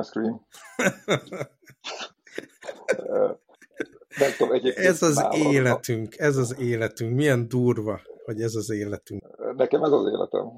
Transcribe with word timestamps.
my 0.00 0.06
screen? 0.06 0.46
Nem 4.18 4.30
tudom, 4.38 4.60
ez 4.74 5.02
az 5.02 5.26
életünk, 5.32 6.18
ez 6.18 6.36
az 6.36 6.58
életünk. 6.58 7.14
Milyen 7.14 7.48
durva, 7.48 8.00
hogy 8.24 8.40
ez 8.40 8.54
az 8.54 8.70
életünk. 8.70 9.22
Nekem 9.56 9.82
ez 9.82 9.92
az 9.92 10.06
életem. 10.12 10.50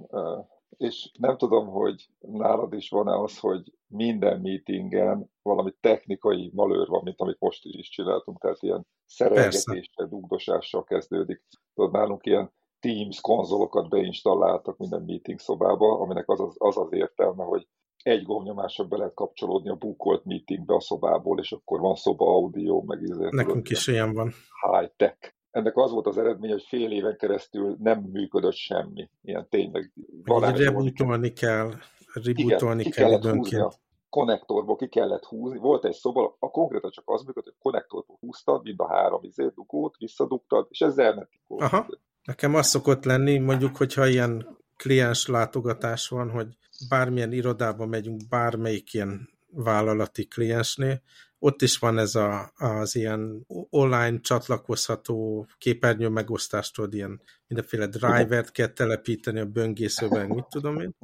És 0.76 1.10
nem 1.18 1.36
tudom, 1.36 1.66
hogy 1.66 2.08
nálad 2.20 2.72
is 2.72 2.88
van-e 2.88 3.18
az, 3.18 3.38
hogy 3.38 3.72
minden 3.86 4.40
meetingen 4.40 5.30
valami 5.42 5.74
technikai 5.80 6.50
malőr 6.54 6.88
van, 6.88 7.00
mint 7.04 7.20
amit 7.20 7.40
most 7.40 7.64
is 7.64 7.88
csináltunk, 7.88 8.40
tehát 8.40 8.62
ilyen 8.62 8.86
szerelgetéssel, 9.06 10.06
dugdosással 10.08 10.84
kezdődik. 10.84 11.42
Tudod, 11.74 11.92
nálunk 11.92 12.26
ilyen 12.26 12.52
Teams 12.80 13.20
konzolokat 13.20 13.88
beinstalláltak 13.88 14.78
minden 14.78 15.02
meeting 15.02 15.38
szobába, 15.38 16.00
aminek 16.00 16.28
az 16.28 16.40
az, 16.40 16.54
az, 16.58 16.76
az 16.76 16.88
értelme, 16.90 17.44
hogy 17.44 17.68
egy 18.02 18.22
gombnyomással 18.22 18.86
be 18.86 18.96
lehet 18.96 19.14
kapcsolódni 19.14 19.70
a 19.70 19.74
bukolt 19.74 20.24
meetingbe 20.24 20.74
a 20.74 20.80
szobából, 20.80 21.38
és 21.38 21.52
akkor 21.52 21.80
van 21.80 21.94
szoba 21.94 22.26
audio, 22.26 22.82
meg 22.82 23.02
izé. 23.02 23.28
Nekünk 23.30 23.70
is 23.70 23.86
ilyen 23.86 24.14
van. 24.14 24.32
High 24.70 24.92
tech. 24.96 25.32
Ennek 25.50 25.76
az 25.76 25.90
volt 25.90 26.06
az 26.06 26.18
eredmény, 26.18 26.50
hogy 26.50 26.64
fél 26.68 26.90
éven 26.90 27.16
keresztül 27.16 27.76
nem 27.78 28.00
működött 28.12 28.54
semmi. 28.54 29.10
Ilyen 29.22 29.46
tényleg. 29.50 29.92
Rebootolni 30.24 31.32
kell, 31.32 31.70
rebootolni 32.14 32.84
kell 32.84 33.12
időnként 33.12 33.80
konnektorból 34.12 34.76
ki 34.76 34.88
kellett 34.88 35.24
húzni, 35.24 35.58
volt 35.58 35.84
egy 35.84 35.94
szoba, 35.94 36.36
a 36.38 36.50
konkrétan 36.50 36.90
csak 36.90 37.04
az 37.06 37.22
működött, 37.22 37.52
hogy 37.52 37.62
konnektorból 37.62 38.16
húztad, 38.20 38.62
mind 38.62 38.80
a 38.80 38.88
három 38.88 39.20
izé, 39.22 39.50
dugót, 39.54 39.96
visszadugtad, 39.96 40.66
és 40.70 40.80
ez 40.80 40.98
elmentik. 40.98 41.40
Aha. 41.48 41.86
Nekem 42.24 42.54
az 42.54 42.66
szokott 42.66 43.04
lenni, 43.04 43.38
mondjuk, 43.38 43.76
hogyha 43.76 44.06
ilyen 44.06 44.58
kliens 44.76 45.26
látogatás 45.26 46.08
van, 46.08 46.30
hogy 46.30 46.46
bármilyen 46.88 47.32
irodába 47.32 47.86
megyünk, 47.86 48.28
bármelyik 48.28 48.92
ilyen 48.92 49.28
vállalati 49.50 50.26
kliensnél, 50.26 51.02
ott 51.38 51.62
is 51.62 51.78
van 51.78 51.98
ez 51.98 52.14
a, 52.14 52.52
az 52.56 52.94
ilyen 52.94 53.46
online 53.70 54.20
csatlakozható 54.20 55.46
képernyő 55.58 56.08
megosztástól, 56.08 56.92
ilyen 56.92 57.20
mindenféle 57.46 57.86
drivert 57.86 58.52
kell 58.52 58.66
telepíteni 58.66 59.40
a 59.40 59.46
böngészőben, 59.46 60.26
mit 60.26 60.46
tudom 60.48 60.80
én. 60.80 60.94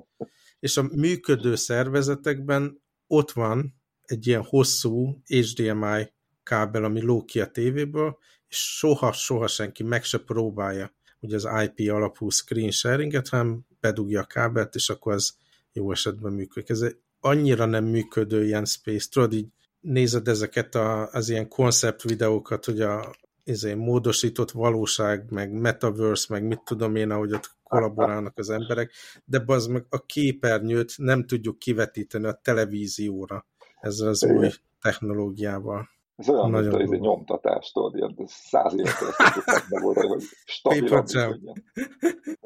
És 0.60 0.76
a 0.76 0.82
működő 0.82 1.54
szervezetekben 1.54 2.82
ott 3.06 3.30
van 3.30 3.74
egy 4.02 4.26
ilyen 4.26 4.42
hosszú 4.42 5.22
HDMI 5.26 6.12
kábel, 6.42 6.84
ami 6.84 7.00
ló 7.00 7.24
a 7.34 7.46
tévéből, 7.46 8.18
és 8.48 8.76
soha-soha 8.76 9.46
senki 9.46 9.82
meg 9.82 10.04
se 10.04 10.18
próbálja 10.18 10.96
ugye 11.20 11.36
az 11.36 11.48
IP 11.62 11.90
alapú 11.90 12.28
screen 12.28 12.70
sharinget, 12.70 13.28
hanem 13.28 13.66
bedugja 13.80 14.20
a 14.20 14.24
kábelt, 14.24 14.74
és 14.74 14.88
akkor 14.88 15.12
az 15.12 15.36
jó 15.78 15.92
esetben 15.92 16.32
működik. 16.32 16.68
Ez 16.68 16.84
annyira 17.20 17.64
nem 17.64 17.84
működő 17.84 18.44
ilyen 18.44 18.64
space, 18.64 19.08
tudod, 19.10 19.32
így 19.32 19.46
nézed 19.80 20.28
ezeket 20.28 20.74
a, 20.74 21.08
az 21.12 21.28
ilyen 21.28 21.48
koncept 21.48 22.02
videókat, 22.02 22.64
hogy 22.64 22.80
a 22.80 23.16
ezért 23.44 23.76
módosított 23.76 24.50
valóság, 24.50 25.30
meg 25.30 25.52
metaverse, 25.52 26.26
meg 26.28 26.44
mit 26.44 26.60
tudom 26.64 26.96
én, 26.96 27.10
ahogy 27.10 27.32
ott 27.32 27.50
kollaborálnak 27.62 28.38
az 28.38 28.50
emberek, 28.50 28.92
de 29.24 29.42
az 29.46 29.66
meg 29.66 29.84
a 29.88 30.04
képernyőt 30.06 30.92
nem 30.96 31.26
tudjuk 31.26 31.58
kivetíteni 31.58 32.26
a 32.26 32.40
televízióra 32.42 33.46
ezzel 33.80 34.08
az 34.08 34.24
új 34.24 34.48
technológiával. 34.80 35.88
Ez 36.16 36.28
olyan, 36.28 36.50
Nagyon 36.50 36.76
mint 36.76 36.88
izé 36.92 36.96
nyomtatástól, 36.96 37.92
ilyen 37.94 38.14
száz 38.26 38.72
éve 38.72 38.92
keresztül 38.98 39.80
volt, 39.82 39.96
hogy 39.96 40.22
stabilan 40.44 41.04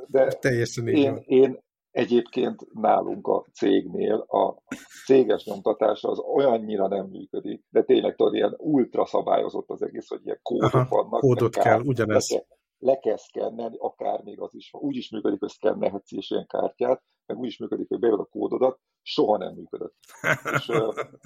De 0.06 0.26
Teljesen 0.26 0.88
én, 0.88 1.22
én 1.26 1.62
egyébként 1.92 2.66
nálunk 2.72 3.26
a 3.26 3.44
cégnél 3.52 4.14
a 4.14 4.62
céges 5.04 5.44
nyomtatás 5.44 6.02
az 6.02 6.18
olyannyira 6.18 6.88
nem 6.88 7.06
működik, 7.06 7.64
de 7.70 7.82
tényleg 7.82 8.16
tudod, 8.16 8.34
ilyen 8.34 8.54
ultra 8.58 9.04
szabályozott 9.04 9.70
az 9.70 9.82
egész, 9.82 10.08
hogy 10.08 10.20
ilyen 10.24 10.40
kódok 10.42 10.74
Aha, 10.74 10.86
vannak. 10.88 11.20
Kódot 11.20 11.56
kell, 11.56 11.80
ugyanez. 11.80 12.30
Le, 12.30 12.44
le 12.78 12.98
kell 12.98 13.16
szkennelni, 13.16 13.76
akár 13.78 14.22
még 14.22 14.40
az 14.40 14.54
is. 14.54 14.70
Úgy 14.72 14.96
is 14.96 15.10
működik, 15.10 15.40
hogy 15.40 15.48
szkennelhetsz 15.48 16.12
is 16.12 16.30
ilyen 16.30 16.46
kártyát, 16.46 17.02
meg 17.26 17.38
úgy 17.38 17.46
is 17.46 17.58
működik, 17.58 17.88
hogy 17.88 17.98
beírod 17.98 18.20
a 18.20 18.24
kódodat, 18.24 18.80
soha 19.02 19.36
nem 19.36 19.54
működött. 19.54 19.94
És, 20.56 20.70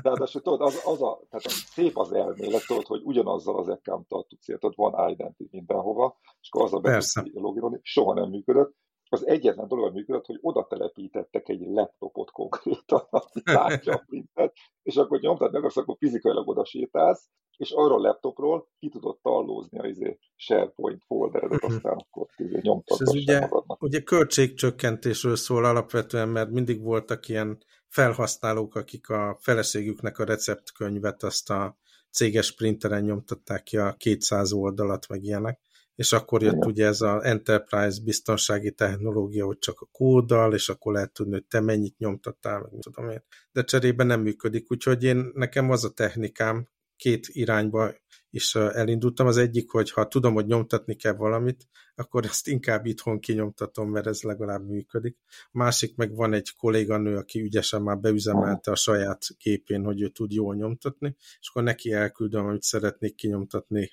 ráadásul 0.03 0.41
tudod, 0.41 0.61
az, 0.61 0.83
az 0.85 1.03
a, 1.03 1.21
tehát 1.31 1.49
szép 1.49 1.99
az 1.99 2.13
elmélet, 2.13 2.67
tudod, 2.67 2.87
hogy 2.87 3.03
ugyanazzal 3.05 3.59
az 3.59 3.69
account-tal 3.69 4.27
tudsz, 4.29 4.45
tudod, 4.45 4.75
van 4.77 5.11
identity 5.11 5.49
mindenhova, 5.51 6.19
és 6.41 6.49
akkor 6.51 6.67
az 6.67 6.75
a 6.75 6.79
be 6.79 7.03
loginolni, 7.33 7.79
soha 7.83 8.15
nem 8.15 8.29
működött. 8.29 8.75
Az 9.09 9.27
egyetlen 9.27 9.69
dolog, 9.69 9.85
ami 9.85 9.95
működött, 9.95 10.27
hogy 10.27 10.39
oda 10.41 10.67
telepítettek 10.67 11.49
egy 11.49 11.61
laptopot 11.61 12.31
konkrétan, 12.31 13.01
ami 13.11 13.43
látja 13.45 13.93
a 13.93 14.03
printet, 14.07 14.53
és 14.83 14.97
akkor 14.97 15.21
nyomtad 15.21 15.53
meg, 15.53 15.65
azt 15.65 15.77
akkor 15.77 15.97
fizikailag 15.99 16.49
oda 16.49 16.65
sétálsz, 16.65 17.29
és 17.57 17.71
arra 17.71 17.95
a 17.95 17.99
laptopról 17.99 18.69
ki 18.79 18.89
tudod 18.89 19.19
tallózni 19.23 19.79
a 19.79 19.87
izé 19.87 20.19
SharePoint 20.35 21.03
folderedet, 21.07 21.63
mhm. 21.63 21.75
aztán 21.75 21.97
akkor 21.97 22.27
izé 22.37 22.59
nyomtad 22.63 23.01
ez 23.01 23.15
ugye, 23.15 23.41
magadnak. 23.41 23.83
ugye 23.83 24.01
költségcsökkentésről 24.01 25.37
szól 25.37 25.65
alapvetően, 25.65 26.29
mert 26.29 26.51
mindig 26.51 26.83
voltak 26.83 27.29
ilyen 27.29 27.59
felhasználók, 27.89 28.75
akik 28.75 29.09
a 29.09 29.37
feleségüknek 29.41 30.19
a 30.19 30.25
receptkönyvet 30.25 31.23
azt 31.23 31.51
a 31.51 31.77
céges 32.11 32.55
printeren 32.55 33.05
nyomtatták 33.05 33.63
ki 33.63 33.77
a 33.77 33.95
200 33.99 34.53
oldalat, 34.53 35.09
meg 35.09 35.23
ilyenek, 35.23 35.61
és 35.97 36.13
akkor 36.13 36.43
jött 36.43 36.55
Igen. 36.55 36.69
ugye 36.69 36.87
ez 36.87 37.01
az 37.01 37.23
Enterprise 37.23 38.03
biztonsági 38.05 38.73
technológia, 38.73 39.47
hogy 39.47 39.59
csak 39.59 39.81
a 39.81 39.89
kóddal, 39.93 40.55
és 40.55 40.69
akkor 40.69 40.93
lehet 40.93 41.13
tudni, 41.13 41.33
hogy 41.33 41.45
te 41.45 41.61
mennyit 41.61 41.99
nyomtattál, 41.99 42.61
meg 42.61 42.81
tudom 42.81 43.11
én. 43.11 43.25
De 43.53 43.65
cserébe 43.65 44.05
nem 44.05 44.21
működik, 44.21 44.71
úgyhogy 44.71 45.05
én, 45.05 45.31
nekem 45.35 45.71
az 45.71 45.85
a 45.85 45.91
technikám, 45.91 46.69
két 46.97 47.27
irányba 47.29 47.95
is 48.31 48.55
elindultam. 48.55 49.27
Az 49.27 49.37
egyik, 49.37 49.71
hogy 49.71 49.91
ha 49.91 50.09
tudom, 50.09 50.35
hogy 50.35 50.47
nyomtatni 50.47 50.95
kell 50.95 51.15
valamit, 51.15 51.67
akkor 51.97 52.25
ezt 52.25 52.49
inkább 52.49 52.87
itthon 52.87 53.19
kinyomtatom, 53.19 53.91
mert 53.91 54.07
ez 54.07 54.23
legalább 54.23 54.69
működik. 54.69 55.17
Másik 55.53 55.97
meg 55.97 56.15
van 56.15 56.33
egy 56.33 56.57
kolléganő, 56.57 57.17
aki 57.17 57.41
ügyesen 57.41 57.83
már 57.83 57.99
beüzemelte 57.99 58.71
a 58.71 58.77
saját 58.77 59.19
képén, 59.39 59.85
hogy 59.85 60.03
ő 60.03 60.09
tud 60.09 60.33
jól 60.33 60.55
nyomtatni, 60.55 61.17
és 61.41 61.49
akkor 61.49 61.63
neki 61.63 61.93
elküldöm, 61.93 62.47
amit 62.47 62.63
szeretnék 62.63 63.15
kinyomtatni 63.15 63.91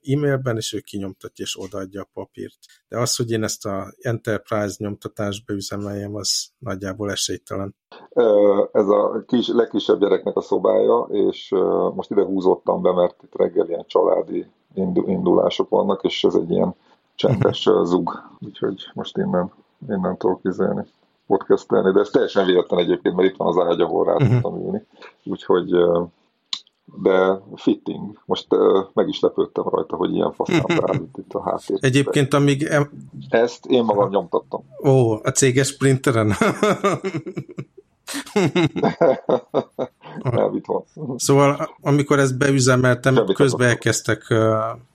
e-mailben, 0.00 0.56
és 0.56 0.72
ő 0.72 0.80
kinyomtatja 0.80 1.44
és 1.44 1.60
odaadja 1.60 2.02
a 2.02 2.10
papírt. 2.12 2.58
De 2.88 2.98
az, 2.98 3.16
hogy 3.16 3.30
én 3.30 3.42
ezt 3.42 3.66
a 3.66 3.94
Enterprise 4.00 4.74
nyomtatást 4.78 5.46
beüzemeljem, 5.46 6.14
az 6.14 6.46
nagyjából 6.58 7.10
esélytelen. 7.10 7.76
Ez 8.72 8.88
a 8.88 9.24
kis, 9.26 9.48
legkisebb 9.48 10.00
gyereknek 10.00 10.36
a 10.36 10.40
szobája, 10.40 11.08
és 11.10 11.48
most 11.94 12.10
ide 12.10 12.22
húzottam 12.22 12.82
be, 12.82 12.92
mert 12.92 13.22
itt 13.22 13.36
reggel 13.36 13.68
ilyen 13.68 13.84
családi 13.86 14.46
indulások 15.06 15.68
vannak, 15.68 16.04
és 16.04 16.24
ez 16.24 16.34
egy 16.34 16.50
ilyen 16.50 16.74
csendes 17.14 17.68
zug, 17.84 18.22
úgyhogy 18.40 18.90
most 18.94 19.16
innen, 19.16 19.52
innen 19.88 20.16
tudok 20.16 20.42
kizelni 20.42 20.84
podcastelni, 21.26 21.92
de 21.92 22.00
ez 22.00 22.08
teljesen 22.08 22.46
véletlen 22.46 22.80
egyébként, 22.80 23.14
mert 23.14 23.28
itt 23.28 23.36
van 23.36 23.48
az 23.48 23.66
ágy, 23.66 23.80
ahol 23.80 24.04
rá 24.04 24.12
uh-huh. 24.12 24.28
tudtam 24.28 24.64
ülni, 24.64 24.86
úgyhogy 25.24 25.70
de 27.02 27.40
fitting. 27.54 28.20
Most 28.24 28.54
uh, 28.54 28.84
meg 28.92 29.08
is 29.08 29.20
lepődtem 29.20 29.64
rajta, 29.68 29.96
hogy 29.96 30.14
ilyen 30.14 30.32
faszán 30.32 30.64
beállít 30.66 31.16
itt 31.18 31.32
a 31.32 31.42
háttér. 31.42 31.78
Egyébként 31.80 32.34
amíg... 32.34 32.62
Em... 32.62 32.90
Ezt 33.28 33.66
én 33.66 33.84
magam 33.84 34.08
nyomtattam. 34.08 34.64
Ó, 34.84 35.12
a 35.12 35.30
céges 35.34 35.76
printeren? 35.76 36.32
Szóval 41.16 41.76
amikor 41.80 42.18
ezt 42.18 42.38
beüzemeltem, 42.38 43.14
Semmi 43.14 43.32
közben 43.32 43.68
elkezdtek 43.68 44.34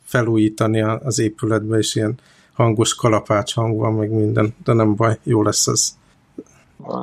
felújítani 0.04 0.82
az 0.82 1.20
épületbe, 1.20 1.78
és 1.78 1.96
ilyen 1.96 2.20
hangos 2.54 2.96
kalapács 2.96 3.54
hang 3.54 3.78
van, 3.78 3.94
meg 3.94 4.10
minden, 4.10 4.56
de 4.64 4.74
nem 4.74 4.96
baj, 4.96 5.20
jó 5.24 5.44
lesz 5.44 5.68
az. 5.68 5.98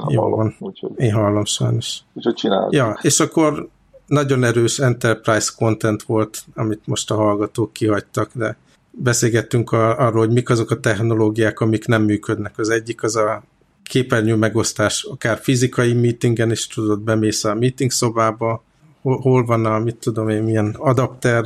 Jó 0.08 0.20
hallom, 0.20 0.36
van. 0.36 0.56
Úgyhogy... 0.58 0.90
Én 0.96 1.12
hallom 1.12 1.44
sajnos. 1.44 2.00
Úgyhogy 2.12 2.34
csináljuk. 2.34 2.72
Ja, 2.72 2.98
és 3.02 3.20
akkor 3.20 3.68
nagyon 4.06 4.44
erős 4.44 4.78
enterprise 4.78 5.52
content 5.56 6.02
volt, 6.02 6.44
amit 6.54 6.86
most 6.86 7.10
a 7.10 7.14
hallgatók 7.14 7.72
kihagytak, 7.72 8.30
de 8.32 8.56
beszélgettünk 8.90 9.72
a, 9.72 9.98
arról, 9.98 10.26
hogy 10.26 10.34
mik 10.34 10.50
azok 10.50 10.70
a 10.70 10.80
technológiák, 10.80 11.60
amik 11.60 11.86
nem 11.86 12.02
működnek. 12.02 12.58
Az 12.58 12.68
egyik 12.68 13.02
az 13.02 13.16
a 13.16 13.42
képernyő 13.88 14.34
megosztás, 14.34 15.04
akár 15.04 15.38
fizikai 15.38 15.92
meetingen 15.92 16.50
is 16.50 16.66
tudod, 16.66 17.00
bemész 17.00 17.44
a 17.44 17.54
meeting 17.54 17.90
szobába, 17.90 18.62
hol, 19.02 19.20
hol 19.20 19.44
van 19.44 19.64
a, 19.64 19.78
mit 19.78 19.96
tudom 19.96 20.28
én, 20.28 20.42
milyen 20.42 20.76
adapter, 20.78 21.44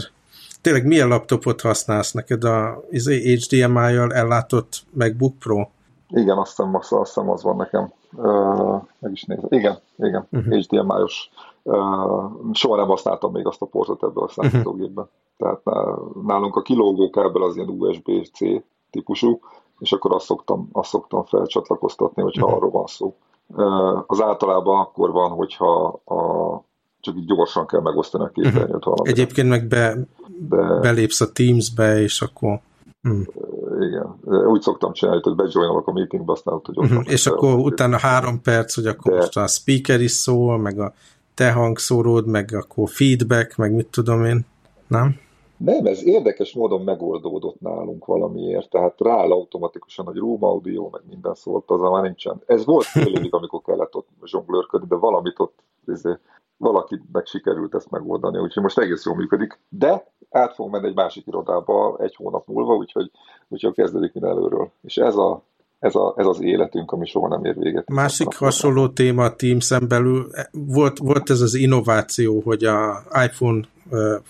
tényleg 0.61 0.87
milyen 0.87 1.09
laptopot 1.09 1.61
használsz 1.61 2.13
neked 2.13 2.45
a 2.45 2.83
HDMI-jal 2.91 4.13
ellátott 4.13 4.83
MacBook 4.91 5.39
Pro? 5.39 5.69
Igen, 6.09 6.39
azt 6.39 6.57
hiszem, 6.57 6.75
azt, 6.75 6.93
azt 6.93 7.15
hiszem 7.15 7.31
az 7.31 7.43
van 7.43 7.57
nekem. 7.57 7.93
Uh, 8.13 8.83
meg 8.99 9.13
is 9.13 9.25
nézem. 9.25 9.47
Igen, 9.49 9.79
igen, 9.99 10.27
uh-huh. 10.31 10.55
HDMI-os. 10.55 11.31
Uh, 11.63 11.75
soha 12.53 12.77
nem 12.77 12.87
használtam 12.87 13.33
még 13.33 13.47
azt 13.47 13.63
a 13.63 13.67
portot 13.67 14.03
ebből 14.03 14.25
a 14.25 14.31
mhm. 14.35 14.49
számítógépben. 14.49 15.05
Uh-huh. 15.05 15.63
Tehát 15.65 15.91
nálunk 16.27 16.57
a 16.57 16.63
kilógó 16.63 17.11
kábel 17.11 17.43
az 17.43 17.57
ilyen 17.57 17.69
USB-C 17.69 18.39
típusú, 18.91 19.41
és 19.81 19.93
akkor 19.93 20.13
azt 20.15 20.25
szoktam, 20.25 20.69
azt 20.73 20.89
szoktam 20.89 21.25
felcsatlakoztatni, 21.25 22.23
hogyha 22.23 22.45
uh-huh. 22.45 22.59
arról 22.59 22.71
van 22.71 22.87
szó. 22.87 23.15
Az 24.07 24.23
általában 24.23 24.81
akkor 24.81 25.11
van, 25.11 25.31
hogyha 25.31 26.01
a, 26.05 26.21
csak 27.01 27.17
így 27.17 27.25
gyorsan 27.25 27.67
kell 27.67 27.81
megosztani 27.81 28.25
a 28.25 28.29
képernyőt 28.29 28.65
uh-huh. 28.67 28.83
valamit. 28.83 29.13
Egyébként 29.13 29.49
meg 29.49 29.67
be, 29.67 29.97
De... 30.49 30.81
belépsz 30.81 31.21
a 31.21 31.33
Teams-be, 31.33 32.01
és 32.01 32.23
akkor... 32.23 32.61
Hmm. 33.03 33.27
Igen, 33.81 34.17
úgy 34.47 34.63
szoktam 34.63 34.93
csinálni, 34.93 35.21
hogy 35.23 35.35
bejoinolok 35.35 35.87
a 35.87 35.93
meetingbe, 35.93 36.33
aztán 36.33 36.55
ott, 36.55 36.67
hogy 36.67 36.79
uh-huh. 36.79 37.03
És 37.07 37.27
akkor 37.27 37.55
utána 37.55 37.99
három 37.99 38.43
perc, 38.43 38.75
hogy 38.75 38.87
akkor 38.87 39.13
De... 39.13 39.19
most 39.19 39.37
a 39.37 39.47
speaker 39.47 40.01
is 40.01 40.11
szól, 40.11 40.59
meg 40.59 40.81
a 40.81 40.93
te 41.35 41.53
hangszóród, 41.53 42.27
meg 42.27 42.53
akkor 42.53 42.89
feedback, 42.89 43.57
meg 43.57 43.75
mit 43.75 43.87
tudom 43.87 44.25
én, 44.25 44.47
nem? 44.87 45.17
Nem, 45.65 45.87
ez 45.87 46.05
érdekes 46.07 46.55
módon 46.55 46.81
megoldódott 46.81 47.61
nálunk 47.61 48.05
valamiért, 48.05 48.71
tehát 48.71 49.01
rááll 49.01 49.33
automatikusan, 49.33 50.05
hogy 50.05 50.17
room 50.17 50.45
audio, 50.45 50.89
meg 50.89 51.01
minden 51.09 51.35
szólt, 51.35 51.71
az 51.71 51.81
már 51.81 52.03
nincsen. 52.03 52.43
Ez 52.47 52.65
volt 52.65 52.85
fél 52.85 53.15
évig, 53.17 53.35
amikor 53.35 53.63
kellett 53.63 53.95
ott 53.95 54.09
zsonglőrködni, 54.25 54.89
de 54.89 54.97
valamit 54.97 55.39
ott 55.39 55.59
izé, 55.87 56.19
valakinek 56.57 57.27
sikerült 57.27 57.75
ezt 57.75 57.91
megoldani, 57.91 58.39
úgyhogy 58.39 58.63
most 58.63 58.79
egész 58.79 59.05
jól 59.05 59.17
működik, 59.17 59.61
de 59.69 60.13
át 60.31 60.55
fogunk 60.55 60.75
menni 60.75 60.87
egy 60.87 60.95
másik 60.95 61.27
irodába 61.27 61.97
egy 61.99 62.15
hónap 62.15 62.47
múlva, 62.47 62.75
úgyhogy, 62.75 63.11
úgyhogy 63.49 63.75
kezdődik 63.75 64.13
minden 64.13 64.31
előről. 64.31 64.71
És 64.83 64.97
ez, 64.97 65.17
a, 65.17 65.43
ez, 65.81 65.95
a, 65.95 66.15
ez 66.17 66.27
az 66.27 66.41
életünk, 66.41 66.93
ami 66.93 67.07
soha 67.07 67.29
nem 67.29 67.45
ér 67.45 67.59
véget. 67.59 67.89
Másik 67.89 68.35
hasonló 68.35 68.89
téma 68.89 69.25
a 69.25 69.35
Teams-en 69.35 69.89
belül, 69.89 70.31
volt, 70.51 70.99
volt 70.99 71.31
ez 71.31 71.41
az 71.41 71.55
innováció, 71.55 72.41
hogy 72.41 72.65
a 72.65 73.03
iPhone 73.25 73.61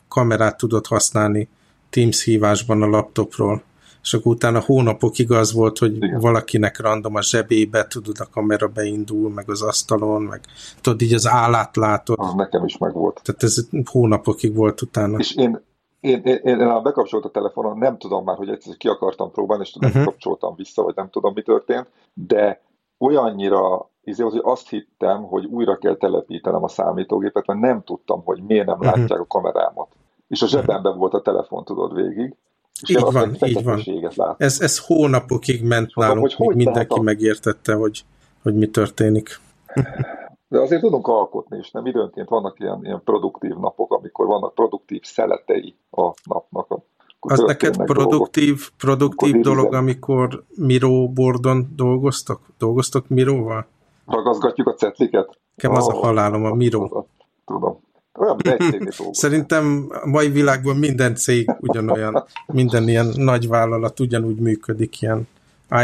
kamerát 0.09 0.57
tudott 0.57 0.87
használni 0.87 1.49
Teams 1.91 2.25
hívásban 2.25 2.83
a 2.83 2.87
laptopról 2.87 3.63
és 4.03 4.15
akkor 4.15 4.33
utána 4.33 4.61
hónapokig 4.61 5.31
az 5.31 5.53
volt, 5.53 5.79
hogy 5.79 5.97
Igen. 5.97 6.21
valakinek 6.21 6.81
random 6.81 7.15
a 7.15 7.23
zsebébe, 7.23 7.87
tudod, 7.87 8.17
a 8.19 8.29
kamera 8.33 8.69
beindul, 8.69 9.31
meg 9.31 9.51
az 9.51 9.63
asztalon, 9.63 10.23
meg 10.23 10.41
tudod, 10.81 11.03
így 11.03 11.15
az 11.15 11.29
állát 11.29 11.77
látod. 11.77 12.19
Az 12.19 12.35
nekem 12.35 12.65
is 12.65 12.79
meg 12.79 12.93
volt. 12.93 13.21
Tehát 13.25 13.43
ez 13.43 13.69
hónapokig 13.91 14.55
volt 14.55 14.83
utána. 14.83 15.19
És 15.19 15.35
én, 15.37 15.61
én, 16.01 16.21
én, 16.25 16.41
én, 16.43 16.61
én 16.61 16.83
bekapcsolt 16.83 17.25
a 17.25 17.31
telefonon, 17.31 17.79
nem 17.79 17.99
tudom 17.99 18.25
már, 18.25 18.37
hogy 18.37 18.49
egyszer 18.49 18.77
ki 18.77 18.89
akartam 18.89 19.31
próbálni, 19.31 19.63
és 19.63 19.71
tudom, 19.71 19.91
uh-huh. 19.91 20.05
kapcsoltam 20.05 20.55
vissza, 20.57 20.83
vagy 20.83 20.95
nem 20.97 21.11
tudom, 21.11 21.33
mi 21.35 21.43
történt, 21.43 21.87
de 22.15 22.61
olyannyira 22.99 23.91
izé, 24.05 24.23
hogy 24.23 24.41
azt 24.43 24.69
hittem, 24.69 25.23
hogy 25.23 25.45
újra 25.45 25.77
kell 25.77 25.97
telepítenem 25.97 26.65
a 26.65 26.69
számítógépet, 26.69 27.47
mert 27.47 27.61
nem 27.61 27.83
tudtam, 27.83 28.23
hogy 28.25 28.43
miért 28.43 28.67
nem 28.67 28.79
uh-huh. 28.79 28.97
látják 28.97 29.21
a 29.21 29.27
kamerámat. 29.27 29.89
És 30.29 30.43
a 30.43 30.47
zsebemben 30.47 30.99
volt 30.99 31.15
a 31.15 31.23
telefon, 31.23 31.65
tudod, 31.65 31.95
végig. 31.95 32.37
És 32.83 32.89
így 32.89 33.01
van, 33.01 33.37
így 33.85 34.15
van. 34.15 34.35
Ez, 34.39 34.61
ez 34.61 34.87
hónapokig 34.87 35.63
ment 35.63 35.95
Mondom, 35.95 36.15
nálunk, 36.15 36.37
hogy, 36.37 36.47
hogy 36.47 36.57
mindenki 36.57 36.99
a... 36.99 37.03
megértette, 37.03 37.75
hogy, 37.75 38.05
hogy 38.43 38.55
mi 38.55 38.67
történik. 38.67 39.41
De 40.51 40.61
azért 40.61 40.81
tudunk 40.81 41.07
alkotni 41.07 41.59
is, 41.59 41.71
nem? 41.71 41.87
Időnként 41.87 42.29
vannak 42.29 42.61
ilyen, 42.61 42.81
ilyen 42.83 43.01
produktív 43.05 43.55
napok, 43.57 43.93
amikor 43.93 44.27
vannak 44.27 44.55
produktív 44.55 45.01
szeletei 45.03 45.75
a 45.91 46.13
napnak. 46.25 46.79
Az 47.21 47.41
neked 47.41 47.77
produktív, 47.85 48.55
dolgok. 48.55 48.77
produktív 48.77 49.35
amikor 49.35 49.55
dolog, 49.55 49.75
amikor 49.75 50.45
Miro 50.57 51.09
boardon 51.09 51.73
dolgoztok? 51.77 52.41
Dolgoztok 52.59 53.09
Miróval? 53.09 53.67
Ragazgatjuk 54.07 54.69
a 54.69 54.75
cetliket? 54.75 55.39
Nekem 55.55 55.77
az 55.77 55.89
a 55.89 55.95
halálom, 55.95 56.45
a 56.45 56.55
Miro. 56.55 57.05
Tudom. 57.47 57.81
Olyan, 58.19 58.37
Szerintem 59.11 59.87
a 60.03 60.07
mai 60.07 60.29
világban 60.29 60.77
minden 60.77 61.15
cég 61.15 61.51
ugyanolyan, 61.61 62.25
minden 62.47 62.89
ilyen 62.89 63.13
nagy 63.17 63.49
vállalat 63.49 64.01
ugyanúgy 64.01 64.41
működik, 64.41 65.03
ilyen 65.03 65.29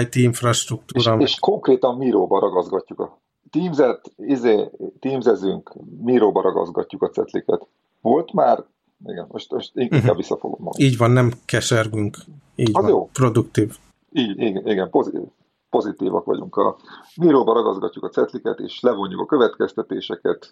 IT 0.00 0.14
infrastruktúra. 0.14 1.16
És, 1.16 1.30
és 1.30 1.38
konkrétan 1.38 1.96
Miróba 1.96 2.40
ragazgatjuk 2.40 3.00
a 3.00 3.18
Teams-et, 3.56 4.12
izé, 4.16 4.70
Teams-ezünk, 5.00 5.72
Miróba 6.02 6.40
ragazgatjuk 6.42 7.02
a 7.02 7.08
cetliket. 7.08 7.66
Volt 8.00 8.32
már, 8.32 8.64
igen, 9.06 9.26
most, 9.30 9.52
most 9.52 9.70
inkább 9.74 10.00
uh-huh. 10.00 10.16
visszafogom 10.16 10.58
magam. 10.62 10.86
Így 10.86 10.96
van, 10.96 11.10
nem 11.10 11.32
kesergünk. 11.44 12.16
Így 12.54 12.70
Az 12.72 12.82
van, 12.82 12.90
jó. 12.90 13.08
produktív. 13.12 13.76
Így, 14.12 14.40
igen, 14.40 14.66
igen 14.66 14.90
pozitív 14.90 15.22
pozitívak 15.70 16.24
vagyunk. 16.24 16.56
A 16.56 16.76
Miróba 17.16 17.52
ragazgatjuk 17.52 18.04
a 18.04 18.08
cetliket, 18.08 18.58
és 18.58 18.80
levonjuk 18.80 19.20
a 19.20 19.26
következtetéseket. 19.26 20.48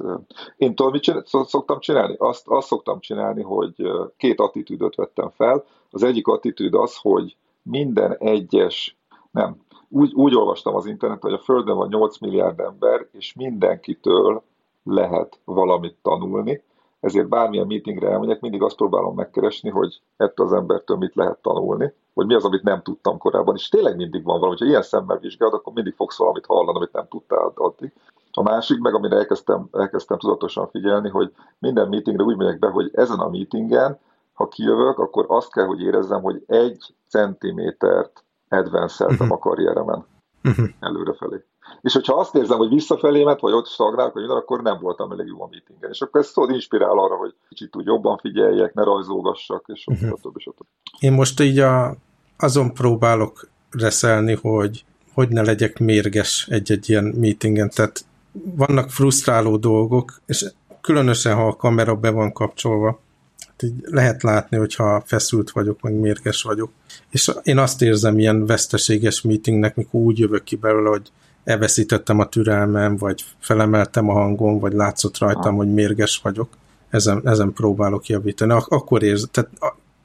Én 0.57 0.75
tudom, 0.75 0.93
mit 0.93 1.03
csinál, 1.03 1.23
szoktam 1.25 1.81
csinálni? 1.81 2.15
Azt, 2.19 2.49
azt 2.49 2.67
szoktam 2.67 3.01
csinálni, 3.01 3.43
hogy 3.43 3.75
két 4.17 4.41
attitűdöt 4.41 4.95
vettem 4.95 5.31
fel. 5.31 5.65
Az 5.91 6.03
egyik 6.03 6.27
attitűd 6.27 6.75
az, 6.75 6.97
hogy 6.97 7.37
minden 7.63 8.17
egyes, 8.19 8.97
nem, 9.31 9.57
úgy, 9.89 10.13
úgy 10.15 10.37
olvastam 10.37 10.75
az 10.75 10.87
interneten, 10.87 11.31
hogy 11.31 11.41
a 11.41 11.43
Földön 11.45 11.77
van 11.77 11.89
8 11.89 12.19
milliárd 12.19 12.61
ember, 12.61 13.07
és 13.13 13.35
mindenkitől 13.35 14.43
lehet 14.85 15.39
valamit 15.45 15.97
tanulni, 16.03 16.63
ezért 17.01 17.29
bármilyen 17.29 17.67
meetingre 17.67 18.11
elmegyek, 18.11 18.41
mindig 18.41 18.63
azt 18.63 18.77
próbálom 18.77 19.15
megkeresni, 19.15 19.71
hogy 19.71 20.01
ettől 20.17 20.47
az 20.47 20.53
embertől 20.53 20.97
mit 20.97 21.15
lehet 21.15 21.39
tanulni, 21.39 21.93
hogy 22.15 22.27
mi 22.27 22.35
az, 22.35 22.45
amit 22.45 22.63
nem 22.63 22.83
tudtam 22.83 23.19
korábban, 23.19 23.55
és 23.55 23.69
tényleg 23.69 23.97
mindig 23.97 24.25
van 24.25 24.39
valami, 24.39 24.59
ha 24.59 24.65
ilyen 24.65 24.83
szemmel 24.83 25.19
vizsgálod, 25.19 25.55
akkor 25.55 25.73
mindig 25.73 25.95
fogsz 25.95 26.19
valamit 26.19 26.47
hallani, 26.47 26.77
amit 26.77 26.93
nem 26.93 27.07
tudtál 27.09 27.53
addig. 27.55 27.93
A 28.33 28.43
másik 28.43 28.79
meg, 28.79 28.95
amire 28.95 29.17
elkezdtem, 29.17 29.69
elkezdtem 29.73 30.19
tudatosan 30.19 30.69
figyelni, 30.69 31.09
hogy 31.09 31.33
minden 31.59 31.89
meetingre 31.89 32.25
úgy 32.25 32.37
megyek 32.37 32.59
be, 32.59 32.69
hogy 32.69 32.91
ezen 32.93 33.19
a 33.19 33.29
meetingen, 33.29 33.99
ha 34.33 34.49
kijövök, 34.49 34.99
akkor 34.99 35.25
azt 35.29 35.53
kell, 35.53 35.67
hogy 35.67 35.81
érezzem, 35.81 36.23
hogy 36.23 36.43
egy 36.47 36.95
centimétert 37.09 38.25
advance 38.55 39.05
a 39.29 39.39
karrieremen 39.39 40.07
uh-huh. 40.45 40.69
előrefelé. 40.81 41.45
És 41.81 41.93
hogyha 41.93 42.15
azt 42.15 42.35
érzem, 42.35 42.59
hogy 42.59 42.69
visszafelémet, 42.69 43.41
vagy 43.41 43.53
ott 43.53 43.67
stagnálok, 43.67 44.13
vagy 44.13 44.23
minden, 44.23 44.41
akkor 44.41 44.63
nem 44.63 44.79
voltam 44.81 45.13
elég 45.13 45.27
jó 45.27 45.43
a 45.43 45.49
meetingen. 45.51 45.91
És 45.91 46.01
akkor 46.01 46.21
ez 46.21 46.31
tudod 46.31 46.51
inspirál 46.51 46.99
arra, 46.99 47.17
hogy 47.17 47.35
kicsit 47.49 47.77
úgy 47.77 47.87
jobban 47.87 48.19
figyeljek, 48.19 48.75
ne 48.75 48.83
rajzolgassak, 48.83 49.65
és 49.67 49.85
uh-huh. 49.87 50.19
stb. 50.19 50.39
stb. 50.39 50.67
Én 50.99 51.13
most 51.13 51.41
így 51.41 51.59
a, 51.59 51.97
azon 52.39 52.75
próbálok 52.75 53.49
reszelni, 53.71 54.35
hogy 54.35 54.85
hogy 55.15 55.29
ne 55.29 55.43
legyek 55.43 55.79
mérges 55.79 56.47
egy-egy 56.51 56.89
ilyen 56.91 57.05
meetingen. 57.05 57.71
Tehát 57.75 58.05
vannak 58.33 58.91
frusztráló 58.91 59.57
dolgok, 59.57 60.21
és 60.27 60.53
különösen, 60.81 61.35
ha 61.35 61.47
a 61.47 61.57
kamera 61.57 61.95
be 61.95 62.11
van 62.11 62.33
kapcsolva, 62.33 63.01
így 63.63 63.75
lehet 63.85 64.23
látni, 64.23 64.57
hogyha 64.57 65.03
feszült 65.07 65.51
vagyok, 65.51 65.81
meg 65.81 65.93
mérges 65.93 66.43
vagyok. 66.43 66.71
És 67.11 67.33
én 67.43 67.59
azt 67.59 67.83
érzem 67.83 68.19
ilyen 68.19 68.47
veszteséges 68.47 69.23
meetingnek, 69.23 69.77
mikor 69.77 70.01
úgy 70.01 70.19
jövök 70.19 70.43
ki 70.43 70.57
belőle, 70.57 70.89
hogy 70.89 71.11
elveszítettem 71.45 72.19
a 72.19 72.29
türelmem, 72.29 72.97
vagy 72.97 73.25
felemeltem 73.39 74.09
a 74.09 74.13
hangom, 74.13 74.59
vagy 74.59 74.73
látszott 74.73 75.19
rajtam, 75.19 75.57
hogy 75.57 75.73
mérges 75.73 76.21
vagyok. 76.23 76.49
Ezen, 76.91 77.21
ezen 77.25 77.53
próbálok 77.53 78.07
javítani. 78.07 78.53
Ak- 78.53 78.73
akkor 78.73 79.03
érz, 79.03 79.29
tehát 79.31 79.51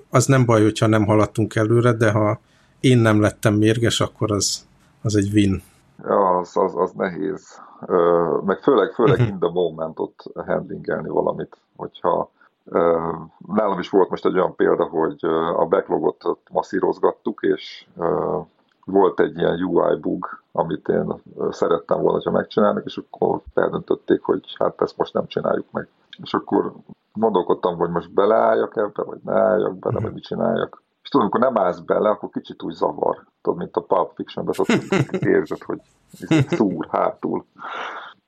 az 0.10 0.25
nem 0.25 0.46
baj, 0.46 0.62
hogyha 0.62 0.88
nem 0.88 1.06
haladtunk 1.06 1.56
előre, 1.56 1.94
de 1.94 2.12
ha 2.12 2.39
én 2.79 2.98
nem 2.98 3.22
lettem 3.22 3.53
mérges, 3.53 4.01
akkor 4.01 4.32
az, 4.32 4.68
az 5.01 5.15
egy 5.15 5.29
win. 5.34 5.62
Ja, 6.03 6.38
az, 6.38 6.51
az, 6.53 6.72
az 6.75 6.91
nehéz. 6.91 7.62
Meg 8.46 8.60
főleg, 8.63 8.94
főleg 8.94 9.20
in 9.20 9.39
the 9.39 9.50
moment 9.50 10.00
ott 10.00 10.24
handlingelni 10.46 11.10
valamit, 11.10 11.58
hogyha 11.75 12.32
nálam 13.47 13.79
is 13.79 13.89
volt 13.89 14.09
most 14.09 14.25
egy 14.25 14.33
olyan 14.35 14.55
példa, 14.55 14.83
hogy 14.83 15.25
a 15.55 15.65
backlogot 15.65 16.23
masszírozgattuk, 16.51 17.41
és 17.41 17.88
volt 18.85 19.19
egy 19.19 19.38
ilyen 19.38 19.63
UI 19.63 19.95
bug, 19.95 20.41
amit 20.51 20.88
én 20.88 21.13
szerettem 21.49 22.01
volna, 22.01 22.21
ha 22.23 22.31
megcsinálnak, 22.31 22.85
és 22.85 22.97
akkor 22.97 23.41
eldöntötték, 23.53 24.21
hogy 24.21 24.55
hát 24.59 24.81
ezt 24.81 24.97
most 24.97 25.13
nem 25.13 25.27
csináljuk 25.27 25.71
meg. 25.71 25.88
És 26.23 26.33
akkor 26.33 26.73
gondolkodtam, 27.13 27.77
hogy 27.77 27.89
most 27.89 28.13
beleálljak 28.13 28.77
ebbe, 28.77 29.03
vagy 29.03 29.19
ne 29.23 29.39
álljak 29.39 29.75
bele, 29.75 29.93
vagy 29.93 30.03
mhm. 30.03 30.13
mit 30.13 30.23
csináljak. 30.23 30.81
És 31.03 31.09
tudom, 31.09 31.27
amikor 31.31 31.51
nem 31.51 31.63
állsz 31.63 31.79
bele, 31.79 32.09
akkor 32.09 32.29
kicsit 32.29 32.63
úgy 32.63 32.73
zavar. 32.73 33.25
Tudod, 33.41 33.59
mint 33.59 33.75
a 33.75 33.81
Pulp 33.81 34.11
Fiction-ben, 34.15 34.55
érzed, 35.33 35.61
hogy 35.63 35.79
szúr 36.47 36.88
hátul. 36.91 37.45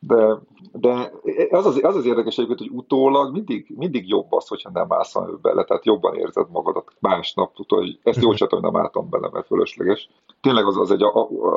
De, 0.08 0.39
de 0.72 1.12
az, 1.50 1.65
az, 1.65 1.79
az 1.84 1.96
az 1.96 2.05
érdekes 2.05 2.38
egyébként, 2.38 2.70
hogy 2.70 2.79
utólag 2.79 3.31
mindig, 3.31 3.74
mindig 3.77 4.08
jobb 4.08 4.31
az, 4.34 4.48
hogyha 4.48 4.70
nem 4.74 4.86
állsz 4.93 5.15
bele, 5.41 5.63
tehát 5.63 5.86
jobban 5.86 6.15
érzed 6.15 6.48
magadat 6.51 6.91
másnap, 7.00 7.53
tudod, 7.55 7.79
hogy 7.79 8.00
ezt 8.03 8.22
jól 8.22 8.34
csináltam, 8.34 8.62
hogy 8.62 8.72
nem 8.72 8.81
álltam 8.81 9.10
bele, 9.10 9.29
mert 9.31 9.46
fölösleges. 9.46 10.10
Tényleg 10.41 10.65
az, 10.65 10.77
az, 10.77 10.91
egy, 10.91 11.01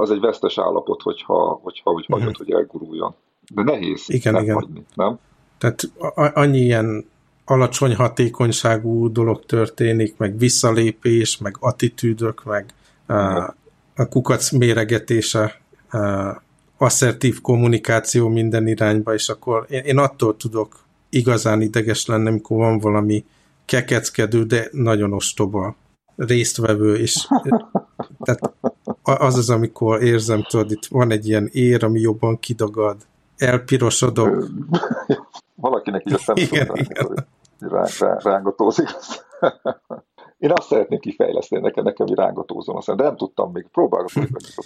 az 0.01 0.11
egy 0.11 0.21
vesztes 0.21 0.59
állapot, 0.59 1.03
hogyha, 1.03 1.61
hogyha 1.63 1.91
úgy 1.91 2.07
hagyod, 2.07 2.27
uh-huh. 2.27 2.47
hogy 2.47 2.51
elguruljon. 2.51 3.15
De 3.55 3.63
nehéz 3.63 4.05
igen, 4.07 4.33
nem 4.33 4.43
igen. 4.43 4.55
hagyni, 4.55 4.85
nem? 4.95 5.19
Tehát 5.59 5.81
annyi 6.35 6.59
ilyen 6.59 7.05
alacsony 7.45 7.95
hatékonyságú 7.95 9.13
dolog 9.13 9.45
történik, 9.45 10.17
meg 10.17 10.39
visszalépés, 10.39 11.39
meg 11.39 11.57
attitűdök, 11.61 12.45
meg 12.45 12.75
uh, 13.09 13.49
a 13.97 14.09
kukac 14.11 14.51
méregetése 14.51 15.61
uh, 15.93 16.37
asszertív 16.79 17.41
kommunikáció 17.41 18.29
minden 18.29 18.67
irányba, 18.67 19.15
és 19.15 19.29
akkor 19.29 19.67
én, 19.69 19.83
én 19.83 19.99
attól 19.99 20.37
tudok 20.37 20.85
igazán 21.09 21.61
ideges 21.61 22.07
lenni, 22.07 22.29
amikor 22.29 22.57
van 22.57 22.79
valami 22.79 23.25
kekeckedő, 23.65 24.45
de 24.45 24.69
nagyon 24.73 25.13
ostoba 25.13 25.77
résztvevő, 26.17 26.97
és 26.97 27.29
tehát 28.25 28.53
az 29.03 29.37
az, 29.37 29.51
amikor 29.51 30.03
érzem, 30.03 30.43
tudod, 30.43 30.71
itt 30.71 30.87
van 30.87 31.11
egy 31.11 31.29
ilyen 31.29 31.49
ér, 31.53 31.85
ami 31.85 32.01
jobban 32.01 32.39
kidagad, 32.39 32.97
elpirosodok. 33.37 34.49
Valakinek 35.55 36.03
így 36.07 36.13
a 36.13 36.19
szemben 36.19 36.89
rángatózik. 38.19 38.89
Én 40.45 40.51
azt 40.55 40.69
szeretném 40.69 40.99
kifejleszteni 40.99 41.63
nekem, 41.63 41.85
nekem 41.85 42.07
egy 42.07 42.15
rángatózom, 42.15 42.77
aztán, 42.77 42.97
de 42.97 43.03
nem 43.03 43.17
tudtam 43.17 43.53
még, 43.53 43.67
próbálok. 43.73 44.11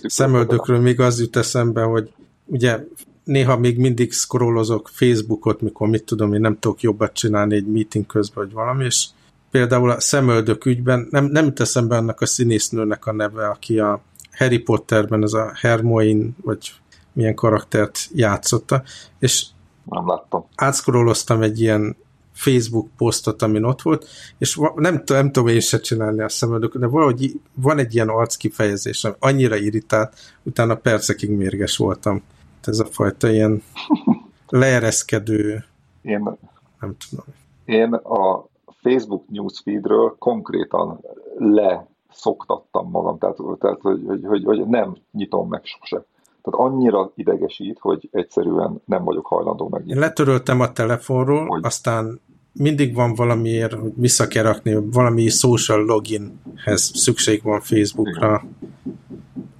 Szemöldökről 0.02 0.80
még 0.80 1.00
az 1.00 1.20
jut 1.20 1.36
eszembe, 1.36 1.82
hogy 1.82 2.12
ugye 2.44 2.78
néha 3.24 3.58
még 3.58 3.78
mindig 3.78 4.12
scrollozok 4.12 4.88
Facebookot, 4.88 5.60
mikor 5.60 5.88
mit 5.88 6.04
tudom, 6.04 6.34
én 6.34 6.40
nem 6.40 6.58
tudok 6.58 6.80
jobbat 6.80 7.12
csinálni 7.12 7.54
egy 7.54 7.66
meeting 7.66 8.06
közben, 8.06 8.44
vagy 8.44 8.52
valami, 8.52 8.84
és 8.84 9.06
például 9.50 9.90
a 9.90 10.00
szemöldök 10.00 10.64
ügyben 10.64 11.06
nem, 11.10 11.24
nem 11.24 11.54
teszem 11.54 11.88
be 11.88 11.96
annak 11.96 12.20
a 12.20 12.26
színésznőnek 12.26 13.06
a 13.06 13.12
neve, 13.12 13.48
aki 13.48 13.78
a 13.78 14.00
Harry 14.32 14.58
Potterben 14.58 15.22
ez 15.22 15.32
a 15.32 15.52
Hermione, 15.54 16.28
vagy 16.42 16.72
milyen 17.12 17.34
karaktert 17.34 17.98
játszotta, 18.14 18.82
és 19.18 19.46
nem 19.84 20.08
láttam. 20.08 20.44
Átszkoroloztam 20.54 21.42
egy 21.42 21.60
ilyen 21.60 21.96
Facebook 22.38 22.88
posztot, 22.96 23.42
amin 23.42 23.64
ott 23.64 23.82
volt, 23.82 24.06
és 24.38 24.60
nem, 24.74 25.02
nem 25.06 25.32
tudom 25.32 25.48
én 25.48 25.60
se 25.60 25.80
csinálni 25.80 26.22
a 26.22 26.28
szemöldök, 26.28 26.76
de 26.76 26.86
valahogy 26.86 27.40
van 27.54 27.78
egy 27.78 27.94
ilyen 27.94 28.08
arckifejezés, 28.08 29.04
ami 29.04 29.14
annyira 29.18 29.56
irritált, 29.56 30.14
utána 30.42 30.74
percekig 30.74 31.30
mérges 31.30 31.76
voltam. 31.76 32.22
Ez 32.64 32.78
a 32.78 32.84
fajta 32.84 33.30
ilyen 33.30 33.62
leereszkedő, 34.48 35.64
én, 36.02 36.38
nem 36.80 36.96
tudom. 37.08 37.24
Én 37.64 37.92
a 37.94 38.44
Facebook 38.80 39.24
newsfeedről 39.28 40.16
konkrétan 40.18 41.00
leszoktattam 41.36 42.90
magam, 42.90 43.18
tehát, 43.18 43.36
tehát 43.58 43.80
hogy, 43.80 44.02
hogy, 44.06 44.24
hogy, 44.24 44.44
hogy 44.44 44.66
nem 44.66 44.96
nyitom 45.12 45.48
meg 45.48 45.60
sose. 45.64 46.04
Tehát 46.42 46.70
annyira 46.70 47.10
idegesít, 47.14 47.78
hogy 47.78 48.08
egyszerűen 48.12 48.82
nem 48.84 49.04
vagyok 49.04 49.26
hajlandó 49.26 49.68
meg. 49.68 49.88
Én 49.88 49.98
letöröltem 49.98 50.60
a 50.60 50.72
telefonról, 50.72 51.46
hogy... 51.46 51.64
aztán 51.64 52.20
mindig 52.58 52.94
van 52.94 53.14
valamiért, 53.14 53.72
hogy 53.72 53.92
vissza 53.96 54.26
kell 54.26 54.42
rakni, 54.42 54.78
valami 54.90 55.28
social 55.28 55.84
loginhez 55.84 56.90
szükség 56.94 57.42
van 57.42 57.60
Facebookra. 57.60 58.44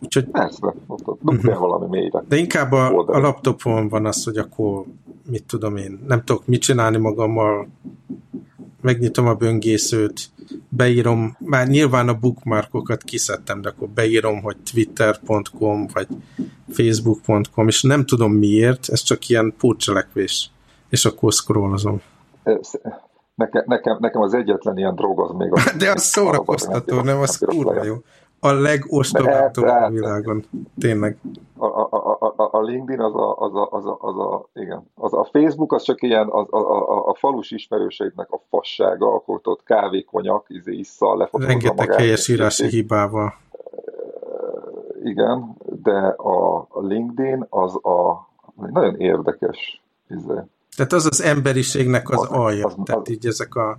Úgyhogy... 0.01 0.25
Persze, 0.25 0.75
ott, 0.87 1.07
ott 1.07 1.21
uh-huh. 1.23 1.59
valami 1.59 1.87
mélyre. 1.89 2.25
De 2.29 2.37
inkább 2.37 2.73
a, 2.73 2.99
a 3.07 3.19
laptopon 3.19 3.89
van 3.89 4.07
az, 4.07 4.25
hogy 4.25 4.37
akkor 4.37 4.85
mit 5.31 5.45
tudom 5.45 5.77
én, 5.77 6.05
nem 6.07 6.25
tudok 6.25 6.47
mit 6.47 6.61
csinálni 6.61 6.97
magammal, 6.97 7.69
megnyitom 8.81 9.27
a 9.27 9.35
böngészőt, 9.35 10.31
beírom, 10.69 11.37
már 11.39 11.69
nyilván 11.69 12.09
a 12.09 12.19
bookmarkokat 12.19 13.03
kiszedtem, 13.03 13.61
de 13.61 13.69
akkor 13.69 13.89
beírom, 13.89 14.43
hogy 14.43 14.57
twitter.com 14.73 15.87
vagy 15.93 16.07
facebook.com, 16.69 17.69
és 17.69 17.83
nem 17.83 18.07
tudom 18.07 18.33
miért, 18.33 18.89
ez 18.89 19.03
csak 19.03 19.29
ilyen 19.29 19.55
pótcselekvés, 19.59 20.51
és 20.89 21.05
akkor 21.05 21.33
scrollozom. 21.33 22.01
Nekem, 23.35 23.63
nekem, 23.67 23.97
nekem 24.01 24.21
az 24.21 24.35
egyetlen 24.35 24.79
ilyen 24.79 24.95
drog 24.95 25.21
az 25.21 25.31
még... 25.31 25.53
A 25.53 25.61
de 25.79 25.91
az 25.91 26.03
szórakoztató, 26.03 27.01
nem? 27.01 27.21
Az 27.21 27.39
kurva 27.39 27.85
jó. 27.85 27.95
A 28.41 28.53
legostobább 28.53 29.57
a 29.57 29.89
világon. 29.89 30.45
Tényleg. 30.79 31.19
A, 31.57 31.67
a, 31.67 31.89
a, 31.91 32.35
a, 32.37 32.49
a 32.53 32.63
LinkedIn 32.63 33.01
az 33.01 33.15
a, 33.15 33.37
az 33.37 33.55
a, 33.55 33.69
az 33.71 33.87
a, 33.87 33.99
az 34.01 34.19
a, 34.19 34.49
igen. 34.55 34.91
Az 34.95 35.15
a 35.15 35.29
Facebook 35.33 35.73
az 35.73 35.83
csak 35.83 36.03
ilyen 36.03 36.29
az, 36.31 36.47
a, 36.51 36.57
a, 36.57 37.07
a 37.07 37.15
falus 37.15 37.51
ismerőseidnek 37.51 38.31
a 38.31 38.41
fassága, 38.51 39.15
akkor 39.15 39.41
ott 39.43 39.63
kávé, 39.63 40.03
konyak, 40.03 40.45
izé, 40.49 40.73
isszal 40.73 41.17
lefotózza 41.17 41.51
Rengeteg 41.53 41.93
helyesírási 41.93 42.69
hibával. 42.69 43.35
Igen, 45.05 45.57
de 45.83 45.99
a 46.09 46.69
LinkedIn 46.81 47.47
az 47.49 47.75
a 47.75 48.29
nagyon 48.55 48.97
érdekes 48.97 49.83
izé. 50.09 50.35
Tehát 50.79 50.93
az 50.93 51.07
az 51.07 51.23
emberiségnek 51.23 52.11
az, 52.11 52.21
az 52.21 52.29
alja. 52.31 52.67
Az, 52.67 52.75
az, 52.77 52.85
Tehát 52.85 53.09
így 53.09 53.27
ezek 53.27 53.55
a 53.55 53.79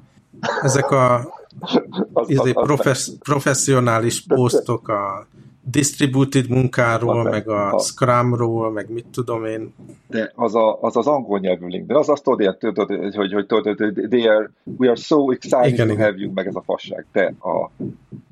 ezek 0.62 0.92
a 0.92 1.16
az, 2.14 2.30
izé, 2.30 2.52
az, 2.54 2.64
profesz, 2.66 3.12
professzionális 3.20 4.24
posztok 4.28 4.88
a 4.88 5.28
distributed 5.64 6.50
munkáról, 6.50 7.24
meg 7.24 7.50
a, 7.50 7.74
a 7.74 7.80
Scrumról, 7.80 8.72
meg 8.72 8.90
mit 8.90 9.06
tudom 9.12 9.46
én. 9.46 9.74
De 10.08 10.32
az 10.36 10.56
a, 10.56 10.82
az, 10.82 10.98
az 10.98 11.08
angol 11.08 11.40
nyelvű 11.40 11.68
link, 11.68 11.88
de 11.88 11.98
az 11.98 12.10
azt 12.10 12.24
tudod, 12.24 12.88
hogy, 12.88 13.16
hogy, 13.16 13.34
hogy 13.34 13.46
tudod, 13.46 13.76
they 14.10 14.28
are, 14.28 14.52
we 14.78 14.88
are 14.88 14.96
so 14.96 15.32
excited 15.32 15.74
igen, 15.74 15.88
to 15.88 15.96
have 15.96 16.14
you, 16.18 16.32
meg 16.34 16.48
ez 16.48 16.56
a 16.56 16.62
fasság. 16.62 17.06
De 17.12 17.34
a, 17.40 17.72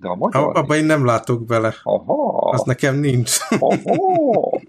de 0.01 0.07
a 0.07 0.15
magyar... 0.15 0.57
Abba 0.57 0.75
én 0.75 0.85
nem 0.85 1.05
látok 1.05 1.45
bele. 1.45 1.73
Aha. 1.83 2.49
Az 2.51 2.61
nekem 2.61 2.95
nincs. 2.95 3.37
Aha. 3.59 4.61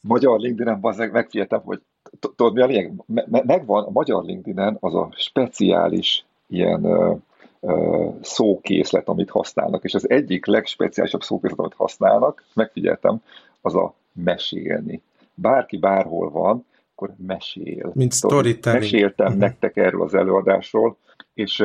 Magyar 0.00 0.38
LinkedIn-en 0.38 1.10
megfigyeltem, 1.12 1.60
hogy 1.64 1.80
tudod 2.20 2.52
mi 2.54 2.60
a 2.60 2.66
lényeg? 2.66 2.92
Megvan 3.30 3.84
a 3.84 3.90
magyar 3.90 4.24
LinkedIn-en 4.24 4.76
az 4.80 4.94
a 4.94 5.08
speciális 5.16 6.24
ilyen 6.46 6.86
szókészlet, 8.20 9.08
amit 9.08 9.30
használnak, 9.30 9.84
és 9.84 9.94
az 9.94 10.10
egyik 10.10 10.46
legspeciálisabb 10.46 11.22
szókészlet, 11.22 11.58
amit 11.58 11.74
használnak, 11.74 12.44
megfigyeltem, 12.54 13.22
az 13.60 13.74
a 13.74 13.94
mesélni. 14.12 15.02
Bárki 15.34 15.76
bárhol 15.76 16.30
van, 16.30 16.66
akkor 16.94 17.14
mesél. 17.26 17.90
Mint 17.94 18.12
storytelling. 18.12 18.82
Meséltem 18.82 19.26
uh-huh. 19.26 19.40
nektek 19.40 19.76
erről 19.76 20.02
az 20.02 20.14
előadásról, 20.14 20.96
és 21.34 21.64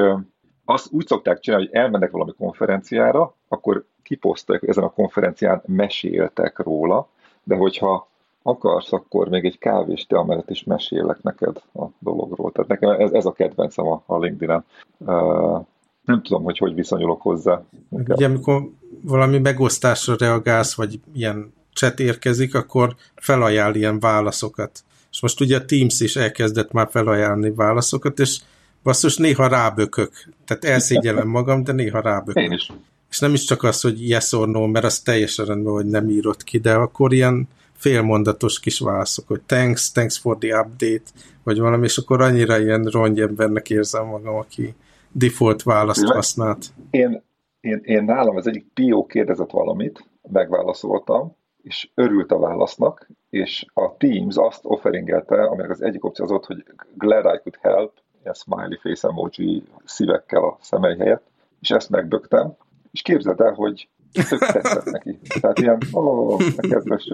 azt 0.66 0.92
úgy 0.92 1.08
szokták 1.08 1.40
csinálni, 1.40 1.66
hogy 1.66 1.76
elmennek 1.76 2.12
valami 2.12 2.32
konferenciára, 2.38 3.36
akkor 3.48 3.86
kiposztolják, 4.04 4.68
ezen 4.68 4.84
a 4.84 4.90
konferencián 4.90 5.62
meséltek 5.66 6.60
róla, 6.60 7.08
de 7.44 7.56
hogyha 7.56 8.08
akarsz, 8.48 8.94
akkor 8.94 9.30
még 9.30 9.46
egy 9.46 9.58
kávés 9.58 10.06
te 10.06 10.18
amellett 10.18 10.50
is 10.50 10.64
mesélek 10.64 11.22
neked 11.22 11.62
a 11.74 11.86
dologról. 12.00 12.52
Tehát 12.52 12.70
nekem 12.70 12.90
ez, 12.90 13.12
ez 13.12 13.26
a 13.26 13.32
kedvencem 13.32 13.88
a, 13.88 14.04
a 14.06 14.20
LinkedIn-en. 14.20 14.66
Uh, 14.98 15.66
nem 16.06 16.22
tudom, 16.22 16.44
hogy 16.44 16.58
hogy 16.58 16.74
viszonyulok 16.74 17.22
hozzá. 17.22 17.62
Ugye, 17.90 18.26
amikor 18.26 18.70
valami 19.02 19.38
megosztásra 19.40 20.16
reagálsz, 20.20 20.76
vagy 20.76 21.00
ilyen 21.14 21.54
chat 21.74 22.00
érkezik, 22.00 22.56
akkor 22.56 22.96
felajánl 23.16 23.76
ilyen 23.76 24.00
válaszokat. 24.00 24.84
És 25.12 25.22
most 25.22 25.42
ugye 25.42 25.58
a 25.58 25.66
Teams 25.66 26.00
is 26.00 26.16
elkezdett 26.16 26.72
már 26.72 26.88
felajánlni 26.92 27.52
válaszokat, 27.52 28.20
és 28.20 28.40
basszus, 28.84 29.18
néha 29.18 29.48
rábökök. 29.48 30.12
Tehát 30.46 30.66
elszégyellem 30.66 31.28
magam, 31.28 31.64
de 31.64 31.72
néha 31.72 32.02
rábökök. 32.02 32.44
Én 32.44 32.52
is. 32.52 32.72
És 33.10 33.20
nem 33.20 33.34
is 33.34 33.44
csak 33.44 33.64
az, 33.64 33.82
hogy 33.82 34.10
yes 34.10 34.32
or 34.32 34.48
no, 34.48 34.68
mert 34.68 34.86
az 34.86 35.00
teljesen 35.00 35.46
rendben, 35.46 35.74
hogy 35.74 35.86
nem 35.86 36.10
írott 36.10 36.44
ki, 36.44 36.58
de 36.58 36.74
akkor 36.74 37.14
ilyen 37.14 37.48
félmondatos 37.78 38.60
kis 38.60 38.80
válaszok, 38.80 39.28
hogy 39.28 39.42
thanks, 39.42 39.92
thanks 39.92 40.18
for 40.18 40.38
the 40.38 40.60
update, 40.60 41.04
vagy 41.44 41.60
valami, 41.60 41.84
és 41.84 41.98
akkor 41.98 42.22
annyira 42.22 42.60
ilyen 42.60 42.84
rongyembernek 42.84 43.70
érzem 43.70 44.06
magam, 44.06 44.36
aki 44.36 44.76
default 45.12 45.64
választ 45.64 46.06
használt. 46.06 46.66
Én, 46.90 47.24
én, 47.60 47.82
én 47.84 48.04
nálam 48.04 48.36
az 48.36 48.48
egyik 48.48 48.66
PO 48.74 49.06
kérdezett 49.06 49.52
valamit, 49.52 50.10
megválaszoltam, 50.32 51.36
és 51.64 51.90
örült 51.94 52.32
a 52.32 52.40
válasznak, 52.40 53.08
és 53.30 53.66
a 53.74 53.98
Teams 53.98 54.36
azt 54.36 54.62
offeringelte, 54.64 55.44
aminek 55.44 55.70
az 55.70 55.82
egyik 55.82 56.06
opció 56.06 56.26
az 56.26 56.32
ott, 56.32 56.46
hogy 56.46 56.64
glad 56.94 57.26
I 57.26 57.40
could 57.44 57.58
help, 57.62 57.94
ilyen 58.22 58.34
smiley 58.34 58.80
face 58.80 59.08
emoji 59.08 59.64
szívekkel 59.86 60.44
a 60.44 60.58
szemei 60.62 60.98
helyett, 60.98 61.26
és 61.60 61.70
ezt 61.70 61.90
megbögtem, 61.90 62.56
és 62.92 63.02
képzeld 63.02 63.40
el, 63.40 63.54
hogy 63.54 63.90
tetszett 64.12 64.86
neki. 64.86 65.20
Tehát 65.42 65.60
ilyen, 65.60 65.78
ó, 65.94 66.38
kedves, 66.58 67.12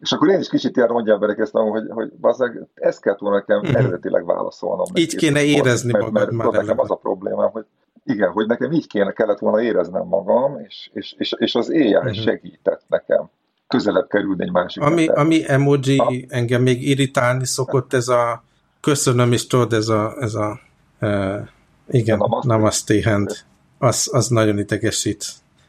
és 0.00 0.12
akkor 0.12 0.28
én 0.28 0.38
is 0.38 0.48
kicsit 0.48 0.76
ilyen 0.76 0.88
rongyán 0.88 1.20
belekezdtem, 1.20 1.62
hogy, 1.62 1.84
hogy 1.88 2.12
bazzeg, 2.20 2.66
ezt 2.74 3.00
kellett 3.00 3.18
volna 3.18 3.36
nekem 3.36 3.58
uh-huh. 3.58 3.76
eredetileg 3.76 4.24
válaszolnom. 4.24 4.86
Így 4.94 5.14
kéne 5.14 5.42
érezni 5.42 5.92
mert, 5.92 6.04
magad 6.04 6.32
mert, 6.32 6.52
már 6.52 6.62
nekem 6.62 6.78
az 6.78 6.90
a 6.90 6.94
problémám, 6.94 7.50
hogy 7.50 7.64
igen, 8.04 8.30
hogy 8.30 8.46
nekem 8.46 8.72
így 8.72 8.86
kéne, 8.86 9.12
kellett 9.12 9.38
volna 9.38 9.62
éreznem 9.62 10.06
magam, 10.06 10.58
és, 10.66 10.90
és, 10.92 11.14
és, 11.18 11.34
és 11.38 11.54
az 11.54 11.70
AI 11.70 11.94
uh-huh. 11.94 12.12
segített 12.12 12.82
nekem 12.88 13.30
közelebb 13.68 14.08
kerülni 14.08 14.42
egy 14.42 14.52
másik 14.52 14.82
ami, 14.82 15.06
ami 15.06 15.50
emoji 15.50 15.96
ha? 15.96 16.12
engem 16.28 16.62
még 16.62 16.88
irritálni 16.88 17.46
szokott, 17.46 17.92
ez 17.92 18.08
a 18.08 18.42
köszönöm, 18.80 19.32
és 19.32 19.46
tudod, 19.46 19.72
ez 19.72 19.88
a, 19.88 20.14
ez 20.20 20.34
a 20.34 20.60
uh, 21.00 21.48
igen, 21.88 22.18
namaste, 22.18 22.48
namaste 22.48 23.10
hand. 23.10 23.36
Az, 23.78 24.08
az 24.12 24.28
nagyon 24.28 24.58
idegesít. 24.58 25.24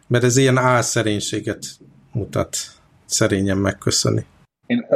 Mert 0.07 0.23
ez 0.23 0.37
ilyen 0.37 0.57
álszerénységet 0.57 1.65
mutat 2.13 2.55
szerényen 3.05 3.57
megköszöni. 3.57 4.25
Én, 4.65 4.87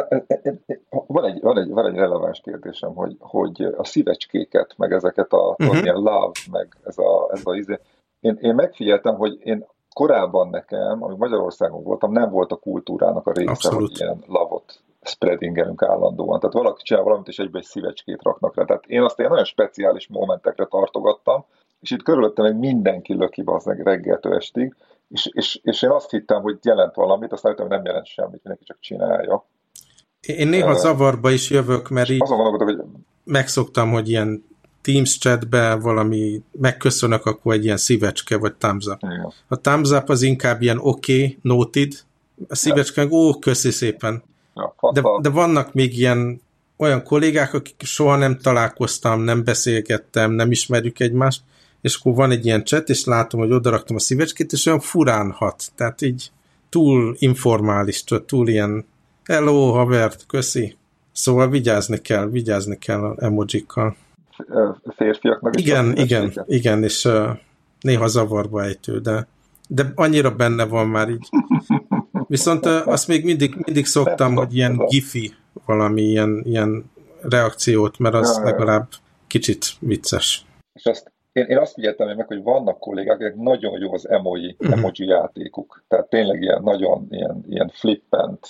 van, 0.89 1.25
egy, 1.25 1.41
van, 1.41 1.57
egy, 1.57 1.69
van 1.69 1.85
egy 1.85 1.95
releváns 1.95 2.41
kérdésem, 2.43 2.93
hogy, 2.93 3.15
hogy 3.19 3.61
a 3.77 3.83
szívecskéket, 3.83 4.73
meg 4.77 4.91
ezeket 4.91 5.31
a 5.31 5.55
uh-huh. 5.57 5.81
ilyen 5.81 5.95
love, 5.95 6.31
meg 6.51 6.77
ez 6.83 6.97
a, 6.97 7.29
ez 7.33 7.41
a 7.43 7.55
izé, 7.55 7.79
én, 8.19 8.37
én 8.41 8.55
megfigyeltem, 8.55 9.15
hogy 9.15 9.37
én 9.43 9.65
korábban 9.93 10.49
nekem, 10.49 11.03
amíg 11.03 11.17
Magyarországon 11.17 11.83
voltam, 11.83 12.11
nem 12.11 12.29
volt 12.29 12.51
a 12.51 12.55
kultúrának 12.55 13.27
a 13.27 13.31
része, 13.31 13.51
Abszolút. 13.51 13.89
hogy 13.89 13.99
ilyen 13.99 14.23
lavot 14.27 14.81
spreadingelünk 15.01 15.83
állandóan. 15.83 16.39
Tehát 16.39 16.55
valaki 16.55 16.83
csinál 16.83 17.03
valamit, 17.03 17.27
és 17.27 17.39
egybe 17.39 17.57
egy 17.57 17.65
szívecskét 17.65 18.23
raknak 18.23 18.55
le. 18.55 18.65
Tehát 18.65 18.85
én 18.85 19.01
azt 19.01 19.19
ilyen 19.19 19.29
nagyon 19.29 19.45
speciális 19.45 20.07
momentekre 20.07 20.65
tartogattam, 20.65 21.45
és 21.79 21.91
itt 21.91 22.03
körülöttem 22.03 22.45
meg 22.45 22.57
mindenki 22.57 23.13
löki 23.13 23.43
az 23.45 23.65
reggeltől 23.65 24.35
estig, 24.35 24.75
és, 25.09 25.29
és, 25.31 25.59
és 25.63 25.81
én 25.81 25.89
azt 25.89 26.09
hittem, 26.09 26.41
hogy 26.41 26.57
jelent 26.61 26.95
valamit, 26.95 27.31
aztán 27.31 27.55
hogy 27.57 27.67
nem 27.67 27.85
jelent 27.85 28.05
semmit, 28.05 28.43
mindenki 28.43 28.63
csak 28.63 28.77
csinálja. 28.79 29.45
Én 30.19 30.47
néha 30.47 30.71
uh, 30.71 30.77
zavarba 30.77 31.31
is 31.31 31.49
jövök, 31.49 31.89
mert 31.89 32.09
így 32.09 32.21
azon 32.21 32.63
hogy... 32.63 32.77
megszoktam, 33.23 33.91
hogy 33.91 34.09
ilyen 34.09 34.47
Teams 34.81 35.17
chatbe 35.17 35.75
valami 35.75 36.43
megköszönök, 36.51 37.25
akkor 37.25 37.53
egy 37.53 37.63
ilyen 37.63 37.77
szívecske 37.77 38.37
vagy 38.37 38.55
thumbs 38.55 38.85
up. 38.85 38.97
Igen. 39.01 39.33
A 39.47 39.55
thumbs 39.55 39.89
up 39.89 40.09
az 40.09 40.21
inkább 40.21 40.61
ilyen 40.61 40.77
oké, 40.77 41.13
okay, 41.13 41.37
noted, 41.41 41.91
a 42.47 42.55
szívecske 42.55 43.03
meg 43.03 43.11
ó, 43.11 43.39
köszi 43.39 43.71
szépen. 43.71 44.23
Ja, 44.55 44.91
de, 44.91 45.01
de 45.21 45.29
vannak 45.29 45.73
még 45.73 45.97
ilyen 45.97 46.41
olyan 46.77 47.03
kollégák, 47.03 47.53
akik 47.53 47.81
soha 47.83 48.15
nem 48.15 48.37
találkoztam, 48.37 49.21
nem 49.21 49.43
beszélgettem, 49.43 50.31
nem 50.31 50.51
ismerjük 50.51 50.99
egymást, 50.99 51.41
és 51.81 51.95
akkor 51.95 52.13
van 52.13 52.31
egy 52.31 52.45
ilyen 52.45 52.65
chat, 52.65 52.89
és 52.89 53.05
látom, 53.05 53.39
hogy 53.39 53.51
odaraktam 53.51 53.95
a 53.95 53.99
szívecskét, 53.99 54.51
és 54.51 54.65
olyan 54.65 54.79
furán 54.79 55.31
hat. 55.31 55.63
Tehát 55.75 56.01
így 56.01 56.31
túl 56.69 57.15
informális, 57.19 58.03
túl 58.25 58.47
ilyen 58.47 58.85
hello, 59.23 59.71
havert, 59.71 60.25
köszi. 60.27 60.77
Szóval 61.11 61.49
vigyázni 61.49 61.97
kell, 62.01 62.29
vigyázni 62.29 62.77
kell 62.77 63.03
a 63.03 63.15
emojikkal. 63.17 63.95
Férfiaknak 64.95 65.59
Igen, 65.59 65.97
igen, 65.97 66.31
igen, 66.45 66.83
és 66.83 67.05
uh, 67.05 67.29
néha 67.79 68.07
zavarba 68.07 68.63
ejtő, 68.63 68.99
de, 68.99 69.27
de 69.67 69.91
annyira 69.95 70.35
benne 70.35 70.65
van 70.65 70.87
már 70.87 71.09
így. 71.09 71.29
Viszont 72.27 72.65
uh, 72.65 72.87
azt 72.87 73.07
még 73.07 73.23
mindig, 73.23 73.55
mindig 73.65 73.85
szoktam, 73.85 74.35
hogy 74.35 74.55
ilyen 74.55 74.77
gifi 74.87 75.33
valami 75.65 76.01
ilyen, 76.01 76.41
ilyen 76.45 76.91
reakciót, 77.21 77.97
mert 77.97 78.15
az 78.15 78.37
ja, 78.37 78.43
legalább 78.43 78.87
kicsit 79.27 79.65
vicces. 79.79 80.45
És 80.73 80.85
azt 80.85 81.11
én, 81.39 81.45
én 81.45 81.57
azt 81.57 81.73
figyeltem 81.73 82.15
meg, 82.15 82.27
hogy 82.27 82.43
vannak 82.43 82.79
kollégák, 82.79 83.19
akik 83.19 83.35
nagyon 83.35 83.79
jó 83.79 83.93
az 83.93 84.09
emoji, 84.09 84.55
uh-huh. 84.59 84.77
emoji 84.77 85.05
játékuk. 85.05 85.83
Tehát 85.87 86.09
tényleg 86.09 86.41
ilyen 86.41 86.61
nagyon 86.63 87.07
ilyen, 87.09 87.43
ilyen 87.49 87.69
flippent, 87.73 88.47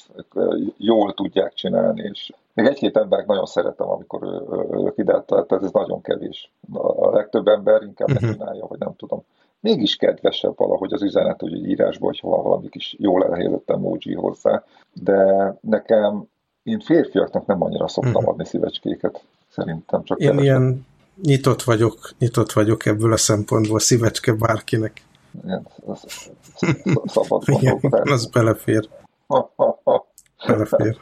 jól 0.77 1.13
tudják 1.13 1.53
csinálni, 1.53 2.10
és 2.12 2.31
még 2.53 2.65
egy-két 2.65 2.98
emberek 2.98 3.25
nagyon 3.25 3.46
szeretem, 3.46 3.89
amikor 3.89 4.24
ők 4.72 4.98
ide, 4.98 5.22
tehát 5.22 5.51
ez 5.51 5.72
nagyon 5.72 6.01
kevés. 6.01 6.51
A 6.74 7.10
legtöbb 7.10 7.48
ember 7.48 7.81
inkább 7.81 8.12
uh-huh. 8.12 8.31
csinálja, 8.31 8.65
vagy 8.67 8.79
nem 8.79 8.96
tudom. 8.96 9.24
Mégis 9.60 9.96
kedvesebb 9.96 10.58
valahogy 10.58 10.93
az 10.93 11.01
üzenet, 11.01 11.39
hogy 11.39 11.53
egy 11.53 11.69
írásban, 11.69 12.10
hogy 12.10 12.19
van 12.22 12.43
valami 12.43 12.69
kis 12.69 12.96
jól 13.00 13.25
elhelyezett 13.25 13.69
emoji 13.69 14.13
hozzá. 14.13 14.63
De 14.93 15.53
nekem 15.62 16.24
én 16.63 16.79
férfiaknak 16.79 17.46
nem 17.46 17.63
annyira 17.63 17.88
szoktam 17.88 18.13
uh-huh. 18.13 18.29
adni 18.29 18.46
szívecskéket. 18.46 19.24
Szerintem 19.50 20.03
csak 20.03 20.19
Én 20.19 20.27
keresem. 20.27 20.43
ilyen 20.43 20.86
nyitott 21.22 21.64
vagyok, 21.64 22.12
nyitott 22.20 22.52
vagyok 22.52 22.86
ebből 22.86 23.14
a 23.14 23.18
szempontból, 23.18 23.80
szívecske 23.80 24.34
bárkinek. 24.34 25.02
Igen, 25.44 25.68
az, 25.86 26.04
szabad 27.06 27.44
Igen, 27.46 27.80
az 27.90 28.26
belefér. 28.26 28.90
belefér. 30.48 30.98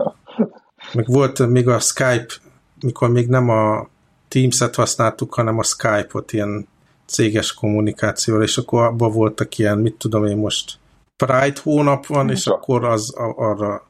Meg 0.93 1.05
volt 1.07 1.47
még 1.47 1.67
a 1.67 1.79
Skype, 1.79 2.33
mikor 2.81 3.09
még 3.09 3.27
nem 3.27 3.49
a 3.49 3.87
Teams-et 4.27 4.75
használtuk, 4.75 5.33
hanem 5.33 5.57
a 5.57 5.63
Skype-ot 5.63 6.33
ilyen 6.33 6.67
céges 7.05 7.53
kommunikációra, 7.53 8.43
és 8.43 8.57
akkor 8.57 8.83
abban 8.83 9.11
voltak 9.11 9.57
ilyen, 9.57 9.77
mit 9.77 9.95
tudom 9.95 10.25
én 10.25 10.37
most, 10.37 10.79
Pride 11.15 11.59
hónap 11.63 12.05
van, 12.05 12.29
és 12.29 12.47
akkor 12.47 12.83
az 12.83 13.13
arra 13.15 13.87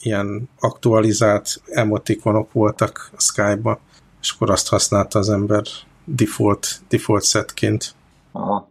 ilyen 0.00 0.48
aktualizált 0.60 1.62
emotikonok 1.66 2.52
voltak 2.52 3.10
a 3.16 3.20
Skype-ban 3.20 3.78
és 4.22 4.30
akkor 4.30 4.50
azt 4.50 4.68
használta 4.68 5.18
az 5.18 5.30
ember 5.30 5.62
default, 6.04 6.80
default 6.88 7.24
setként. 7.24 7.94
Aha. 8.32 8.70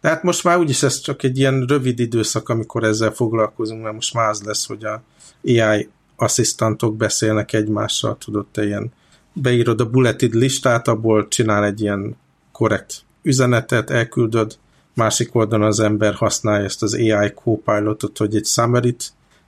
De 0.00 0.08
hát 0.08 0.22
most 0.22 0.44
már 0.44 0.58
úgyis 0.58 0.82
ez 0.82 1.00
csak 1.00 1.22
egy 1.22 1.38
ilyen 1.38 1.64
rövid 1.68 1.98
időszak, 1.98 2.48
amikor 2.48 2.84
ezzel 2.84 3.10
foglalkozunk, 3.10 3.82
mert 3.82 3.94
most 3.94 4.14
már 4.14 4.28
az 4.28 4.42
lesz, 4.42 4.66
hogy 4.66 4.84
a 4.84 5.02
AI 5.44 5.88
asszisztantok 6.16 6.96
beszélnek 6.96 7.52
egymással, 7.52 8.16
tudod, 8.18 8.46
te 8.46 8.64
ilyen 8.64 8.92
beírod 9.32 9.80
a 9.80 9.90
bulleted 9.90 10.34
listát, 10.34 10.88
abból 10.88 11.28
csinál 11.28 11.64
egy 11.64 11.80
ilyen 11.80 12.16
korrekt 12.52 13.02
üzenetet, 13.22 13.90
elküldöd, 13.90 14.58
másik 14.94 15.34
oldalon 15.34 15.66
az 15.66 15.80
ember 15.80 16.14
használja 16.14 16.64
ezt 16.64 16.82
az 16.82 16.94
AI 16.94 17.32
co-pilotot, 17.34 18.18
hogy 18.18 18.36
egy 18.36 18.46
summary 18.46 18.96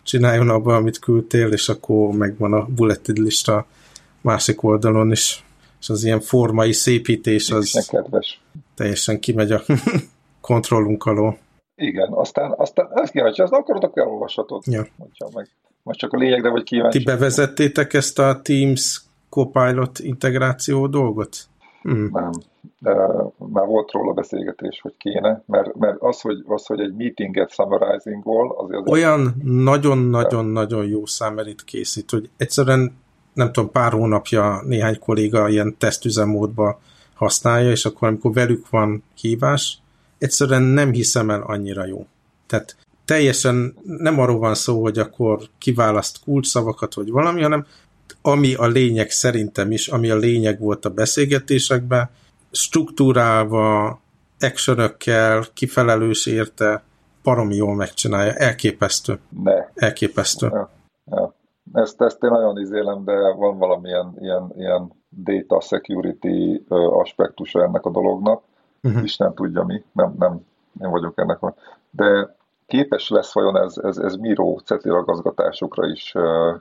csináljon 0.03 0.48
abban, 0.48 0.74
amit 0.74 0.98
küldtél, 0.98 1.53
és 1.53 1.68
akkor 1.68 2.12
megvan 2.12 2.53
a 2.53 2.64
bulleted 2.64 3.18
lista 3.18 3.66
másik 4.20 4.62
oldalon 4.62 5.11
is, 5.11 5.44
és 5.80 5.88
az 5.88 6.04
ilyen 6.04 6.20
formai 6.20 6.72
szépítés 6.72 7.50
az 7.50 7.88
kedves. 7.90 8.40
teljesen 8.74 9.20
kimegy 9.20 9.52
a 9.52 9.62
kontrollunk 10.40 11.04
alól. 11.04 11.38
Igen, 11.74 12.12
aztán, 12.12 12.54
aztán 12.56 12.88
ezt 12.94 13.12
kíváncsi, 13.12 13.42
azt 13.42 13.52
akarod, 13.52 13.85
akkor 13.85 14.02
elolvashatod. 14.02 14.62
Ja. 14.66 14.87
meg. 15.35 15.48
Most 15.83 15.98
csak 15.98 16.12
a 16.12 16.16
lényegre 16.16 16.50
vagy 16.50 16.62
kíváncsi. 16.62 16.98
Ti 16.98 17.04
bevezettétek 17.04 17.92
ezt 17.92 18.18
a 18.18 18.40
Teams 18.42 19.02
Copilot 19.28 19.98
integráció 19.98 20.87
dolgot? 20.87 21.37
Hmm. 21.83 22.09
Nem, 22.12 22.30
de 22.78 22.94
már 23.37 23.66
volt 23.66 23.90
róla 23.90 24.12
beszélgetés, 24.12 24.80
hogy 24.80 24.96
kéne, 24.96 25.42
mert, 25.46 25.74
mert 25.74 25.96
az, 26.00 26.20
hogy, 26.20 26.44
az, 26.46 26.66
hogy 26.66 26.80
egy 26.80 26.94
meetinget 26.94 27.50
summarizing-ol, 27.50 28.54
azért... 28.59 28.88
Olyan 28.88 29.35
nagyon-nagyon-nagyon 29.42 30.87
jó 30.87 31.06
számerit 31.06 31.64
készít, 31.64 32.11
hogy 32.11 32.30
egyszerűen 32.37 32.92
nem 33.33 33.53
tudom, 33.53 33.71
pár 33.71 33.93
hónapja 33.93 34.62
néhány 34.66 34.99
kolléga 34.99 35.49
ilyen 35.49 35.77
tesztüzemmódba 35.79 36.81
használja, 37.14 37.71
és 37.71 37.85
akkor 37.85 38.09
amikor 38.09 38.33
velük 38.33 38.71
van 38.71 39.03
hívás, 39.14 39.79
egyszerűen 40.19 40.62
nem 40.62 40.93
hiszem 40.93 41.31
el 41.31 41.43
annyira 41.43 41.87
jó. 41.87 42.07
Tehát 42.47 42.77
teljesen 43.05 43.75
nem 43.85 44.19
arról 44.19 44.38
van 44.38 44.55
szó, 44.55 44.83
hogy 44.83 44.99
akkor 44.99 45.38
kiválaszt 45.59 46.21
kulcsszavakat, 46.25 46.95
vagy 46.95 47.11
valami, 47.11 47.43
hanem 47.43 47.66
ami 48.23 48.55
a 48.55 48.66
lényeg 48.66 49.11
szerintem 49.11 49.73
is, 49.73 49.88
ami 49.88 50.11
a 50.11 50.16
lényeg 50.16 50.59
volt 50.59 50.85
a 50.85 50.90
beszélgetésekben, 50.90 52.11
struktúrálva, 52.51 54.01
actionökkel, 54.40 55.47
kifelelős 55.55 56.27
érte, 56.27 56.83
paromi 57.23 57.57
jól 57.57 57.75
megcsinálja. 57.75 58.33
Elképesztő. 58.33 59.19
De. 59.29 59.73
Elképesztő. 59.75 60.47
Ja, 60.47 60.71
ja. 61.11 61.35
Ezt, 61.72 62.02
ezt 62.02 62.22
én 62.22 62.30
nagyon 62.30 62.59
izélem, 62.59 63.04
de 63.04 63.33
van 63.33 63.59
valamilyen 63.59 64.14
ilyen, 64.18 64.52
ilyen 64.56 64.92
data 65.24 65.61
security 65.61 66.62
aspektusa 66.68 67.62
ennek 67.62 67.85
a 67.85 67.90
dolognak. 67.90 68.42
Uh-huh. 68.83 69.09
nem 69.18 69.35
tudja 69.35 69.62
mi, 69.62 69.85
nem, 69.92 70.14
nem, 70.18 70.40
én 70.83 70.90
vagyok 70.90 71.18
ennek. 71.18 71.42
A... 71.42 71.54
De 71.90 72.37
képes 72.66 73.09
lesz 73.09 73.33
vajon 73.33 73.56
ez, 73.56 73.76
ez, 73.83 73.96
ez 73.96 74.14
Miro 74.14 74.56
cetli 74.64 74.90
ragazgatásokra 74.90 75.87
is 75.87 76.12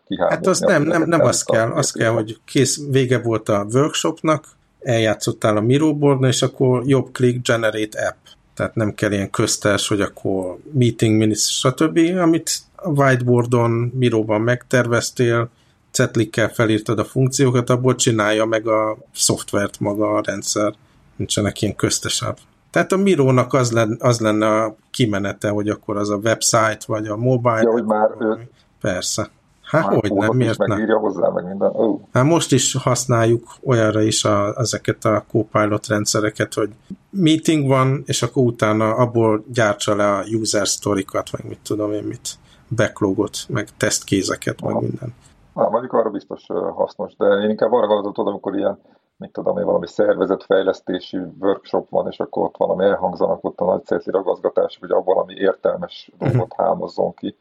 kihányolni? 0.06 0.36
Hát 0.36 0.48
az 0.48 0.60
nem, 0.60 0.84
nem, 0.84 1.04
nem 1.04 1.22
az 1.22 1.44
kell, 1.44 1.72
az 1.72 1.92
kell, 1.92 2.12
hogy 2.12 2.38
kész, 2.46 2.88
vége 2.92 3.22
volt 3.22 3.50
a 3.50 3.66
workshopnak, 3.74 4.44
eljátszottál 4.80 5.58
a 5.58 5.62
Miro 5.62 5.96
boardon, 5.96 6.30
és 6.30 6.42
akkor 6.42 6.84
jobb 6.86 7.12
klik 7.12 7.42
generate 7.48 8.08
app. 8.08 8.26
Tehát 8.54 8.76
nem 8.76 8.94
kell 8.94 9.12
ilyen 9.12 9.30
köztes, 9.30 9.88
hogy 9.88 10.02
akkor 10.02 10.58
meeting 10.72 11.18
minutes, 11.18 11.60
stb., 11.60 12.00
amit 12.22 12.52
whiteboardon, 12.84 13.72
Miróban 13.72 14.42
megterveztél, 14.42 15.50
cetlikkel 15.92 16.50
felírtad 16.50 17.00
a 17.00 17.06
funkciókat, 17.06 17.70
abból 17.70 17.96
csinálja 17.96 18.46
meg 18.46 18.68
a 18.68 18.98
szoftvert 19.14 19.80
maga 19.80 20.14
a 20.14 20.22
rendszer. 20.26 20.74
Nincsenek 21.16 21.62
ilyen 21.62 21.76
köztesebb. 21.76 22.38
Tehát 22.72 22.92
a 22.92 22.98
Mirónak 22.98 23.54
az 23.54 23.72
lenne, 23.72 23.96
az 24.00 24.20
lenne 24.20 24.48
a 24.48 24.76
kimenete, 24.92 25.50
hogy 25.50 25.70
akkor 25.70 25.98
az 25.98 26.10
a 26.10 26.16
website, 26.16 26.80
vagy 26.86 27.08
a 27.08 27.18
mobile. 27.18 27.62
Ja, 27.62 27.72
hogy 27.72 27.86
már 27.86 28.10
őt... 28.20 28.40
Persze. 28.82 29.30
Hát 29.70 29.86
Már 29.86 30.00
hogy 30.00 30.12
nem, 30.14 30.36
miért 30.36 30.58
nem? 30.58 30.88
hozzá, 30.88 31.30
meg 31.30 31.48
minden. 31.48 31.70
Oh. 31.74 32.00
Hát 32.14 32.24
most 32.24 32.52
is 32.52 32.74
használjuk 32.74 33.56
olyanra 33.64 34.02
is 34.02 34.24
a, 34.24 34.54
ezeket 34.58 35.06
a 35.06 35.26
Copilot 35.32 35.88
rendszereket, 35.88 36.54
hogy 36.54 36.70
meeting 37.10 37.68
van, 37.68 38.04
és 38.06 38.22
akkor 38.22 38.44
utána 38.44 38.96
abból 38.96 39.44
gyártsa 39.48 39.96
le 39.96 40.12
a 40.12 40.24
user 40.24 40.66
story-kat, 40.66 41.32
meg 41.32 41.48
mit 41.48 41.60
tudom 41.64 41.92
én 41.92 42.04
mit 42.04 42.30
backlogot, 42.76 43.38
meg 43.48 43.68
tesztkézeket, 43.78 44.62
meg 44.62 44.76
minden. 44.76 45.14
Na, 45.54 45.70
mondjuk 45.70 45.94
arra 45.94 46.10
biztos 46.10 46.46
hasznos, 46.76 47.16
de 47.16 47.26
én 47.26 47.50
inkább 47.50 47.72
arra 47.72 47.88
gondoltam, 47.88 48.28
amikor 48.28 48.56
ilyen, 48.56 48.80
mit 49.18 49.32
tudom 49.32 49.58
én, 49.58 49.66
valami 49.66 49.88
szervezetfejlesztési 49.88 51.18
workshop 51.40 51.90
van, 51.90 52.08
és 52.08 52.20
akkor 52.20 52.44
ott 52.44 52.58
valami 52.58 52.84
elhangzanak 52.84 53.44
ott 53.44 53.60
a 53.60 53.66
nagy 53.66 53.86
cetli 53.86 54.12
ragazgatás, 54.12 54.78
hogy 54.80 54.92
abban 54.92 55.14
valami 55.14 55.34
értelmes 55.34 56.12
mhm. 56.18 56.32
dolgot 56.32 56.54
hámozzon 56.58 57.14
ki. 57.14 57.36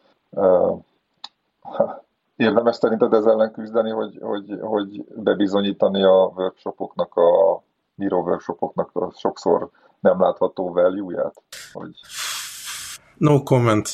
Érdemes 2.36 2.76
szerinted 2.76 3.12
ezzel 3.12 3.32
ellen 3.32 3.52
küzdeni, 3.52 3.90
hogy, 3.90 4.18
hogy, 4.20 4.58
hogy 4.60 5.04
bebizonyítani 5.16 6.02
a 6.02 6.32
workshopoknak, 6.36 7.14
a 7.14 7.62
Miro 7.94 8.18
workshopoknak 8.18 8.90
a 8.92 9.10
sokszor 9.16 9.70
nem 10.00 10.20
látható 10.20 10.72
value-ját? 10.72 11.42
Hogy... 11.72 11.90
No 13.16 13.42
comment. 13.42 13.88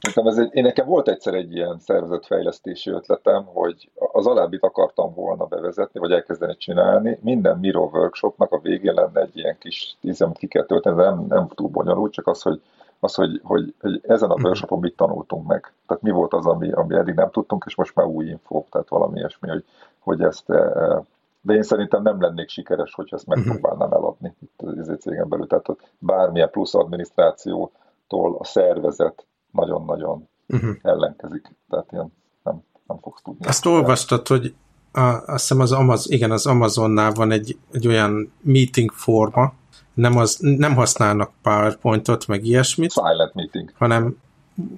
Nekem, 0.00 0.26
ez 0.26 0.38
egy, 0.38 0.54
én 0.54 0.62
nekem 0.62 0.86
volt 0.86 1.08
egyszer 1.08 1.34
egy 1.34 1.54
ilyen 1.54 1.78
szervezetfejlesztési 1.78 2.90
ötletem, 2.90 3.44
hogy 3.44 3.90
az 4.12 4.26
alábbit 4.26 4.62
akartam 4.62 5.14
volna 5.14 5.44
bevezetni, 5.44 6.00
vagy 6.00 6.12
elkezdeni 6.12 6.56
csinálni. 6.56 7.18
Minden 7.22 7.58
Miro 7.58 7.90
workshopnak 7.92 8.52
a 8.52 8.60
végén 8.60 8.94
lenne 8.94 9.20
egy 9.20 9.36
ilyen 9.36 9.56
kis 9.58 9.96
tíz, 10.00 10.22
amit 10.22 10.38
ki 10.38 10.46
kell 10.46 10.64
tölteni, 10.64 10.96
de 10.96 11.02
nem, 11.02 11.24
nem 11.28 11.48
túl 11.48 11.68
bonyolult, 11.68 12.12
csak 12.12 12.26
az, 12.26 12.42
hogy 12.42 12.60
az, 13.00 13.14
hogy, 13.14 13.40
hogy, 13.42 13.74
hogy 13.80 14.00
ezen 14.06 14.30
a 14.30 14.34
mhm. 14.34 14.44
workshopon 14.44 14.78
mit 14.78 14.96
tanultunk 14.96 15.46
meg. 15.46 15.72
Tehát 15.86 16.02
mi 16.02 16.10
volt 16.10 16.32
az, 16.32 16.46
ami, 16.46 16.72
ami 16.72 16.94
eddig 16.94 17.14
nem 17.14 17.30
tudtunk, 17.30 17.64
és 17.66 17.74
most 17.74 17.94
már 17.94 18.06
új 18.06 18.26
info, 18.26 18.64
tehát 18.70 18.88
valami 18.88 19.18
ilyesmi, 19.18 19.48
hogy, 19.48 19.64
hogy 19.98 20.22
ezt 20.22 20.50
eh, 20.50 20.98
de 21.42 21.54
én 21.54 21.62
szerintem 21.62 22.02
nem 22.02 22.20
lennék 22.20 22.48
sikeres, 22.48 22.94
hogyha 22.94 23.16
ezt 23.16 23.26
mhm. 23.26 23.38
megpróbálnám 23.38 23.92
eladni 23.92 24.34
itt 24.42 24.62
az 24.62 24.96
cégen 24.98 25.28
belül. 25.28 25.46
Tehát 25.46 25.66
bármilyen 25.98 26.50
plusz 26.50 26.74
adminisztrációtól 26.74 28.36
a 28.38 28.44
szervezet 28.44 29.24
nagyon-nagyon 29.52 30.28
uh-huh. 30.48 30.76
ellenkezik. 30.82 31.56
Tehát 31.68 31.86
ilyen 31.92 32.12
nem, 32.42 32.62
nem 32.86 32.98
fogsz 33.02 33.22
tudni. 33.22 33.46
Azt 33.46 33.66
olvastad, 33.66 34.28
hogy 34.28 34.54
a, 34.92 35.00
azt 35.00 35.48
hiszem 35.48 35.60
az, 35.60 35.72
Amaz, 35.72 36.10
igen, 36.10 36.30
az 36.30 36.46
Amazonnál 36.46 37.12
van 37.12 37.30
egy, 37.30 37.58
egy 37.72 37.86
olyan 37.86 38.32
meeting 38.42 38.90
forma, 38.90 39.52
nem, 39.94 40.16
az, 40.16 40.36
nem 40.40 40.74
használnak 40.74 41.32
PowerPointot, 41.42 42.26
meg 42.26 42.44
ilyesmit. 42.44 42.92
Silent 42.92 43.34
meeting. 43.34 43.72
Hanem 43.78 44.16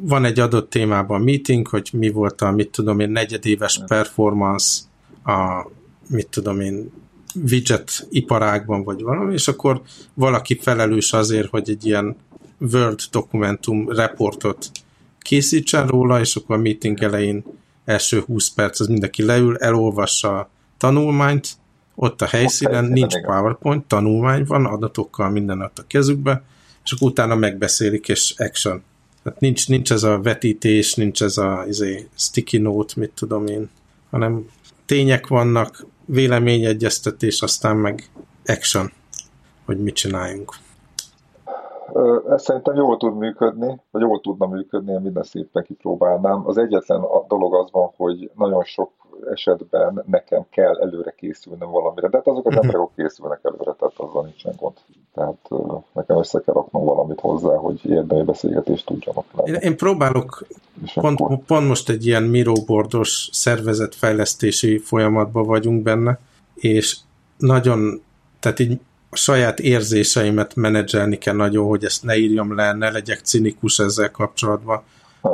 van 0.00 0.24
egy 0.24 0.38
adott 0.38 0.70
témában 0.70 1.20
meeting, 1.20 1.68
hogy 1.68 1.90
mi 1.92 2.10
volt 2.10 2.40
a, 2.40 2.50
mit 2.50 2.70
tudom 2.70 3.00
én, 3.00 3.10
negyedéves 3.10 3.80
performance 3.86 4.82
a, 5.24 5.66
mit 6.08 6.28
tudom 6.28 6.60
én, 6.60 6.92
widget 7.50 8.06
iparágban, 8.10 8.84
vagy 8.84 9.02
valami, 9.02 9.32
és 9.32 9.48
akkor 9.48 9.82
valaki 10.14 10.58
felelős 10.58 11.12
azért, 11.12 11.50
hogy 11.50 11.70
egy 11.70 11.86
ilyen 11.86 12.16
Word 12.72 13.00
dokumentum 13.10 13.88
reportot 13.88 14.70
készítsen 15.18 15.86
róla, 15.86 16.20
és 16.20 16.36
akkor 16.36 16.56
a 16.56 16.58
meeting 16.58 17.02
elején 17.02 17.44
első 17.84 18.20
20 18.20 18.48
perc 18.48 18.80
az 18.80 18.86
mindenki 18.86 19.22
leül, 19.22 19.56
elolvassa 19.56 20.38
a 20.38 20.50
tanulmányt, 20.76 21.48
ott 21.94 22.22
a 22.22 22.26
helyszínen, 22.26 22.84
ott 22.84 22.90
nincs 22.90 23.20
PowerPoint, 23.20 23.84
tanulmány 23.84 24.44
van, 24.44 24.66
adatokkal 24.66 25.30
minden 25.30 25.60
ott 25.60 25.78
a 25.78 25.84
kezükbe, 25.86 26.42
és 26.84 26.92
akkor 26.92 27.08
utána 27.08 27.34
megbeszélik, 27.34 28.08
és 28.08 28.34
action. 28.36 28.82
Tehát 29.22 29.40
nincs, 29.40 29.68
nincs 29.68 29.92
ez 29.92 30.02
a 30.02 30.20
vetítés, 30.20 30.94
nincs 30.94 31.22
ez 31.22 31.36
a 31.36 31.64
izé, 31.68 32.08
sticky 32.16 32.58
note, 32.58 32.92
mit 32.96 33.10
tudom 33.14 33.46
én, 33.46 33.70
hanem 34.10 34.46
tények 34.86 35.26
vannak, 35.26 35.86
véleményegyeztetés, 36.04 37.42
aztán 37.42 37.76
meg 37.76 38.10
action, 38.46 38.92
hogy 39.64 39.78
mit 39.78 39.94
csináljunk. 39.94 40.56
Ez 42.28 42.42
szerintem 42.42 42.74
jól 42.74 42.96
tud 42.96 43.16
működni, 43.16 43.80
vagy 43.90 44.02
jól 44.02 44.20
tudna 44.20 44.46
működni, 44.46 44.92
én 44.92 45.00
minden 45.00 45.22
szépen 45.22 45.62
kipróbálnám. 45.62 46.46
Az 46.46 46.58
egyetlen 46.58 47.04
dolog 47.28 47.54
az 47.54 47.68
van, 47.70 47.90
hogy 47.96 48.30
nagyon 48.36 48.62
sok 48.64 48.90
esetben 49.30 50.04
nekem 50.06 50.44
kell 50.50 50.80
előre 50.80 51.14
készülnem 51.16 51.70
valamire, 51.70 52.08
de 52.08 52.16
hát 52.16 52.26
azok 52.26 52.46
az 52.46 52.54
mhm. 52.54 52.64
emberek 52.64 52.88
készülnek 52.96 53.40
előre, 53.42 53.72
tehát 53.78 53.94
azzal 53.96 54.22
nincsen 54.24 54.54
gond. 54.56 54.74
Tehát 55.14 55.48
nekem 55.92 56.18
össze 56.18 56.40
kell 56.40 56.54
raknom 56.54 56.84
valamit 56.84 57.20
hozzá, 57.20 57.56
hogy 57.56 57.86
érdemi 57.86 58.22
beszélgetést 58.22 58.86
tudjanak 58.86 59.24
lenni. 59.32 59.50
Én, 59.50 59.54
én 59.54 59.76
próbálok 59.76 60.46
pont, 60.94 61.20
akkor... 61.20 61.38
pont 61.46 61.68
most 61.68 61.88
egy 61.88 62.06
ilyen 62.06 62.22
mirobordos 62.22 63.28
szervezetfejlesztési 63.32 64.78
folyamatban 64.78 65.46
vagyunk 65.46 65.82
benne, 65.82 66.18
és 66.54 66.96
nagyon, 67.38 68.02
tehát 68.40 68.58
így 68.58 68.80
a 69.14 69.16
saját 69.16 69.60
érzéseimet 69.60 70.54
menedzselni 70.54 71.18
kell 71.18 71.34
nagyon, 71.34 71.66
hogy 71.66 71.84
ezt 71.84 72.02
ne 72.02 72.16
írjam 72.16 72.54
le, 72.54 72.72
ne 72.72 72.90
legyek 72.90 73.20
cinikus 73.20 73.78
ezzel 73.78 74.10
kapcsolatban. 74.10 74.82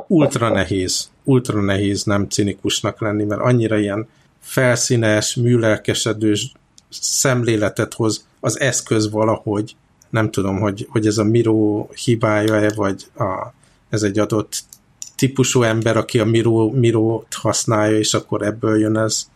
Ultra 0.07 0.49
nehéz, 0.49 1.11
ultra 1.25 1.61
nehéz 1.61 2.05
nem 2.05 2.29
cinikusnak 2.29 3.01
lenni, 3.01 3.25
mert 3.25 3.41
annyira 3.41 3.79
ilyen 3.79 4.09
felszínes, 4.41 5.35
műlelkesedős 5.35 6.53
szemléletet 6.91 7.95
hoz 7.95 8.27
az 8.41 8.61
eszköz 8.61 9.11
valahogy. 9.11 9.77
Nem 10.11 10.31
tudom, 10.31 10.61
hogy, 10.61 10.87
hogy 10.91 11.07
ez 11.07 11.19
a 11.19 11.25
Miro 11.25 11.89
hibája-e, 12.05 12.73
vagy 12.75 13.07
a, 13.19 13.53
ez 13.89 14.03
egy 14.03 14.19
adott 14.19 14.59
típusú 15.17 15.63
ember, 15.63 15.97
aki 15.97 16.19
a 16.19 16.25
Miro, 16.25 16.71
Miro-t 16.71 17.35
használja, 17.35 17.99
és 17.99 18.15
akkor 18.15 18.43
ebből 18.43 18.79
jön 18.79 18.97
ez. 18.97 19.27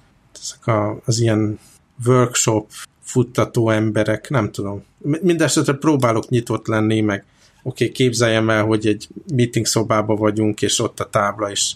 Ezek 0.42 0.66
a, 0.66 1.00
az 1.04 1.20
ilyen 1.20 1.58
workshop 2.06 2.70
futtató 3.02 3.70
emberek, 3.70 4.30
nem 4.30 4.50
tudom. 4.50 4.84
Mindenesetre 4.98 5.72
próbálok 5.72 6.28
nyitott 6.28 6.66
lenni, 6.66 7.00
meg 7.00 7.24
oké, 7.62 7.84
okay, 7.84 7.96
képzeljem 7.96 8.50
el, 8.50 8.64
hogy 8.64 8.86
egy 8.86 9.08
meeting 9.34 9.66
szobában 9.66 10.16
vagyunk, 10.16 10.62
és 10.62 10.78
ott 10.78 11.00
a 11.00 11.08
tábla, 11.10 11.50
és 11.50 11.72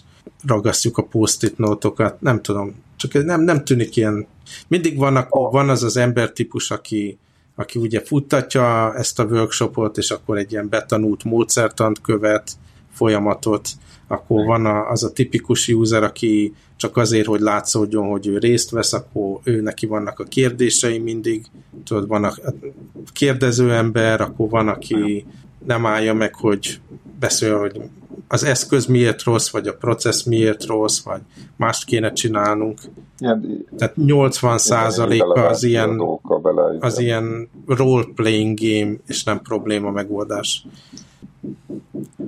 ragasztjuk 0.47 0.97
a 0.97 1.03
post-it 1.03 1.57
nótokat, 1.57 2.21
nem 2.21 2.41
tudom, 2.41 2.75
csak 2.95 3.25
nem, 3.25 3.41
nem 3.41 3.63
tűnik 3.63 3.95
ilyen. 3.95 4.27
Mindig 4.67 4.97
vannak, 4.97 5.29
van 5.29 5.69
az 5.69 5.83
az 5.83 5.97
embertípus, 5.97 6.71
aki, 6.71 7.17
aki 7.55 7.79
ugye 7.79 8.01
futtatja 8.01 8.93
ezt 8.95 9.19
a 9.19 9.25
workshopot, 9.25 9.97
és 9.97 10.11
akkor 10.11 10.37
egy 10.37 10.51
ilyen 10.51 10.69
betanult 10.69 11.23
módszertant 11.23 12.01
követ, 12.01 12.51
folyamatot, 12.97 13.69
akkor 14.07 14.45
van 14.45 14.65
a, 14.65 14.89
az 14.89 15.03
a 15.03 15.11
tipikus 15.11 15.67
user, 15.67 16.03
aki 16.03 16.53
csak 16.75 16.97
azért, 16.97 17.25
hogy 17.25 17.39
látszódjon, 17.39 18.09
hogy 18.09 18.27
ő 18.27 18.37
részt 18.37 18.69
vesz, 18.69 18.93
akkor 18.93 19.39
ő 19.43 19.61
neki 19.61 19.85
vannak 19.85 20.19
a 20.19 20.23
kérdései 20.23 20.97
mindig, 20.99 21.45
tudod, 21.83 22.07
van 22.07 22.23
a 22.23 22.33
kérdező 23.13 23.73
ember, 23.73 24.21
akkor 24.21 24.49
van, 24.49 24.67
aki 24.67 25.25
nem 25.65 25.85
állja 25.85 26.13
meg, 26.13 26.35
hogy 26.35 26.79
beszél, 27.19 27.59
hogy 27.59 27.81
az 28.27 28.43
eszköz 28.43 28.85
miért 28.85 29.23
rossz, 29.23 29.49
vagy 29.49 29.67
a 29.67 29.73
processz 29.73 30.23
miért 30.23 30.65
rossz, 30.65 30.99
vagy 30.99 31.21
mást 31.55 31.85
kéne 31.85 32.11
csinálnunk. 32.11 32.79
Ilyen, 33.19 33.65
Tehát 33.77 33.95
80 33.95 34.57
százaléka 34.57 35.47
az 35.47 35.63
ilyen, 35.63 36.01
az 36.79 36.99
ilyen 36.99 37.49
role-playing 37.67 38.59
game, 38.61 38.95
és 39.07 39.23
nem 39.23 39.41
probléma 39.41 39.91
megoldás. 39.91 40.65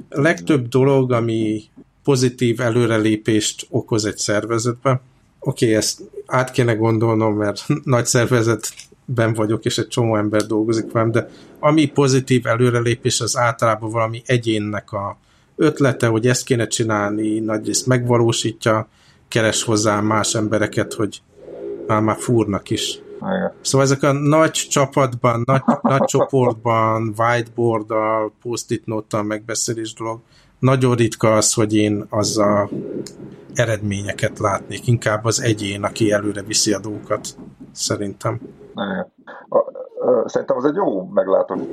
Legtöbb 0.10 0.68
dolog, 0.68 1.12
ami 1.12 1.64
pozitív 2.04 2.60
előrelépést 2.60 3.68
okoz 3.70 4.06
egy 4.06 4.18
szervezetbe. 4.18 5.02
Oké, 5.40 5.66
okay, 5.66 5.78
ezt 5.78 6.02
át 6.26 6.52
kéne 6.52 6.74
gondolnom, 6.74 7.36
mert 7.36 7.66
nagy 7.84 8.06
szervezetben 8.06 9.34
vagyok, 9.34 9.66
és 9.66 9.78
egy 9.78 9.88
csomó 9.88 10.16
ember 10.16 10.46
dolgozik 10.46 10.92
velem, 10.92 11.12
de 11.12 11.30
ami 11.60 11.86
pozitív 11.86 12.48
előrelépés, 12.48 13.22
az 13.22 13.38
általában 13.38 13.90
valami 13.90 14.22
egyénnek 14.26 14.92
a 14.92 15.18
ötlete, 15.56 16.08
hogy 16.08 16.28
ezt 16.28 16.44
kéne 16.44 16.68
csinálni, 16.68 17.40
nagyrészt 17.40 17.86
megvalósítja, 17.86 18.88
keres 19.28 19.64
hozzá 19.64 20.00
más 20.00 20.36
embereket, 20.36 20.94
hogy 20.94 21.22
már, 21.88 22.02
már 22.02 22.18
fúrnak 22.20 22.70
is. 22.70 23.00
Igen. 23.22 23.54
Szóval 23.62 23.86
ezek 23.86 24.04
a 24.04 24.12
nagy 24.12 24.52
csapatban, 24.52 25.44
nagy, 25.46 25.62
nagy 25.82 26.04
csoportban, 26.04 27.14
whiteboard-dal, 27.18 28.32
post-it 28.42 28.86
note 28.86 29.22
megbeszélés 29.22 29.94
dolog, 29.94 30.20
nagyon 30.60 30.96
ritka 30.96 31.36
az, 31.36 31.54
hogy 31.54 31.76
én 31.76 32.06
a 32.10 32.70
eredményeket 33.54 34.40
látnék. 34.40 34.88
Inkább 34.88 35.26
az 35.26 35.42
egyén, 35.42 35.84
aki 35.84 36.12
előre 36.12 36.42
viszi 36.42 36.74
a 36.74 36.80
dolgokat, 36.80 37.28
szerintem. 37.72 38.40
Szerintem 40.26 40.58
az 40.58 40.66
egy 40.66 40.76
jó 40.76 41.08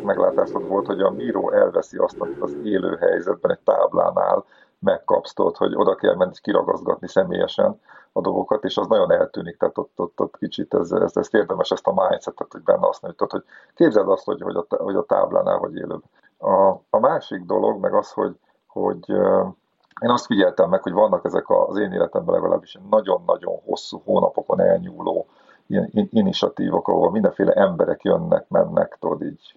meglátásod 0.05 0.69
volt, 0.69 0.87
hogy 0.87 1.01
a 1.01 1.11
bíró 1.11 1.53
elveszi 1.53 1.97
azt, 1.97 2.17
amit 2.19 2.41
az 2.41 2.57
élő 2.65 2.97
helyzetben 3.01 3.51
egy 3.51 3.59
táblánál 3.65 4.45
megkapsz, 4.79 5.33
hogy 5.35 5.75
oda 5.75 5.95
kell 5.95 6.17
menni 6.17 6.33
kiragazgatni 6.41 7.09
személyesen 7.09 7.81
a 8.17 8.21
dolgokat, 8.21 8.65
és 8.65 8.77
az 8.77 8.87
nagyon 8.87 9.13
eltűnik, 9.13 9.57
tehát 9.57 9.79
ott, 9.79 9.93
ott, 9.97 10.21
ott 10.21 10.37
kicsit 10.37 10.75
ez, 10.75 10.93
ez, 10.93 11.17
ez 11.17 11.29
érdemes 11.33 11.71
ezt 11.71 11.87
a 11.87 12.09
mindsetet, 12.09 12.53
hogy 12.53 12.63
benne 12.63 12.89
azt 12.89 13.03
mondjuk, 13.03 13.31
hogy 13.31 13.45
képzeld 13.75 14.09
azt, 14.09 14.25
hogy, 14.25 14.41
hogy, 14.41 14.57
a, 14.57 14.67
hogy 14.77 14.95
a 14.95 15.05
táblánál 15.05 15.59
vagy 15.59 15.77
élőbb. 15.77 16.03
A, 16.39 16.69
a 16.91 16.99
másik 16.99 17.41
dolog 17.41 17.81
meg 17.81 17.95
az, 17.95 18.13
hogy 18.13 18.37
hogy 18.67 19.09
én 20.01 20.11
azt 20.11 20.27
figyeltem 20.27 20.69
meg, 20.69 20.83
hogy 20.83 20.93
vannak 20.93 21.25
ezek 21.25 21.51
az 21.51 21.79
én 21.79 21.93
életemben 21.93 22.35
legalábbis 22.35 22.79
nagyon-nagyon 22.91 23.61
hosszú 23.65 24.01
hónapokon 24.05 24.61
elnyúló 24.61 25.27
ilyen 25.67 25.91
initiatívok, 26.11 26.89
ahol 26.89 27.11
mindenféle 27.11 27.53
emberek 27.53 28.03
jönnek, 28.03 28.49
mennek, 28.49 28.97
tudod 29.01 29.23
így. 29.23 29.55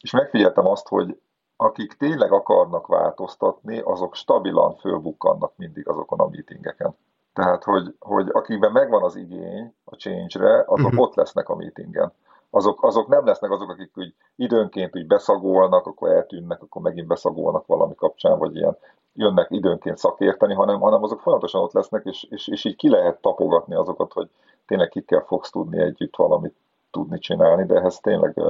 És 0.00 0.10
megfigyeltem 0.10 0.66
azt, 0.66 0.88
hogy 0.88 1.20
akik 1.56 1.92
tényleg 1.92 2.32
akarnak 2.32 2.86
változtatni, 2.86 3.78
azok 3.78 4.14
stabilan 4.14 4.74
fölbukkannak 4.74 5.52
mindig 5.56 5.88
azokon 5.88 6.18
a 6.18 6.28
meetingeken. 6.28 6.96
Tehát, 7.38 7.64
hogy, 7.64 7.94
hogy 7.98 8.28
akikben 8.32 8.72
megvan 8.72 9.02
az 9.02 9.16
igény 9.16 9.74
a 9.84 9.94
change-re, 9.94 10.64
azok 10.66 10.86
uh-huh. 10.86 11.00
ott 11.00 11.14
lesznek 11.14 11.48
a 11.48 11.56
meetingen 11.56 12.12
azok, 12.50 12.84
azok 12.84 13.08
nem 13.08 13.24
lesznek 13.24 13.50
azok, 13.50 13.70
akik 13.70 13.90
úgy 13.96 14.14
időnként 14.36 14.96
úgy 14.96 15.06
beszagolnak, 15.06 15.86
akkor 15.86 16.10
eltűnnek, 16.10 16.62
akkor 16.62 16.82
megint 16.82 17.06
beszagolnak 17.06 17.66
valami 17.66 17.94
kapcsán, 17.94 18.38
vagy 18.38 18.56
ilyen 18.56 18.76
jönnek 19.14 19.50
időnként 19.50 19.98
szakérteni, 19.98 20.54
hanem, 20.54 20.80
hanem 20.80 21.02
azok 21.02 21.20
folyamatosan 21.20 21.62
ott 21.62 21.72
lesznek, 21.72 22.04
és, 22.04 22.26
és, 22.30 22.48
és 22.48 22.64
így 22.64 22.76
ki 22.76 22.88
lehet 22.88 23.20
tapogatni 23.20 23.74
azokat, 23.74 24.12
hogy 24.12 24.28
tényleg 24.66 24.88
kikkel 24.88 25.24
fogsz 25.26 25.50
tudni 25.50 25.80
együtt 25.80 26.16
valamit 26.16 26.54
tudni 26.90 27.18
csinálni, 27.18 27.64
de 27.64 27.74
ehhez 27.74 28.00
tényleg, 28.00 28.40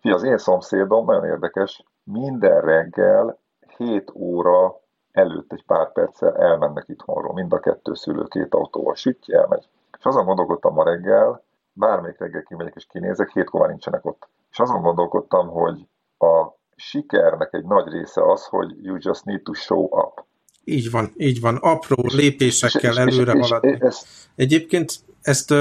fi, 0.00 0.10
az 0.10 0.22
én 0.22 0.38
szomszédom 0.38 1.04
nagyon 1.04 1.24
érdekes, 1.24 1.84
minden 2.04 2.60
reggel 2.60 3.38
7 3.76 4.10
óra 4.14 4.80
előtt 5.12 5.52
egy 5.52 5.64
pár 5.66 5.92
perccel 5.92 6.36
elmennek 6.36 6.88
itthonról, 6.88 7.32
mind 7.32 7.52
a 7.52 7.60
kettő 7.60 7.94
szülő 7.94 8.24
két 8.28 8.54
autóval, 8.54 8.94
sütj, 8.94 9.34
elmegy. 9.34 9.68
És 9.98 10.04
azon 10.04 10.24
gondolkodtam 10.24 10.74
ma 10.74 10.84
reggel, 10.84 11.42
bármelyik 11.72 12.18
reggel 12.18 12.42
kimegyek 12.42 12.74
és 12.76 12.86
kinézek, 12.90 13.30
hétkor 13.32 13.60
már 13.60 13.68
nincsenek 13.68 14.04
ott. 14.04 14.28
És 14.50 14.58
azon 14.58 14.82
gondolkodtam, 14.82 15.48
hogy 15.48 15.86
a 16.18 16.58
sikernek 16.76 17.52
egy 17.52 17.64
nagy 17.64 17.88
része 17.88 18.30
az, 18.30 18.46
hogy 18.46 18.84
you 18.84 18.96
just 18.98 19.24
need 19.24 19.42
to 19.42 19.52
show 19.52 19.84
up. 19.84 20.24
Így 20.64 20.90
van, 20.90 21.12
így 21.16 21.40
van. 21.40 21.56
Apró 21.56 22.02
és, 22.02 22.14
lépésekkel 22.14 22.90
és, 22.90 22.96
előre 22.96 23.32
és, 23.32 23.48
haladni. 23.48 23.70
És, 23.70 23.78
ez... 23.80 24.06
Egyébként 24.34 24.92
ezt 25.22 25.54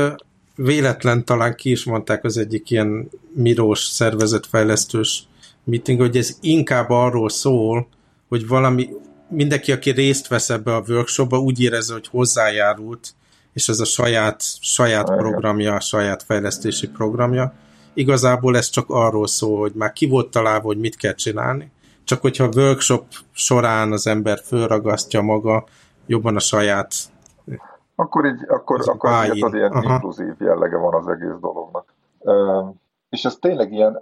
véletlen 0.56 1.26
talán 1.26 1.56
ki 1.56 1.72
is 1.72 1.86
mondták 1.86 2.24
az 2.24 2.38
egyik 2.38 2.70
ilyen 2.70 3.10
mirós 3.34 3.80
szervezetfejlesztős 3.80 5.28
meeting, 5.64 6.00
hogy 6.00 6.18
ez 6.18 6.38
inkább 6.42 6.90
arról 6.90 7.30
szól, 7.30 7.88
hogy 8.28 8.48
valami, 8.48 8.90
mindenki, 9.30 9.72
aki 9.72 9.90
részt 9.90 10.28
vesz 10.28 10.50
ebbe 10.50 10.76
a 10.76 10.84
workshopba, 10.88 11.40
úgy 11.40 11.62
érezze, 11.62 11.94
hogy 11.94 12.08
hozzájárult, 12.08 13.14
és 13.54 13.68
ez 13.68 13.80
a 13.80 13.86
saját, 13.86 14.44
saját 14.62 15.16
programja, 15.16 15.74
a 15.74 15.80
saját 15.80 16.24
fejlesztési 16.24 16.90
programja. 16.90 17.54
Igazából 17.94 18.58
ez 18.58 18.70
csak 18.70 18.86
arról 18.90 19.28
szól, 19.28 19.60
hogy 19.60 19.74
már 19.74 19.94
ki 19.94 20.08
volt 20.08 20.32
találva, 20.32 20.66
hogy 20.66 20.80
mit 20.80 20.96
kell 20.96 21.14
csinálni, 21.14 21.72
csak 22.04 22.22
hogyha 22.22 22.44
a 22.44 22.52
workshop 22.56 23.06
során 23.32 23.92
az 23.92 24.08
ember 24.08 24.40
fölragasztja 24.46 25.22
maga 25.22 25.66
jobban 26.06 26.36
a 26.36 26.40
saját 26.40 26.94
akkor 28.00 28.26
így, 28.26 28.46
akkor, 28.48 28.90
akkor 28.90 29.12
az 29.12 29.54
ilyen 29.54 29.72
Aha. 29.72 29.94
inkluzív 29.94 30.34
jellege 30.40 30.78
van 30.78 30.94
az 30.94 31.08
egész 31.08 31.40
dolognak. 31.42 31.94
És 33.10 33.26
ez 33.26 33.36
tényleg 33.36 33.72
ilyen, 33.72 34.00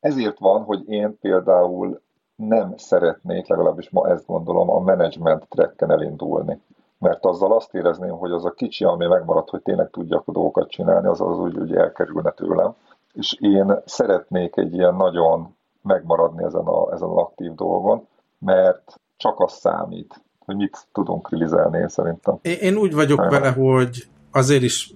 ezért 0.00 0.38
van, 0.38 0.62
hogy 0.62 0.88
én 0.88 1.18
például 1.20 2.00
nem 2.48 2.74
szeretnék, 2.76 3.48
legalábbis 3.48 3.90
ma 3.90 4.08
ezt 4.08 4.26
gondolom, 4.26 4.70
a 4.70 4.78
management 4.78 5.46
tracken 5.48 5.90
elindulni. 5.90 6.60
Mert 6.98 7.24
azzal 7.24 7.52
azt 7.52 7.74
érezném, 7.74 8.16
hogy 8.16 8.30
az 8.30 8.44
a 8.44 8.50
kicsi, 8.50 8.84
ami 8.84 9.06
megmaradt, 9.06 9.48
hogy 9.48 9.62
tényleg 9.62 9.90
tudjak 9.90 10.22
a 10.26 10.32
dolgokat 10.32 10.70
csinálni, 10.70 11.06
az 11.06 11.20
az 11.20 11.38
úgy, 11.38 11.58
úgy 11.58 11.74
elkerülne 11.74 12.30
tőlem. 12.30 12.74
És 13.12 13.32
én 13.40 13.74
szeretnék 13.84 14.56
egy 14.56 14.74
ilyen 14.74 14.94
nagyon 14.94 15.56
megmaradni 15.82 16.44
ezen 16.44 16.64
a, 16.64 16.92
ezen 16.92 17.08
a 17.08 17.20
aktív 17.20 17.54
dolgon, 17.54 18.06
mert 18.38 19.00
csak 19.16 19.40
az 19.40 19.52
számít, 19.52 20.20
hogy 20.44 20.56
mit 20.56 20.86
tudunk 20.92 21.30
rilizálni, 21.30 21.78
én 21.78 21.88
szerintem. 21.88 22.38
Én 22.42 22.76
úgy 22.76 22.94
vagyok 22.94 23.18
Nagyon. 23.18 23.40
vele, 23.40 23.52
hogy 23.52 24.08
azért 24.32 24.62
is 24.62 24.94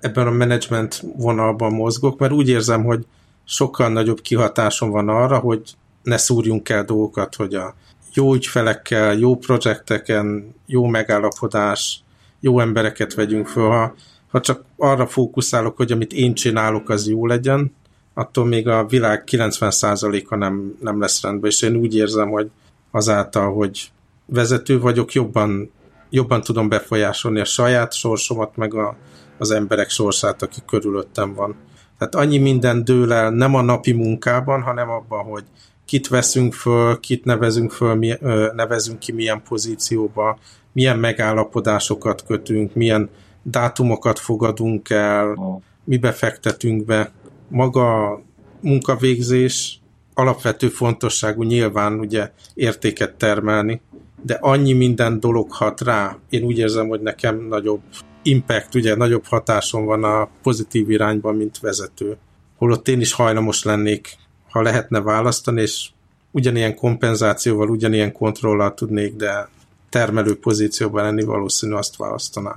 ebben 0.00 0.26
a 0.26 0.30
management 0.30 1.02
vonalban 1.16 1.72
mozgok, 1.72 2.18
mert 2.18 2.32
úgy 2.32 2.48
érzem, 2.48 2.84
hogy 2.84 3.06
sokkal 3.44 3.88
nagyobb 3.88 4.20
kihatásom 4.20 4.90
van 4.90 5.08
arra, 5.08 5.38
hogy 5.38 5.74
ne 6.04 6.16
szúrjunk 6.16 6.68
el 6.68 6.84
dolgokat, 6.84 7.34
hogy 7.34 7.54
a 7.54 7.74
jó 8.14 8.34
ügyfelekkel, 8.34 9.14
jó 9.14 9.36
projekteken, 9.36 10.54
jó 10.66 10.86
megállapodás, 10.86 12.02
jó 12.40 12.60
embereket 12.60 13.14
vegyünk 13.14 13.46
föl. 13.46 13.68
Ha, 13.68 13.94
ha 14.30 14.40
csak 14.40 14.64
arra 14.76 15.06
fókuszálok, 15.06 15.76
hogy 15.76 15.92
amit 15.92 16.12
én 16.12 16.34
csinálok, 16.34 16.88
az 16.88 17.08
jó 17.08 17.26
legyen, 17.26 17.72
attól 18.14 18.44
még 18.44 18.68
a 18.68 18.86
világ 18.86 19.24
90%-a 19.30 20.36
nem, 20.36 20.76
nem 20.80 21.00
lesz 21.00 21.22
rendben, 21.22 21.50
és 21.50 21.62
én 21.62 21.76
úgy 21.76 21.94
érzem, 21.94 22.30
hogy 22.30 22.50
azáltal, 22.90 23.52
hogy 23.54 23.90
vezető 24.26 24.80
vagyok, 24.80 25.12
jobban, 25.12 25.70
jobban 26.10 26.40
tudom 26.40 26.68
befolyásolni 26.68 27.40
a 27.40 27.44
saját 27.44 27.92
sorsomat, 27.92 28.56
meg 28.56 28.74
a, 28.74 28.96
az 29.38 29.50
emberek 29.50 29.90
sorsát, 29.90 30.42
aki 30.42 30.60
körülöttem 30.66 31.34
van. 31.34 31.56
Tehát 31.98 32.14
annyi 32.14 32.38
minden 32.38 32.84
dől 32.84 33.12
el 33.12 33.30
nem 33.30 33.54
a 33.54 33.62
napi 33.62 33.92
munkában, 33.92 34.62
hanem 34.62 34.90
abban, 34.90 35.24
hogy 35.24 35.44
kit 35.84 36.08
veszünk 36.08 36.54
föl, 36.54 37.00
kit 37.00 37.24
nevezünk 37.24 37.72
föl, 37.72 37.94
mi, 37.94 38.16
nevezünk 38.54 38.98
ki 38.98 39.12
milyen 39.12 39.42
pozícióba, 39.48 40.38
milyen 40.72 40.98
megállapodásokat 40.98 42.24
kötünk, 42.26 42.74
milyen 42.74 43.10
dátumokat 43.42 44.18
fogadunk 44.18 44.90
el, 44.90 45.38
mibe 45.84 46.12
fektetünk 46.12 46.84
be. 46.84 47.12
Maga 47.48 48.20
munkavégzés 48.60 49.78
alapvető 50.14 50.68
fontosságú 50.68 51.42
nyilván 51.42 51.98
ugye 51.98 52.30
értéket 52.54 53.14
termelni, 53.14 53.80
de 54.22 54.38
annyi 54.40 54.72
minden 54.72 55.20
dolog 55.20 55.52
hat 55.52 55.80
rá. 55.80 56.18
Én 56.28 56.42
úgy 56.42 56.58
érzem, 56.58 56.88
hogy 56.88 57.00
nekem 57.00 57.40
nagyobb 57.40 57.80
impact, 58.22 58.74
ugye 58.74 58.94
nagyobb 58.94 59.24
hatásom 59.24 59.84
van 59.84 60.04
a 60.04 60.28
pozitív 60.42 60.90
irányban, 60.90 61.36
mint 61.36 61.58
vezető. 61.60 62.16
Holott 62.58 62.88
én 62.88 63.00
is 63.00 63.12
hajlamos 63.12 63.62
lennék, 63.62 64.16
ha 64.54 64.62
lehetne 64.62 65.00
választani, 65.00 65.60
és 65.60 65.90
ugyanilyen 66.30 66.74
kompenzációval, 66.74 67.70
ugyanilyen 67.70 68.12
kontrollal 68.12 68.74
tudnék, 68.74 69.16
de 69.16 69.48
termelő 69.90 70.38
pozícióban 70.38 71.02
lenni, 71.02 71.24
valószínű 71.24 71.74
azt 71.74 71.96
választanám. 71.96 72.56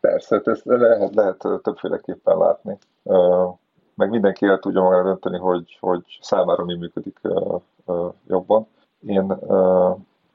Persze, 0.00 0.40
ezt 0.44 0.62
lehet, 0.64 1.14
lehet 1.14 1.44
többféleképpen 1.62 2.38
látni. 2.38 2.78
Meg 3.94 4.10
mindenki 4.10 4.46
el 4.46 4.58
tudja 4.58 4.82
magára 4.82 5.02
dönteni, 5.02 5.38
hogy, 5.38 5.76
hogy 5.80 6.02
számára 6.20 6.64
mi 6.64 6.76
működik 6.76 7.20
jobban. 8.28 8.66
Én, 9.06 9.36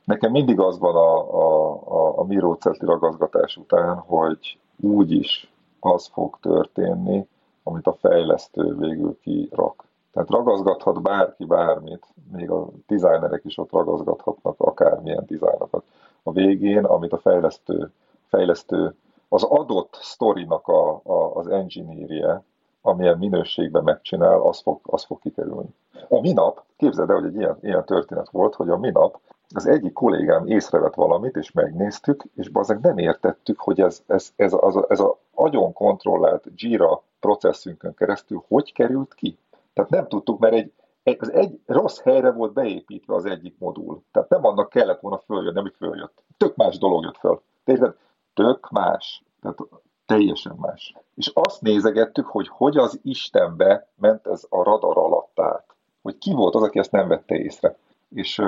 nekem 0.04 0.32
mindig 0.32 0.60
az 0.60 0.80
van 0.80 0.96
a, 0.96 1.36
a, 1.36 1.74
a, 1.86 2.20
a 2.20 2.24
mirócetli 2.24 2.88
ragazgatás 2.88 3.58
után, 3.58 3.96
hogy 3.96 4.58
úgy 4.82 5.12
is 5.12 5.52
az 5.80 6.10
fog 6.14 6.38
történni, 6.42 7.28
amit 7.64 7.88
a 7.88 7.94
fejlesztő 7.94 8.76
végül 8.76 9.18
kirak. 9.22 9.84
Tehát 10.12 10.30
ragazgathat 10.30 11.02
bárki 11.02 11.46
bármit, 11.46 12.06
még 12.32 12.50
a 12.50 12.68
designerek 12.88 13.46
is 13.46 13.58
ott 13.58 13.72
ragazgathatnak 13.72 14.56
akármilyen 14.60 15.24
dizájnokat. 15.28 15.84
A 16.24 16.32
végén, 16.32 16.84
amit 16.84 17.14
a 17.14 17.18
fejlesztő, 17.18 17.92
fejlesztő 18.28 18.96
az 19.30 19.44
adott 19.44 19.98
sztorinak 20.02 20.68
a, 20.68 21.02
a, 21.04 21.36
az 21.36 21.48
engineerje, 21.48 22.44
amilyen 22.82 23.18
minőségben 23.18 23.84
megcsinál, 23.84 24.42
az 24.42 24.62
fog, 24.62 24.80
az 24.84 25.04
fog 25.04 25.20
kikerülni. 25.20 25.74
A 26.10 26.20
minap, 26.20 26.64
képzeld 26.78 27.10
el, 27.10 27.16
hogy 27.16 27.26
egy 27.26 27.36
ilyen, 27.36 27.58
ilyen 27.62 27.86
történet 27.86 28.30
volt, 28.30 28.56
hogy 28.56 28.70
a 28.70 28.78
minap 28.78 29.20
az 29.56 29.66
egyik 29.66 29.94
kollégám 29.94 30.48
észrevett 30.48 30.94
valamit, 30.94 31.36
és 31.36 31.52
megnéztük, 31.52 32.24
és 32.36 32.50
bazeg 32.50 32.80
nem 32.80 32.98
értettük, 32.98 33.60
hogy 33.60 33.80
ez, 33.80 34.04
ez, 34.08 34.32
ez, 34.36 34.54
az, 34.60 34.86
ez 34.88 35.00
a 35.00 35.18
agyon 35.34 35.74
kontrollált 35.74 36.46
Jira 36.56 37.04
processzünkön 37.24 37.94
keresztül 37.94 38.44
hogy 38.48 38.74
került 38.74 39.14
ki. 39.14 39.38
Tehát 39.74 39.90
nem 39.90 40.08
tudtuk, 40.08 40.40
mert 40.40 40.54
egy, 40.54 40.72
egy, 41.04 41.18
az 41.20 41.32
egy 41.32 41.60
rossz 41.66 42.00
helyre 42.00 42.32
volt 42.32 42.54
beépítve 42.54 43.16
az 43.16 43.26
egyik 43.26 43.56
modul. 43.58 44.04
Tehát 44.12 44.30
nem 44.30 44.46
annak 44.46 44.70
kellett 44.70 45.00
volna 45.00 45.18
följönni, 45.18 45.58
ami 45.58 45.72
följött. 45.78 46.24
Tök 46.38 46.56
más 46.56 46.78
dolog 46.78 47.04
jött 47.04 47.18
föl. 47.18 47.42
Tehát 47.64 47.96
tök 48.34 48.70
más. 48.70 49.24
Tehát 49.42 49.58
teljesen 50.06 50.56
más. 50.58 50.96
És 51.16 51.32
azt 51.34 51.62
nézegettük, 51.62 52.26
hogy 52.26 52.48
hogy 52.48 52.78
az 52.78 53.00
Istenbe 53.04 53.88
ment 53.96 54.28
ez 54.28 54.46
a 54.50 54.64
radar 54.64 54.98
alatt 54.98 55.40
át. 55.40 55.76
Hogy 56.02 56.18
ki 56.18 56.34
volt 56.34 56.56
az, 56.56 56.62
aki 56.62 56.80
ezt 56.80 56.92
nem 56.92 57.08
vette 57.08 57.36
észre. 57.36 57.78
És, 58.10 58.42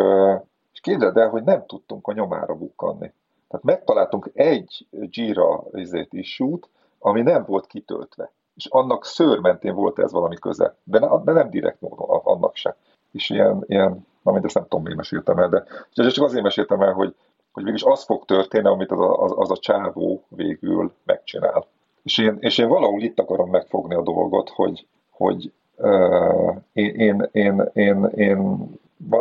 és 0.74 0.80
képzeld 0.80 1.18
el, 1.18 1.30
hogy 1.30 1.44
nem 1.44 1.66
tudtunk 1.66 2.08
a 2.08 2.14
nyomára 2.14 2.56
bukkanni. 2.56 3.14
Tehát 3.48 3.66
megtaláltunk 3.66 4.30
egy 4.34 4.88
Jira 4.92 5.64
izét 5.72 6.14
issue 6.14 6.60
ami 7.06 7.22
nem 7.22 7.46
volt 7.46 7.68
kitöltve. 7.68 8.32
És 8.56 8.66
annak 8.70 9.06
szőrmentén 9.06 9.74
volt 9.74 10.00
ez 10.00 10.12
valami 10.12 10.36
köze. 10.36 10.76
De, 10.84 11.00
ne, 11.00 11.08
de 11.24 11.32
nem 11.32 11.50
direkt 11.50 11.82
módon, 11.82 12.20
annak 12.24 12.56
se. 12.56 12.76
És 13.12 13.30
ilyen, 13.30 13.64
ilyen 13.68 14.06
na 14.22 14.32
mindezt 14.32 14.56
nem 14.56 14.64
tudom, 14.64 14.82
miért 14.82 14.98
meséltem 14.98 15.38
el, 15.38 15.50
de 15.50 15.64
csak 16.10 16.24
azért 16.24 16.44
meséltem 16.44 16.82
el, 16.82 16.94
hogy 16.94 17.16
hogy 17.56 17.64
mégis 17.64 17.84
az 17.84 18.04
fog 18.04 18.26
történni, 18.26 18.68
amit 18.68 18.92
az 18.92 19.00
a, 19.00 19.24
az, 19.24 19.34
az 19.36 19.52
a 19.52 19.58
csávó 19.58 20.24
végül 20.28 20.94
megcsinál. 21.04 21.66
És 22.04 22.18
én, 22.18 22.38
és 22.40 22.58
én 22.58 22.68
valahol 22.68 23.02
itt 23.02 23.20
akarom 23.20 23.50
megfogni 23.50 23.96
a 23.96 24.02
dolgot, 24.02 24.50
hogy, 24.50 24.88
hogy 25.10 25.52
uh, 25.78 26.56
én, 26.74 26.96
én, 26.96 27.30
én, 27.32 27.70
én, 27.74 28.06
én, 28.16 28.70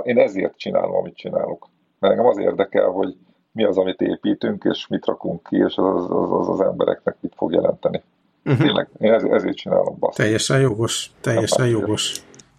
én 0.03 0.19
ezért 0.19 0.57
csinálom, 0.57 0.95
amit 0.95 1.17
csinálok. 1.17 1.69
Mert 1.99 2.13
engem 2.13 2.29
az 2.29 2.39
érdekel, 2.39 2.89
hogy 2.89 3.17
mi 3.53 3.65
az, 3.65 3.79
amit 3.79 4.01
építünk, 4.01 4.65
és 4.65 4.87
mit 4.87 5.07
rakunk 5.07 5.43
ki, 5.43 5.57
és 5.57 5.77
az 5.77 6.11
az, 6.11 6.33
az, 6.33 6.49
az 6.49 6.61
embereknek 6.61 7.17
mit 7.21 7.35
fog 7.37 7.53
jelenteni. 7.53 8.03
Uh-huh. 8.45 8.63
Tényleg, 8.63 8.89
én 8.99 9.13
ezért, 9.13 9.33
ezért 9.33 9.57
csinálom. 9.57 9.97
Baszt. 9.99 10.17
Teljesen 10.17 10.61
jogos, 10.61 11.11
teljesen 11.21 11.67
jogos. 11.67 12.13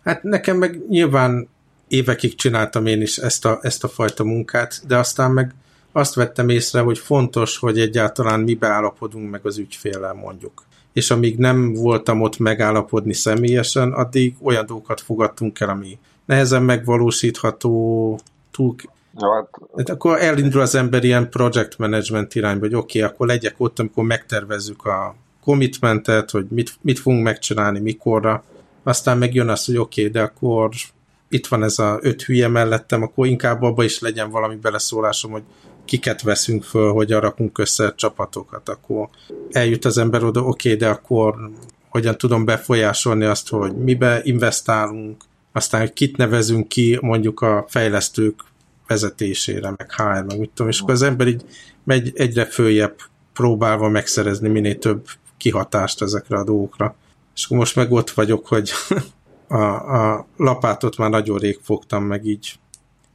Hát 0.03 0.23
nekem 0.23 0.57
meg 0.57 0.87
nyilván 0.89 1.47
évekig 1.87 2.35
csináltam 2.35 2.85
én 2.85 3.01
is 3.01 3.17
ezt 3.17 3.45
a, 3.45 3.59
ezt 3.61 3.83
a 3.83 3.87
fajta 3.87 4.23
munkát, 4.23 4.81
de 4.87 4.97
aztán 4.97 5.31
meg 5.31 5.53
azt 5.91 6.15
vettem 6.15 6.49
észre, 6.49 6.79
hogy 6.79 6.97
fontos, 6.97 7.57
hogy 7.57 7.79
egyáltalán 7.79 8.39
mi 8.39 8.53
beállapodunk 8.53 9.31
meg 9.31 9.45
az 9.45 9.57
ügyféllel 9.57 10.13
mondjuk. 10.13 10.63
És 10.93 11.11
amíg 11.11 11.37
nem 11.37 11.73
voltam 11.73 12.21
ott 12.21 12.37
megállapodni 12.37 13.13
személyesen, 13.13 13.93
addig 13.93 14.35
olyan 14.41 14.65
dolgokat 14.65 15.01
fogadtunk 15.01 15.59
el, 15.59 15.69
ami 15.69 15.97
nehezen 16.25 16.63
megvalósítható, 16.63 18.19
túl... 18.51 18.75
Ja, 19.17 19.33
hát... 19.33 19.49
hát 19.77 19.89
akkor 19.89 20.21
elindul 20.21 20.61
az 20.61 20.75
ember 20.75 21.03
ilyen 21.03 21.29
project 21.29 21.77
management 21.77 22.35
irányba, 22.35 22.65
hogy 22.65 22.75
oké, 22.75 22.99
okay, 22.99 23.11
akkor 23.11 23.27
legyek 23.27 23.55
ott, 23.57 23.79
amikor 23.79 24.03
megtervezzük 24.03 24.85
a 24.85 25.15
commitmentet, 25.45 26.31
hogy 26.31 26.45
mit, 26.49 26.73
mit 26.81 26.99
fogunk 26.99 27.23
megcsinálni, 27.23 27.79
mikorra, 27.79 28.43
aztán 28.83 29.17
megjön 29.17 29.49
az, 29.49 29.65
hogy 29.65 29.77
oké, 29.77 30.01
okay, 30.01 30.13
de 30.13 30.21
akkor 30.21 30.69
itt 31.29 31.47
van 31.47 31.63
ez 31.63 31.79
a 31.79 31.99
öt 32.01 32.21
hülye 32.21 32.47
mellettem, 32.47 33.01
akkor 33.01 33.27
inkább 33.27 33.61
abba 33.61 33.83
is 33.83 33.99
legyen 33.99 34.29
valami 34.29 34.55
beleszólásom, 34.55 35.31
hogy 35.31 35.43
kiket 35.85 36.21
veszünk 36.21 36.63
föl, 36.63 36.91
hogy 36.91 37.11
rakunk 37.11 37.57
össze 37.57 37.93
csapatokat, 37.95 38.69
akkor 38.69 39.09
eljut 39.51 39.85
az 39.85 39.97
ember 39.97 40.23
oda, 40.23 40.39
oké, 40.39 40.73
okay, 40.73 40.79
de 40.79 40.89
akkor 40.89 41.51
hogyan 41.89 42.17
tudom 42.17 42.45
befolyásolni 42.45 43.25
azt, 43.25 43.49
hogy 43.49 43.75
mibe 43.75 44.21
investálunk, 44.23 45.23
aztán, 45.51 45.81
hogy 45.81 45.93
kit 45.93 46.17
nevezünk 46.17 46.67
ki 46.67 46.97
mondjuk 47.01 47.41
a 47.41 47.65
fejlesztők 47.69 48.43
vezetésére, 48.87 49.73
meg 49.77 49.91
HR, 49.91 50.23
meg 50.25 50.39
mit 50.39 50.49
tudom, 50.53 50.71
és 50.71 50.79
akkor 50.79 50.93
az 50.93 51.01
ember 51.01 51.27
így 51.27 51.45
megy 51.83 52.11
egyre 52.15 52.45
följebb 52.45 52.95
próbálva 53.33 53.89
megszerezni 53.89 54.49
minél 54.49 54.79
több 54.79 55.07
kihatást 55.45 56.01
ezekre 56.01 56.37
a 56.37 56.43
dolgokra. 56.43 56.95
És 57.35 57.45
akkor 57.45 57.57
most 57.57 57.75
meg 57.75 57.91
ott 57.91 58.09
vagyok, 58.09 58.47
hogy 58.47 58.71
a, 59.47 59.63
a 60.01 60.25
lapátot 60.37 60.97
már 60.97 61.09
nagyon 61.09 61.37
rég 61.37 61.59
fogtam 61.63 62.03
meg 62.03 62.25
így 62.25 62.59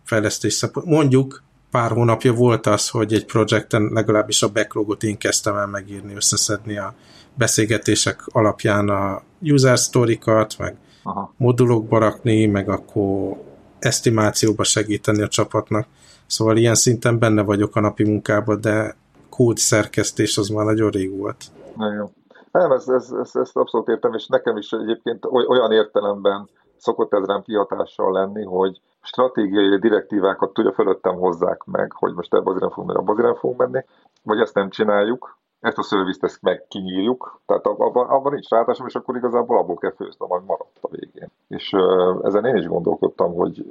fejlesztés 0.05 0.53
szempont. 0.53 0.87
Mondjuk 0.87 1.43
pár 1.71 1.91
hónapja 1.91 2.33
volt 2.33 2.67
az, 2.67 2.89
hogy 2.89 3.13
egy 3.13 3.25
projekten 3.25 3.91
legalábbis 3.93 4.43
a 4.43 4.49
backlogot 4.49 5.03
én 5.03 5.19
kezdtem 5.19 5.57
el 5.57 5.67
megírni, 5.67 6.15
összeszedni 6.15 6.79
a 6.79 6.95
beszélgetések 7.35 8.23
alapján 8.27 8.89
a 8.89 9.23
user 9.41 9.79
story-kat, 9.79 10.59
meg 10.59 10.77
Aha. 11.03 11.35
modulokba 11.37 11.99
rakni, 11.99 12.47
meg 12.47 12.69
akkor 12.69 13.37
esztimációba 13.79 14.65
segíteni 14.65 15.23
a 15.23 15.29
csapatnak. 15.29 15.87
Szóval 16.27 16.57
ilyen 16.57 16.75
szinten 16.75 17.19
benne 17.19 17.43
vagyok 17.43 17.77
a 17.77 17.81
napi 17.81 18.05
munkában, 18.05 18.61
de 18.61 18.97
kód 19.29 19.57
szerkesztés 19.57 20.39
az 20.39 20.49
már 20.49 20.65
nagyon 20.65 20.91
rég 20.91 21.17
volt. 21.17 21.45
Nagyon. 21.77 22.19
Nem, 22.51 22.73
ez, 22.73 22.89
ez, 22.89 23.13
ez, 23.13 23.37
ezt 23.37 23.57
abszolút 23.57 23.89
értem, 23.89 24.15
és 24.15 24.27
nekem 24.27 24.57
is 24.57 24.73
egyébként 24.73 25.25
olyan 25.25 25.73
értelemben 25.73 26.49
szokott 26.77 27.13
ez 27.13 27.27
rám 27.27 27.43
kihatással 27.43 28.13
lenni, 28.13 28.45
hogy 28.45 28.81
stratégiai 29.01 29.79
direktívákat 29.79 30.53
tudja 30.53 30.73
fölöttem 30.73 31.15
hozzák 31.15 31.65
meg, 31.65 31.93
hogy 31.93 32.15
most 32.15 32.35
ebbe 32.35 32.51
az 32.51 32.57
irányba 32.57 32.75
fogunk 32.75 32.87
menni, 32.87 32.99
abba 33.03 33.13
az 33.13 33.19
irányba 33.19 33.39
fogunk 33.39 33.59
menni, 33.59 33.85
vagy 34.23 34.41
ezt 34.41 34.55
nem 34.55 34.71
csináljuk, 34.71 35.39
ezt 35.61 35.79
a 35.79 35.83
szörviszt 35.83 36.25
ezt 36.25 36.43
meg 36.43 36.65
kinyírjuk, 36.69 37.41
tehát 37.47 37.67
abban, 37.67 38.09
abban 38.09 38.33
nincs 38.33 38.49
ráadásom, 38.49 38.87
és 38.87 38.95
akkor 38.95 39.17
igazából 39.17 39.59
abból 39.59 39.77
kell 39.77 39.93
főztem, 39.93 40.33
ami 40.33 40.45
maradt 40.47 40.79
a 40.81 40.89
végén. 40.91 41.29
És 41.49 41.77
ezen 42.23 42.45
én 42.45 42.57
is 42.57 42.67
gondolkodtam, 42.67 43.35
hogy 43.35 43.67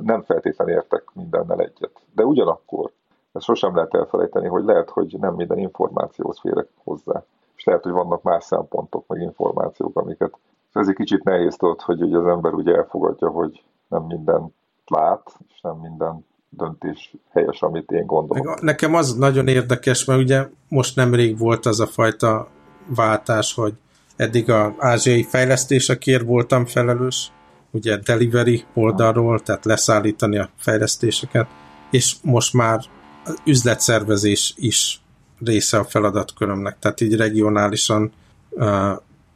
nem 0.00 0.22
feltétlenül 0.22 0.74
értek 0.74 1.04
mindennel 1.12 1.60
egyet. 1.60 2.00
De 2.14 2.24
ugyanakkor 2.24 2.90
ezt 3.32 3.44
sosem 3.44 3.74
lehet 3.74 3.94
elfelejteni, 3.94 4.48
hogy 4.48 4.64
lehet, 4.64 4.90
hogy 4.90 5.16
nem 5.20 5.34
minden 5.34 5.58
információhoz 5.58 6.38
férek 6.38 6.68
hozzá. 6.84 7.22
És 7.62 7.68
lehet, 7.68 7.82
hogy 7.82 7.92
vannak 7.92 8.22
más 8.22 8.44
szempontok, 8.44 9.06
meg 9.06 9.20
információk, 9.20 9.96
amiket 9.96 10.38
ez 10.72 10.88
egy 10.88 10.94
kicsit 10.94 11.24
nehéz 11.24 11.56
tudod, 11.56 11.80
hogy 11.80 12.02
ugye 12.02 12.18
az 12.18 12.26
ember 12.26 12.52
ugye 12.52 12.74
elfogadja, 12.74 13.28
hogy 13.28 13.62
nem 13.88 14.02
minden 14.02 14.54
lát, 14.86 15.36
és 15.48 15.60
nem 15.60 15.76
minden 15.76 16.26
döntés 16.48 17.14
helyes, 17.30 17.62
amit 17.62 17.90
én 17.90 18.06
gondolom. 18.06 18.54
Nekem 18.60 18.94
az 18.94 19.14
nagyon 19.14 19.48
érdekes, 19.48 20.04
mert 20.04 20.20
ugye 20.20 20.48
most 20.68 20.96
nemrég 20.96 21.38
volt 21.38 21.66
az 21.66 21.80
a 21.80 21.86
fajta 21.86 22.48
váltás, 22.86 23.54
hogy 23.54 23.74
eddig 24.16 24.50
a 24.50 24.74
ázsiai 24.78 25.22
fejlesztésekért 25.22 26.24
voltam 26.24 26.66
felelős, 26.66 27.32
ugye 27.70 27.96
delivery 27.96 28.64
oldalról, 28.74 29.40
tehát 29.40 29.64
leszállítani 29.64 30.38
a 30.38 30.50
fejlesztéseket, 30.56 31.46
és 31.90 32.16
most 32.22 32.52
már 32.54 32.80
az 33.24 33.36
üzletszervezés 33.44 34.54
is 34.56 35.01
része 35.44 35.78
a 35.78 35.84
feladatkörömnek, 35.84 36.78
tehát 36.78 37.00
így 37.00 37.16
regionálisan 37.16 38.12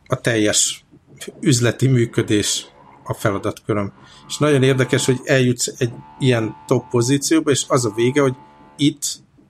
a 0.07 0.21
teljes 0.21 0.85
üzleti 1.40 1.87
működés 1.87 2.66
a 3.05 3.14
feladatköröm. 3.14 3.92
És 4.29 4.38
nagyon 4.38 4.62
érdekes, 4.62 5.05
hogy 5.05 5.21
eljutsz 5.25 5.73
egy 5.79 5.92
ilyen 6.19 6.57
top 6.66 6.88
pozícióba, 6.90 7.51
és 7.51 7.64
az 7.69 7.85
a 7.85 7.92
vége, 7.95 8.21
hogy 8.21 8.35
itt 8.77 9.05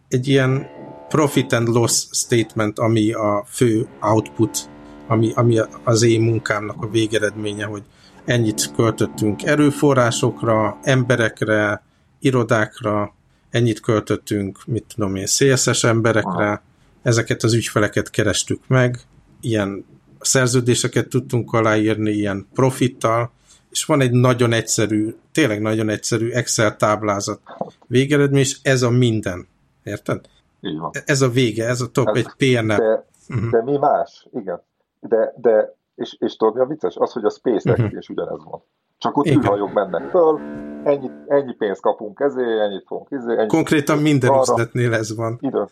egy 0.09 0.29
ilyen 0.29 0.67
profit 1.09 1.53
and 1.53 1.69
loss 1.69 2.07
statement, 2.13 2.79
ami 2.79 3.13
a 3.13 3.45
fő 3.49 3.89
output, 4.01 4.69
ami, 5.07 5.33
ami 5.35 5.59
az 5.85 6.03
én 6.03 6.21
munkámnak 6.21 6.83
a 6.83 6.89
végeredménye, 6.89 7.65
hogy 7.65 7.83
ennyit 8.25 8.73
költöttünk 8.77 9.43
erőforrásokra, 9.43 10.79
emberekre, 10.83 11.83
irodákra, 12.21 13.15
ennyit 13.51 13.81
költöttünk, 13.81 14.59
mit 14.67 14.85
tudom 14.95 15.17
én, 15.17 15.25
CSS 15.25 15.85
emberekre, 15.85 16.63
ezeket 17.03 17.43
az 17.43 17.55
ügyfeleket 17.55 18.11
kerestük 18.11 18.61
meg, 18.67 18.99
ilyen 19.41 19.85
szerződéseket 20.21 21.09
tudtunk 21.09 21.53
aláírni, 21.53 22.11
ilyen 22.11 22.47
profittal, 22.55 23.31
és 23.71 23.85
van 23.85 24.01
egy 24.01 24.11
nagyon 24.13 24.53
egyszerű, 24.53 25.15
tényleg 25.33 25.61
nagyon 25.61 25.89
egyszerű 25.89 26.31
Excel 26.31 26.77
táblázat 26.77 27.41
végeredmény, 27.87 28.41
és 28.41 28.59
ez 28.63 28.83
a 28.83 28.91
minden. 28.91 29.49
Érted? 29.83 30.21
Így 30.61 30.79
van. 30.79 30.91
Ez 31.05 31.23
a 31.23 31.29
vége, 31.29 31.67
ez 31.67 31.81
a 31.81 31.91
top, 31.91 32.09
ez, 32.09 32.17
egy 32.17 32.33
PNL. 32.37 32.77
De, 32.77 33.07
uh-huh. 33.29 33.51
de 33.51 33.63
mi 33.63 33.77
más? 33.77 34.27
Igen. 34.33 34.63
De, 35.01 35.35
de 35.37 35.75
és, 35.95 36.17
és 36.19 36.37
tudod, 36.37 36.55
mi 36.55 36.61
a 36.61 36.67
vicces? 36.67 36.97
Az, 36.97 37.13
hogy 37.13 37.25
a 37.25 37.31
SpaceX 37.31 37.65
uh-huh. 37.65 37.99
is 37.99 38.09
ugyanez 38.09 38.45
van. 38.45 38.63
Csak 38.99 39.17
ott 39.17 39.27
űrhajók 39.27 39.73
mennek 39.73 40.11
föl, 40.11 40.41
ennyi, 40.85 41.11
ennyi 41.27 41.55
pénzt 41.55 41.81
kapunk 41.81 42.21
ezért, 42.21 42.61
ennyit 42.61 42.85
fogunk 42.87 43.11
ezért. 43.11 43.39
Ennyit 43.39 43.51
Konkrétan 43.51 43.99
minden 43.99 44.31
arra. 44.31 44.41
üzletnél 44.41 44.95
ez 44.95 45.17
van. 45.17 45.39
Idő. 45.41 45.65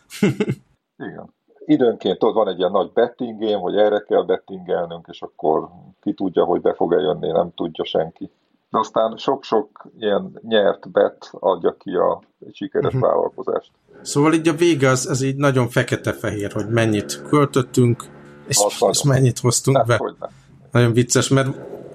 Igen 1.07 1.33
időnként 1.65 2.23
ott 2.23 2.33
van 2.33 2.47
egy 2.47 2.57
ilyen 2.57 2.71
nagy 2.71 2.91
betting 2.93 3.39
game, 3.39 3.57
hogy 3.57 3.75
erre 3.75 3.99
kell 3.99 4.23
bettingelnünk, 4.23 5.07
és 5.11 5.21
akkor 5.21 5.69
ki 6.01 6.13
tudja, 6.13 6.43
hogy 6.43 6.61
be 6.61 6.73
fog-e 6.73 6.99
jönni, 6.99 7.31
nem 7.31 7.51
tudja 7.55 7.85
senki. 7.85 8.31
De 8.69 8.79
aztán 8.79 9.17
sok-sok 9.17 9.87
ilyen 9.99 10.39
nyert 10.41 10.91
bet 10.91 11.29
adja 11.31 11.75
ki 11.77 11.95
a 11.95 12.21
sikeres 12.53 12.93
uh-huh. 12.93 13.09
vállalkozást. 13.09 13.71
Szóval 14.01 14.33
így 14.33 14.47
a 14.47 14.53
vége 14.53 14.89
az, 14.89 15.07
az 15.09 15.21
így 15.21 15.35
nagyon 15.35 15.69
fekete-fehér, 15.69 16.51
hogy 16.51 16.69
mennyit 16.69 17.21
költöttünk, 17.21 18.03
és, 18.47 18.65
és 18.89 19.03
mennyit 19.03 19.39
hoztunk 19.39 19.77
nem, 19.77 19.85
be. 19.85 20.31
Nagyon 20.71 20.93
vicces, 20.93 21.29
mert 21.29 21.47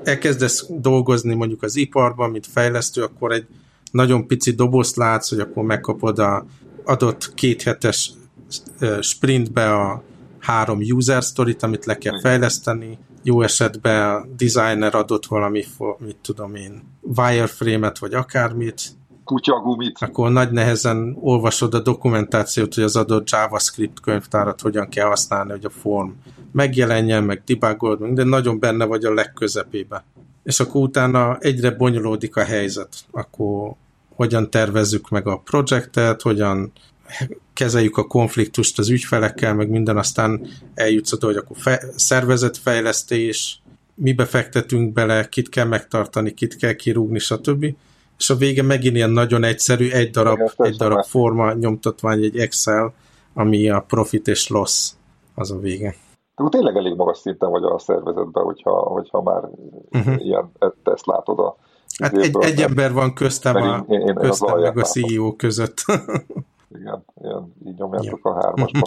elkezdesz 0.05 0.67
dolgozni 0.69 1.35
mondjuk 1.35 1.63
az 1.63 1.77
iparban, 1.77 2.31
mint 2.31 2.47
fejlesztő, 2.47 3.03
akkor 3.03 3.33
egy 3.33 3.47
nagyon 3.91 4.27
pici 4.27 4.51
dobozt 4.51 4.97
látsz, 4.97 5.29
hogy 5.29 5.41
akkor 5.41 5.65
megkapod 5.65 6.19
a 6.19 6.47
adott 6.85 7.35
kéthetes 7.35 8.11
sprintbe 9.01 9.75
a 9.75 10.03
három 10.39 10.79
user 10.81 11.23
story-t, 11.23 11.63
amit 11.63 11.85
le 11.85 11.99
kell 11.99 12.21
fejleszteni, 12.21 12.99
jó 13.23 13.43
esetben 13.43 14.09
a 14.09 14.27
designer 14.37 14.95
adott 14.95 15.27
valami, 15.27 15.65
mit 15.99 16.17
tudom 16.23 16.55
én, 16.55 16.83
wireframe-et, 17.17 17.99
vagy 17.99 18.15
akármit, 18.15 18.81
kutyagumit. 19.25 19.97
Akkor 20.01 20.31
nagy 20.31 20.51
nehezen 20.51 21.17
olvasod 21.21 21.75
a 21.75 21.81
dokumentációt, 21.81 22.75
hogy 22.75 22.85
az 22.85 22.97
adott 22.97 23.31
JavaScript 23.31 24.01
könyvtárat 24.01 24.61
hogyan 24.61 24.89
kell 24.89 25.07
használni, 25.07 25.51
hogy 25.51 25.65
a 25.65 25.71
form 25.71 26.11
megjelenjen, 26.53 27.25
meg 27.25 27.43
debugolod, 27.47 28.15
de 28.15 28.25
nagyon 28.25 28.59
benne 28.59 28.85
vagy 28.85 29.05
a 29.05 29.15
legközepébe. 29.15 30.05
És 30.43 30.61
akkor 30.61 30.83
utána 30.83 31.39
egyre 31.39 31.71
bonyolódik 31.71 32.37
a 32.37 32.45
helyzet. 32.45 32.89
Akkor 33.11 33.75
hogyan 34.15 34.51
tervezzük 34.51 35.09
meg 35.09 35.27
a 35.27 35.37
projektet, 35.37 36.23
hogyan 36.23 36.73
kezeljük 37.53 37.97
a 37.97 38.07
konfliktust 38.07 38.79
az 38.79 38.89
ügyfelekkel, 38.89 39.55
meg 39.55 39.69
minden, 39.69 39.97
aztán 39.97 40.47
eljutsz 40.75 41.13
oda, 41.13 41.27
hogy 41.27 41.37
akkor 41.37 41.57
fe, 41.57 41.85
szervezetfejlesztés, 41.97 43.61
mibe 43.95 44.25
fektetünk 44.25 44.93
bele, 44.93 45.29
kit 45.29 45.49
kell 45.49 45.67
megtartani, 45.67 46.35
kit 46.35 46.57
kell 46.57 46.73
kirúgni, 46.73 47.19
stb. 47.19 47.75
És 48.19 48.31
a 48.31 48.37
vége 48.37 48.63
megint 48.63 48.97
ilyen 48.97 49.11
nagyon 49.11 49.45
egyszerű, 49.45 49.91
egy 49.91 50.11
darab, 50.11 50.53
egy 50.57 50.77
darab 50.77 51.05
forma, 51.05 51.53
nyomtatvány, 51.53 52.25
egy 52.25 52.39
Excel, 52.39 52.95
ami 53.35 53.71
a 53.71 53.81
profit 53.81 54.29
és 54.29 54.49
loss, 54.49 54.91
az 55.35 55.51
a 55.51 55.59
vége. 55.59 55.95
De 56.43 56.49
tényleg 56.49 56.77
elég 56.77 56.97
magas 56.97 57.19
szinten 57.19 57.51
vagy 57.51 57.65
a 57.65 57.79
szervezetben, 57.79 58.45
hogyha, 58.45 58.73
hogyha 58.73 59.23
már 59.23 59.49
uh-huh. 59.91 60.25
ilyen, 60.25 60.53
ezt 60.83 61.07
látod 61.07 61.39
a 61.39 61.57
Hát 61.99 62.17
egy, 62.17 62.37
egy 62.41 62.61
ember 62.61 62.93
van 62.93 63.15
köztem, 63.15 63.57
a, 63.57 63.85
én, 63.89 64.01
én, 64.01 64.15
köztem 64.15 64.61
meg 64.61 64.79
a 64.79 64.83
CEO 64.83 65.37
között. 65.37 65.77
igen, 66.81 67.05
ilyen, 67.23 67.55
így 67.67 67.77
nyomjátok 67.77 68.21
ja. 68.25 68.31
a 68.31 68.43
hármasba. 68.43 68.87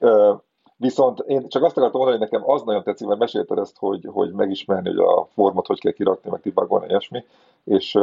Viszont 0.76 1.18
én 1.26 1.48
csak 1.48 1.62
azt 1.62 1.76
akartam 1.76 2.00
mondani, 2.00 2.18
hogy 2.18 2.30
nekem 2.30 2.50
az 2.50 2.62
nagyon 2.62 2.82
tetszik, 2.82 3.06
mert 3.06 3.20
mesélted 3.20 3.58
ezt, 3.58 3.76
hogy, 3.78 4.08
hogy 4.12 4.32
megismerni, 4.32 4.88
hogy 4.88 4.98
a 4.98 5.28
formot 5.34 5.66
hogy 5.66 5.80
kell 5.80 5.92
kirakni, 5.92 6.30
meg 6.30 6.40
tibagolni, 6.40 6.86
ilyesmi, 6.86 7.24
és 7.64 7.98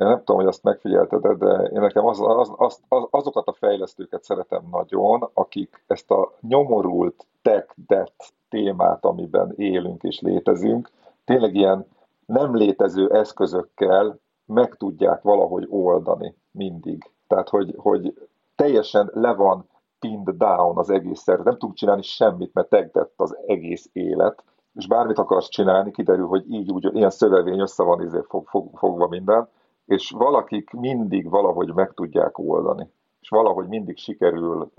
én 0.00 0.06
nem 0.06 0.18
tudom, 0.18 0.36
hogy 0.36 0.46
azt 0.46 0.62
megfigyelted, 0.62 1.26
de 1.26 1.62
én 1.62 1.80
nekem 1.80 2.06
az, 2.06 2.20
az, 2.20 2.52
az, 2.56 2.80
az, 2.88 3.06
azokat 3.10 3.46
a 3.46 3.52
fejlesztőket 3.52 4.22
szeretem 4.22 4.62
nagyon, 4.70 5.30
akik 5.32 5.84
ezt 5.86 6.10
a 6.10 6.32
nyomorult 6.40 7.26
tech 7.42 7.74
debt 7.86 8.32
témát, 8.48 9.04
amiben 9.04 9.52
élünk 9.56 10.02
és 10.02 10.20
létezünk, 10.20 10.90
tényleg 11.24 11.54
ilyen 11.54 11.86
nem 12.26 12.56
létező 12.56 13.10
eszközökkel 13.10 14.18
meg 14.46 14.74
tudják 14.74 15.22
valahogy 15.22 15.66
oldani 15.70 16.34
mindig. 16.50 17.10
Tehát, 17.26 17.48
hogy, 17.48 17.74
hogy 17.76 18.28
teljesen 18.56 19.10
le 19.14 19.34
van 19.34 19.68
pinned 19.98 20.36
down 20.36 20.78
az 20.78 20.90
egész 20.90 21.20
szervezet, 21.20 21.50
nem 21.50 21.58
tudunk 21.58 21.78
csinálni 21.78 22.02
semmit, 22.02 22.54
mert 22.54 22.68
tegdett 22.68 23.12
az 23.16 23.36
egész 23.46 23.90
élet, 23.92 24.44
és 24.74 24.86
bármit 24.86 25.18
akarsz 25.18 25.48
csinálni, 25.48 25.90
kiderül, 25.90 26.26
hogy 26.26 26.50
így 26.50 26.70
úgy, 26.70 26.94
ilyen 26.94 27.10
szövevény 27.10 27.60
össze 27.60 27.82
van 27.82 28.02
izé 28.02 28.20
fog, 28.28 28.46
fog, 28.46 28.78
fogva 28.78 29.06
minden, 29.08 29.48
és 29.88 30.10
valakik 30.10 30.70
mindig 30.70 31.30
valahogy 31.30 31.74
meg 31.74 31.92
tudják 31.94 32.38
oldani 32.38 32.90
és 33.20 33.36
valahogy 33.36 33.68
mindig 33.68 33.96
sikerül 33.96 34.72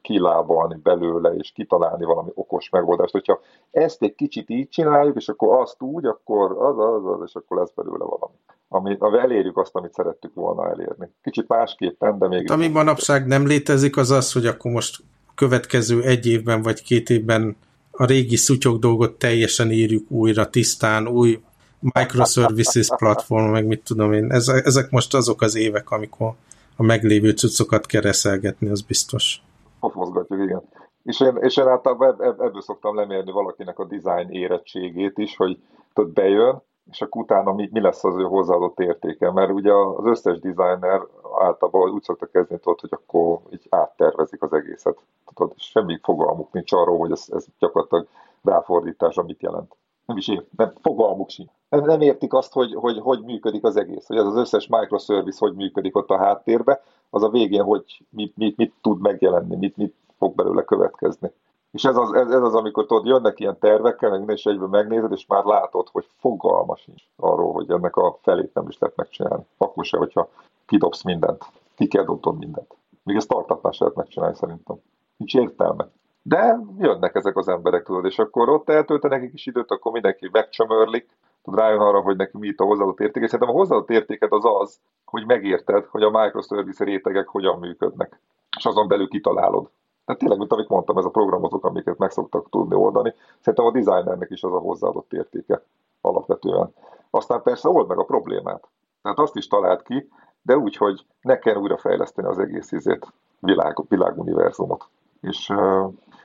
kilábalni 0.00 0.78
belőle, 0.82 1.34
és 1.34 1.52
kitalálni 1.52 2.04
valami 2.04 2.30
okos 2.34 2.70
megoldást. 2.70 3.12
Hogyha 3.12 3.40
ezt 3.70 4.02
egy 4.02 4.14
kicsit 4.14 4.50
így 4.50 4.68
csináljuk, 4.68 5.16
és 5.16 5.28
akkor 5.28 5.60
azt 5.60 5.82
úgy, 5.82 6.04
akkor 6.04 6.52
az, 6.58 6.78
az, 6.78 7.06
az, 7.06 7.20
és 7.26 7.34
akkor 7.34 7.56
lesz 7.56 7.72
belőle 7.74 8.04
valami. 8.04 8.34
Ami, 8.68 8.96
ami 8.98 9.18
elérjük 9.18 9.56
azt, 9.56 9.74
amit 9.74 9.92
szerettük 9.92 10.34
volna 10.34 10.68
elérni. 10.68 11.10
Kicsit 11.22 11.48
másképpen, 11.48 12.18
de 12.18 12.28
még... 12.28 12.50
Ami 12.50 12.68
manapság 12.68 13.26
nem 13.26 13.46
létezik, 13.46 13.96
az 13.96 14.10
az, 14.10 14.32
hogy 14.32 14.46
akkor 14.46 14.70
most 14.70 15.02
következő 15.34 16.02
egy 16.02 16.26
évben 16.26 16.62
vagy 16.62 16.82
két 16.82 17.10
évben 17.10 17.56
a 17.90 18.04
régi 18.04 18.36
szutyok 18.36 18.78
dolgot 18.78 19.18
teljesen 19.18 19.70
írjuk 19.70 20.10
újra, 20.10 20.50
tisztán, 20.50 21.08
új 21.08 21.40
microservices 21.82 22.88
platform, 22.96 23.50
meg 23.50 23.66
mit 23.66 23.84
tudom 23.84 24.12
én. 24.12 24.32
Ezek 24.64 24.90
most 24.90 25.14
azok 25.14 25.42
az 25.42 25.56
évek, 25.56 25.90
amikor 25.90 26.32
a 26.76 26.82
meglévő 26.82 27.30
cuccokat 27.30 27.86
kereszelgetni, 27.86 28.68
az 28.68 28.82
biztos. 28.82 29.42
Mozgatjuk, 29.80 30.40
igen. 30.42 30.62
És 31.02 31.20
én, 31.20 31.36
és 31.40 31.56
én 31.56 31.66
általában 31.66 32.22
ebből 32.22 32.62
szoktam 32.62 32.96
lemérni 32.96 33.32
valakinek 33.32 33.78
a 33.78 33.84
design 33.84 34.30
érettségét 34.30 35.18
is, 35.18 35.36
hogy 35.36 35.58
tudod, 35.92 36.12
bejön, 36.12 36.62
és 36.90 37.00
akkor 37.00 37.22
utána 37.22 37.52
mi, 37.52 37.68
mi 37.72 37.80
lesz 37.80 38.04
az 38.04 38.16
ő 38.16 38.22
hozzáadott 38.22 38.80
értéke. 38.80 39.32
Mert 39.32 39.50
ugye 39.50 39.72
az 39.72 40.04
összes 40.04 40.38
designer 40.38 41.00
általában 41.40 41.90
úgy 41.90 42.02
szokta 42.02 42.26
kezdeni, 42.26 42.60
tudod, 42.60 42.80
hogy 42.80 42.90
akkor 42.92 43.38
így 43.52 43.66
áttervezik 43.70 44.42
az 44.42 44.52
egészet. 44.52 44.98
Tudod, 45.34 45.52
semmi 45.56 45.98
fogalmuk 46.02 46.52
nincs 46.52 46.72
arról, 46.72 46.98
hogy 46.98 47.10
ez, 47.10 47.24
ez 47.30 47.44
gyakorlatilag 47.58 48.06
ráfordítása 48.42 49.22
mit 49.22 49.42
jelent 49.42 49.74
nem 50.06 50.16
is 50.16 50.28
ért, 50.28 50.46
nem, 50.56 50.72
fogalmuk 50.82 51.30
sincs. 51.30 51.50
Nem, 51.68 52.00
értik 52.00 52.32
azt, 52.32 52.52
hogy, 52.52 52.74
hogy 52.74 52.98
hogy 52.98 53.22
működik 53.22 53.64
az 53.64 53.76
egész, 53.76 54.06
hogy 54.06 54.16
ez 54.16 54.26
az 54.26 54.36
összes 54.36 54.66
microservice 54.66 55.38
hogy 55.38 55.54
működik 55.54 55.96
ott 55.96 56.08
a 56.08 56.18
háttérbe, 56.18 56.82
az 57.10 57.22
a 57.22 57.30
végén, 57.30 57.62
hogy 57.62 58.04
mit, 58.10 58.36
mit, 58.36 58.56
mit 58.56 58.74
tud 58.80 59.00
megjelenni, 59.00 59.56
mit, 59.56 59.76
mit 59.76 59.94
fog 60.18 60.34
belőle 60.34 60.64
következni. 60.64 61.30
És 61.72 61.84
ez 61.84 61.96
az, 61.96 62.12
ez, 62.12 62.30
ez 62.30 62.42
az 62.42 62.54
amikor 62.54 62.86
tudod, 62.86 63.06
jönnek 63.06 63.40
ilyen 63.40 63.58
tervekkel, 63.58 64.18
meg 64.18 64.36
is 64.36 64.46
egyben 64.46 64.68
megnézed, 64.68 65.12
és 65.12 65.26
már 65.26 65.44
látod, 65.44 65.88
hogy 65.92 66.06
fogalma 66.18 66.76
sincs 66.76 67.02
arról, 67.16 67.52
hogy 67.52 67.70
ennek 67.70 67.96
a 67.96 68.18
felét 68.22 68.54
nem 68.54 68.68
is 68.68 68.78
lehet 68.78 68.96
megcsinálni. 68.96 69.44
Akkor 69.56 69.84
se, 69.84 69.96
hogyha 69.96 70.28
kidobsz 70.66 71.02
mindent, 71.02 71.44
ki 71.74 71.86
kell 71.86 72.18
mindent. 72.38 72.76
Még 73.02 73.16
ezt 73.16 73.26
startupnál 73.26 73.72
se 73.72 73.84
lehet 73.84 73.98
megcsinálni 73.98 74.36
szerintem. 74.36 74.76
Nincs 75.16 75.34
értelme. 75.34 75.88
De 76.22 76.58
jönnek 76.78 77.14
ezek 77.14 77.36
az 77.36 77.48
emberek, 77.48 77.82
tudod, 77.82 78.04
és 78.04 78.18
akkor 78.18 78.48
ott 78.48 78.68
eltöltenek 78.68 79.22
egy 79.22 79.30
kis 79.30 79.46
időt, 79.46 79.70
akkor 79.70 79.92
mindenki 79.92 80.28
megcsömörlik, 80.32 81.16
tud 81.42 81.58
rájön 81.58 81.80
arra, 81.80 82.00
hogy 82.00 82.16
neki 82.16 82.38
mi 82.38 82.54
a 82.56 82.64
hozzáadott 82.64 83.00
érték. 83.00 83.22
És 83.22 83.30
szerintem 83.30 83.54
a 83.54 83.58
hozzáadott 83.58 83.90
értéket 83.90 84.32
az 84.32 84.44
az, 84.44 84.80
hogy 85.04 85.26
megérted, 85.26 85.84
hogy 85.84 86.02
a 86.02 86.10
microservice 86.10 86.84
rétegek 86.84 87.28
hogyan 87.28 87.58
működnek, 87.58 88.20
és 88.56 88.64
azon 88.64 88.88
belül 88.88 89.08
kitalálod. 89.08 89.70
Tehát 90.04 90.20
tényleg, 90.20 90.38
mint 90.38 90.52
amit 90.52 90.68
mondtam, 90.68 90.98
ez 90.98 91.04
a 91.04 91.10
programozók, 91.10 91.64
amiket 91.64 91.98
meg 91.98 92.10
szoktak 92.10 92.48
tudni 92.50 92.74
oldani, 92.74 93.14
szerintem 93.40 93.64
a 93.64 93.70
designernek 93.70 94.30
is 94.30 94.42
az 94.42 94.52
a 94.52 94.58
hozzáadott 94.58 95.12
értéke 95.12 95.62
alapvetően. 96.00 96.74
Aztán 97.10 97.42
persze 97.42 97.68
old 97.68 97.88
meg 97.88 97.98
a 97.98 98.04
problémát. 98.04 98.68
Tehát 99.02 99.18
azt 99.18 99.36
is 99.36 99.46
talált 99.46 99.82
ki, 99.82 100.08
de 100.42 100.56
úgy, 100.56 100.76
hogy 100.76 101.06
ne 101.20 101.38
kell 101.38 101.56
újrafejleszteni 101.56 102.28
az 102.28 102.38
egész 102.38 102.72
izét, 102.72 103.12
világ, 103.38 103.76
világuniverzumot. 103.88 104.88
És 105.20 105.52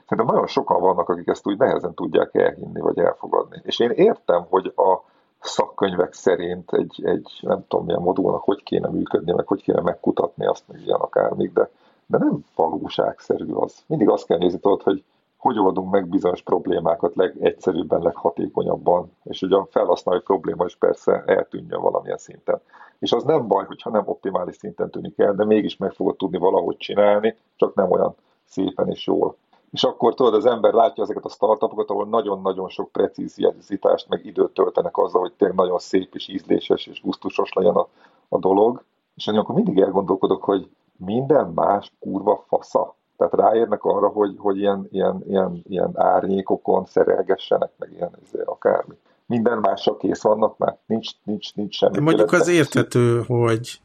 Szerintem 0.07 0.33
nagyon 0.33 0.47
sokan 0.47 0.81
vannak, 0.81 1.09
akik 1.09 1.27
ezt 1.27 1.47
úgy 1.47 1.57
nehezen 1.57 1.93
tudják 1.93 2.35
elhinni, 2.35 2.79
vagy 2.79 2.99
elfogadni. 2.99 3.61
És 3.63 3.79
én 3.79 3.89
értem, 3.89 4.45
hogy 4.49 4.73
a 4.75 5.03
szakkönyvek 5.39 6.13
szerint 6.13 6.73
egy, 6.73 7.01
egy 7.03 7.39
nem 7.41 7.65
tudom 7.67 7.85
milyen 7.85 8.01
modulnak 8.01 8.43
hogy 8.43 8.63
kéne 8.63 8.89
működni, 8.89 9.31
meg 9.31 9.47
hogy 9.47 9.61
kéne 9.61 9.81
megkutatni 9.81 10.45
azt, 10.45 10.63
meg 10.67 10.81
ilyen 10.81 10.99
akármik, 10.99 11.53
de, 11.53 11.69
de 12.05 12.17
nem 12.17 12.45
valóságszerű 12.55 13.53
az. 13.53 13.83
Mindig 13.87 14.09
azt 14.09 14.25
kell 14.25 14.37
nézni, 14.37 14.59
tudod, 14.59 14.81
hogy 14.81 15.03
hogy 15.37 15.59
oldunk 15.59 15.91
meg 15.91 16.07
bizonyos 16.07 16.41
problémákat 16.41 17.15
legegyszerűbben, 17.15 18.01
leghatékonyabban, 18.01 19.11
és 19.23 19.41
ugye 19.41 19.55
a 19.55 19.67
felhasználói 19.71 20.21
probléma 20.21 20.65
is 20.65 20.75
persze 20.75 21.23
eltűnjön 21.25 21.81
valamilyen 21.81 22.17
szinten. 22.17 22.61
És 22.99 23.11
az 23.11 23.23
nem 23.23 23.47
baj, 23.47 23.65
hogyha 23.65 23.89
nem 23.89 24.07
optimális 24.07 24.55
szinten 24.55 24.89
tűnik 24.89 25.19
el, 25.19 25.33
de 25.33 25.45
mégis 25.45 25.77
meg 25.77 25.91
fogod 25.91 26.15
tudni 26.15 26.37
valahogy 26.37 26.77
csinálni, 26.77 27.37
csak 27.55 27.75
nem 27.75 27.91
olyan 27.91 28.15
szépen 28.45 28.89
és 28.89 29.07
jól 29.07 29.35
és 29.71 29.83
akkor 29.83 30.13
tudod, 30.13 30.33
az 30.33 30.45
ember 30.45 30.73
látja 30.73 31.03
ezeket 31.03 31.25
a 31.25 31.29
startupokat, 31.29 31.89
ahol 31.89 32.05
nagyon-nagyon 32.05 32.69
sok 32.69 32.91
precízitást, 32.91 34.09
meg 34.09 34.25
időt 34.25 34.53
töltenek 34.53 34.97
azzal, 34.97 35.21
hogy 35.21 35.33
tényleg 35.33 35.57
nagyon 35.57 35.79
szép 35.79 36.15
és 36.15 36.27
ízléses 36.27 36.87
és 36.87 37.01
gusztusos 37.01 37.53
legyen 37.53 37.75
a, 37.75 37.87
a 38.29 38.39
dolog, 38.39 38.83
és 39.15 39.27
akkor 39.27 39.55
mindig 39.55 39.79
elgondolkodok, 39.79 40.43
hogy 40.43 40.69
minden 40.97 41.47
más 41.55 41.91
kurva 41.99 42.43
fasza. 42.47 42.95
Tehát 43.17 43.33
ráérnek 43.33 43.83
arra, 43.83 44.07
hogy, 44.07 44.35
hogy 44.37 44.57
ilyen, 44.57 44.87
ilyen, 44.91 45.23
ilyen, 45.27 45.63
ilyen 45.67 45.91
árnyékokon 45.93 46.85
szerelgessenek, 46.85 47.71
meg 47.77 47.91
ilyen 47.91 48.11
akármi. 48.45 48.95
Minden 49.25 49.57
mással 49.57 49.97
kész 49.97 50.21
vannak 50.21 50.57
már? 50.57 50.77
Nincs, 50.85 51.09
nincs, 51.23 51.55
nincs 51.55 51.75
semmi. 51.75 51.99
Mondjuk 51.99 52.31
az 52.31 52.47
érthető, 52.47 53.23
hogy 53.27 53.79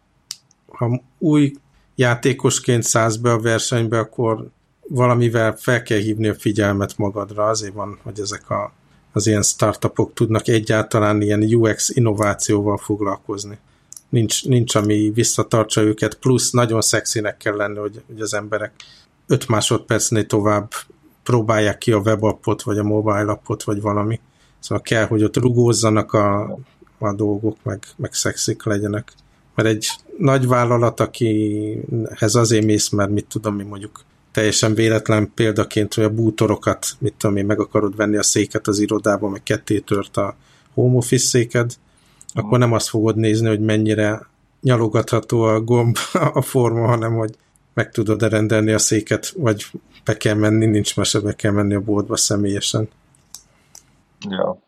ha 0.73 1.01
új 1.19 1.53
játékosként 1.95 2.83
szállsz 2.83 3.17
be 3.17 3.33
a 3.33 3.41
versenybe, 3.41 3.99
akkor 3.99 4.47
valamivel 4.89 5.57
fel 5.57 5.83
kell 5.83 5.99
hívni 5.99 6.29
a 6.29 6.35
figyelmet 6.35 6.99
magadra, 6.99 7.45
azért 7.45 7.75
van, 7.75 7.99
hogy 8.03 8.21
ezek 8.21 8.51
a, 8.51 8.73
az 9.13 9.27
ilyen 9.27 9.43
startupok 9.43 10.15
tudnak 10.15 10.49
egyáltalán 10.49 11.23
ilyen 11.23 11.55
UX 11.55 11.89
innovációval 11.89 12.77
foglalkozni. 12.77 13.59
Nincs, 14.09 14.45
nincs 14.45 14.75
ami 14.75 15.11
visszatartsa 15.15 15.83
őket, 15.83 16.15
plusz 16.15 16.51
nagyon 16.51 16.81
szexinek 16.81 17.37
kell 17.37 17.57
lenni, 17.57 17.79
hogy, 17.79 18.03
hogy 18.07 18.21
az 18.21 18.35
emberek 18.35 18.73
5 19.27 19.49
másodpercnél 19.49 20.27
tovább 20.27 20.73
próbálják 21.23 21.79
ki 21.79 21.93
a 21.93 21.99
webappot, 21.99 22.63
vagy 22.63 22.79
a 22.79 22.83
mobile 22.83 23.31
appot, 23.31 23.63
vagy 23.63 23.81
valami. 23.81 24.21
Szóval 24.59 24.83
kell, 24.83 25.07
hogy 25.07 25.25
ott 25.25 25.37
rugózzanak 25.37 26.13
a, 26.13 26.59
a 26.99 27.15
dolgok, 27.15 27.57
meg, 27.63 27.85
meg 27.97 28.13
szexik 28.13 28.65
legyenek. 28.65 29.13
Mert 29.55 29.69
egy 29.69 29.87
nagy 30.19 30.47
vállalat, 30.47 31.01
akihez 31.01 32.35
azért 32.35 32.65
mész, 32.65 32.89
mert 32.89 33.11
mit 33.11 33.27
tudom 33.27 33.55
mi 33.55 33.63
mondjuk 33.63 34.05
teljesen 34.33 34.75
véletlen 34.75 35.33
példaként, 35.35 35.95
hogy 35.95 36.05
a 36.05 36.15
bútorokat, 36.15 36.87
mit 36.99 37.15
tudom 37.19 37.37
én, 37.37 37.47
meg 37.47 37.61
akarod 37.61 37.97
venni 37.97 38.17
a 38.17 38.23
széket 38.23 38.67
az 38.67 38.79
irodában, 38.79 39.31
meg 39.31 39.43
ketté 39.43 39.79
tört 39.79 40.17
a 40.17 40.37
home 40.75 40.97
office 40.97 41.27
széked, 41.27 41.73
akkor 42.35 42.59
nem 42.59 42.73
azt 42.73 42.89
fogod 42.89 43.17
nézni, 43.17 43.49
hogy 43.49 43.61
mennyire 43.61 44.27
nyalogatható 44.61 45.43
a 45.43 45.61
gomb 45.61 45.97
a 46.33 46.43
forma, 46.43 46.87
hanem 46.87 47.15
hogy 47.15 47.35
meg 47.75 47.91
tudod-e 47.91 48.29
rendelni 48.29 48.73
a 48.73 48.79
széket, 48.79 49.33
vagy 49.37 49.67
be 50.05 50.17
kell 50.17 50.35
menni, 50.35 50.67
nincs 50.67 50.97
mese, 50.97 51.21
be 51.21 51.33
kell 51.33 51.53
menni 51.53 51.75
a 51.75 51.81
boltba 51.81 52.17
személyesen. 52.17 52.89
Ja. 54.29 54.59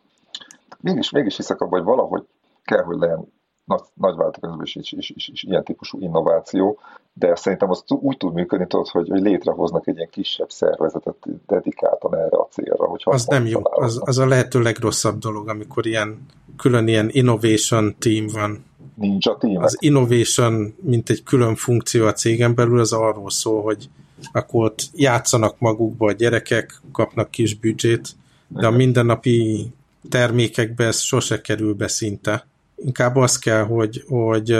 Mégis, 0.81 1.09
mégis 1.09 1.35
hiszek 1.35 1.61
abban, 1.61 1.79
hogy 1.79 1.87
valahogy 1.87 2.23
kell, 2.63 2.83
hogy 2.83 2.97
legyen 2.97 3.33
nagy, 3.65 3.81
nagy 3.93 4.15
változás 4.15 4.75
is, 4.75 4.91
is, 4.91 5.09
is, 5.09 5.27
is 5.27 5.43
ilyen 5.43 5.63
típusú 5.63 6.01
innováció, 6.01 6.79
de 7.13 7.35
szerintem 7.35 7.69
az 7.69 7.83
úgy 7.87 8.17
tud 8.17 8.33
működni, 8.33 8.67
tudod, 8.67 8.87
hogy, 8.87 9.09
hogy 9.09 9.21
létrehoznak 9.21 9.87
egy 9.87 9.95
ilyen 9.95 10.09
kisebb 10.11 10.49
szervezetet 10.49 11.15
dedikáltan 11.47 12.15
erre 12.15 12.37
a 12.37 12.47
célra. 12.51 12.85
Hogy 12.85 13.01
az 13.05 13.25
nem 13.25 13.45
jó, 13.45 13.61
az, 13.63 14.01
az 14.03 14.17
a 14.17 14.27
lehető 14.27 14.61
legrosszabb 14.61 15.17
dolog, 15.17 15.49
amikor 15.49 15.85
ilyen 15.85 16.25
külön 16.57 16.87
ilyen 16.87 17.09
innovation 17.11 17.95
team 17.99 18.27
van. 18.33 18.65
Nincs 18.95 19.27
a 19.27 19.37
team. 19.37 19.63
Az 19.63 19.77
innovation, 19.79 20.75
mint 20.81 21.09
egy 21.09 21.23
külön 21.23 21.55
funkció 21.55 22.05
a 22.05 22.13
cégen 22.13 22.55
belül, 22.55 22.79
az 22.79 22.93
arról 22.93 23.29
szól, 23.29 23.61
hogy 23.61 23.89
akkor 24.31 24.65
ott 24.65 24.83
játszanak 24.93 25.59
magukba 25.59 26.07
a 26.07 26.11
gyerekek, 26.11 26.81
kapnak 26.91 27.31
kis 27.31 27.55
büdzsét, 27.55 28.09
de 28.47 28.67
a 28.67 28.71
mindennapi 28.71 29.67
termékekbe 30.09 30.85
ez 30.85 30.99
sose 30.99 31.41
kerül 31.41 31.73
be 31.73 31.87
szinte 31.87 32.47
inkább 32.75 33.15
az 33.15 33.39
kell, 33.39 33.63
hogy, 33.63 34.03
hogy 34.07 34.57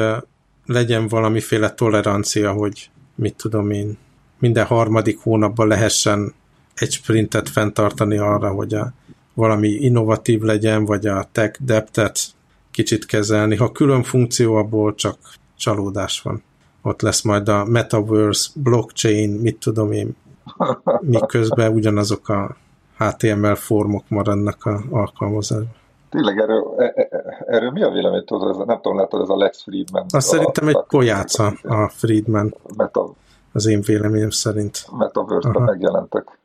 legyen 0.66 1.08
valamiféle 1.08 1.70
tolerancia, 1.70 2.52
hogy 2.52 2.90
mit 3.16 3.36
tudom 3.36 3.72
én, 3.72 3.98
minden 4.40 4.66
harmadik 4.66 5.20
hónapban 5.20 5.68
lehessen 5.68 6.34
egy 6.76 6.92
sprintet 6.92 7.50
fenntartani 7.50 8.18
arra, 8.18 8.50
hogy 8.50 8.74
a, 8.74 8.94
valami 9.34 9.68
innovatív 9.68 10.42
legyen, 10.42 10.86
vagy 10.86 11.06
a 11.06 11.30
tech 11.32 11.60
deptet 11.64 12.20
kicsit 12.72 13.06
kezelni. 13.06 13.56
Ha 13.56 13.72
külön 13.72 14.04
funkció, 14.04 14.56
abból 14.56 14.96
csak 14.96 15.18
csalódás 15.58 16.22
van. 16.22 16.44
Ott 16.82 17.02
lesz 17.02 17.22
majd 17.22 17.50
a 17.50 17.66
metaverse, 17.66 18.50
blockchain, 18.56 19.30
mit 19.30 19.58
tudom 19.60 19.92
én, 19.92 20.16
miközben 21.02 21.74
ugyanazok 21.74 22.30
a 22.30 22.58
HTML 22.98 23.56
formok 23.56 24.04
maradnak 24.08 24.66
a 24.66 24.84
alkalmazásban. 24.90 25.85
Tényleg 26.10 26.38
erről, 26.38 26.74
e, 26.78 26.84
e, 26.96 27.08
e, 27.10 27.46
erről 27.48 27.72
mi 27.72 27.84
a 27.84 27.90
vélemény? 27.90 28.26
Tudod, 28.26 28.66
nem 28.66 28.82
tudom, 28.82 28.98
látod, 28.98 29.22
ez 29.22 29.30
a 29.30 29.38
Lex 29.38 29.64
Friedman. 29.64 30.06
Azt 30.10 30.28
szerintem 30.28 30.68
egy 30.68 30.84
pojáca 30.88 31.54
a 31.64 31.90
Friedman. 31.90 32.56
Meta, 32.78 33.10
az 33.54 33.66
én 33.66 33.82
véleményem 33.82 34.30
szerint. 34.30 34.86
Metaverse-ben 34.98 35.62
megjelentek. 35.62 36.40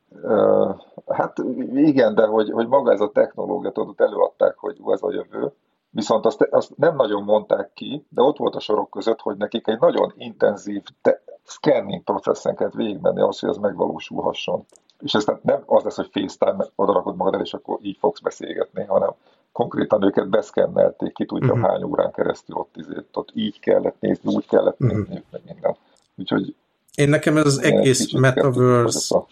Hát 1.06 1.38
igen, 1.74 2.14
de 2.14 2.26
hogy, 2.26 2.50
hogy 2.50 2.68
maga 2.68 2.92
ez 2.92 3.00
a 3.00 3.10
technológia, 3.10 3.70
tudod, 3.70 4.00
előadták, 4.00 4.54
hogy 4.58 4.80
ez 4.86 5.02
a 5.02 5.12
jövő, 5.12 5.52
viszont 5.90 6.26
azt, 6.26 6.42
azt 6.50 6.72
nem 6.76 6.96
nagyon 6.96 7.22
mondták 7.22 7.70
ki, 7.74 8.06
de 8.08 8.22
ott 8.22 8.36
volt 8.36 8.54
a 8.54 8.60
sorok 8.60 8.90
között, 8.90 9.20
hogy 9.20 9.36
nekik 9.36 9.68
egy 9.68 9.78
nagyon 9.78 10.12
intenzív 10.16 10.82
te- 11.02 11.22
scanning 11.44 12.02
processzen 12.02 12.54
kellett 12.56 12.74
végigmenni 12.74 13.20
ahhoz, 13.20 13.38
hogy 13.38 13.48
ez 13.48 13.56
megvalósulhasson. 13.56 14.64
És 14.98 15.14
ez 15.14 15.24
nem 15.42 15.62
az 15.66 15.82
lesz, 15.82 15.96
hogy 15.96 16.10
FaceTime, 16.12 16.66
odarakod 16.74 17.16
magad 17.16 17.34
el, 17.34 17.40
és 17.40 17.54
akkor 17.54 17.78
így 17.82 17.96
fogsz 18.00 18.20
beszélgetni, 18.20 18.84
hanem 18.84 19.10
konkrétan 19.52 20.04
őket 20.04 20.28
beszkennelték, 20.28 21.12
ki 21.12 21.26
tudja 21.26 21.52
uh-huh. 21.52 21.68
hány 21.68 21.82
órán 21.82 22.12
keresztül 22.12 22.56
ott, 22.56 22.74
izért, 22.76 23.16
ott 23.16 23.30
így 23.34 23.60
kellett 23.60 23.96
nézni, 24.00 24.34
úgy 24.34 24.46
kellett 24.46 24.80
uh-huh. 24.80 24.98
nézni, 24.98 25.22
meg 25.30 25.40
minden. 25.44 25.76
Úgyhogy 26.16 26.54
én 26.94 27.08
nekem 27.08 27.36
ez 27.36 27.46
az 27.46 27.62
egész 27.62 28.12
metaverse 28.12 29.24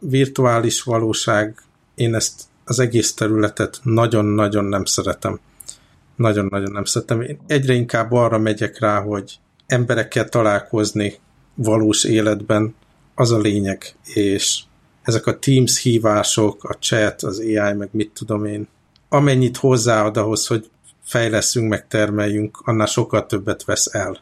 virtuális 0.00 0.82
valóság, 0.82 1.62
én 1.94 2.14
ezt 2.14 2.42
az 2.64 2.78
egész 2.78 3.14
területet 3.14 3.80
nagyon-nagyon 3.82 4.64
nem 4.64 4.84
szeretem. 4.84 5.40
Nagyon-nagyon 6.16 6.72
nem 6.72 6.84
szeretem. 6.84 7.20
Én 7.20 7.38
egyre 7.46 7.72
inkább 7.72 8.12
arra 8.12 8.38
megyek 8.38 8.78
rá, 8.78 9.00
hogy 9.00 9.38
emberekkel 9.66 10.28
találkozni 10.28 11.14
valós 11.54 12.04
életben, 12.04 12.74
az 13.14 13.30
a 13.30 13.38
lényeg, 13.38 13.96
és 14.14 14.62
ezek 15.02 15.26
a 15.26 15.38
Teams 15.38 15.82
hívások, 15.82 16.64
a 16.64 16.72
chat, 16.72 17.22
az 17.22 17.38
AI, 17.38 17.72
meg 17.72 17.88
mit 17.90 18.12
tudom 18.14 18.44
én, 18.44 18.68
amennyit 19.08 19.56
hozzáad 19.56 20.16
ahhoz, 20.16 20.46
hogy 20.46 20.70
fejleszünk, 21.02 21.68
meg 21.68 21.86
termeljünk, 21.86 22.58
annál 22.64 22.86
sokkal 22.86 23.26
többet 23.26 23.64
vesz 23.64 23.94
el. 23.94 24.18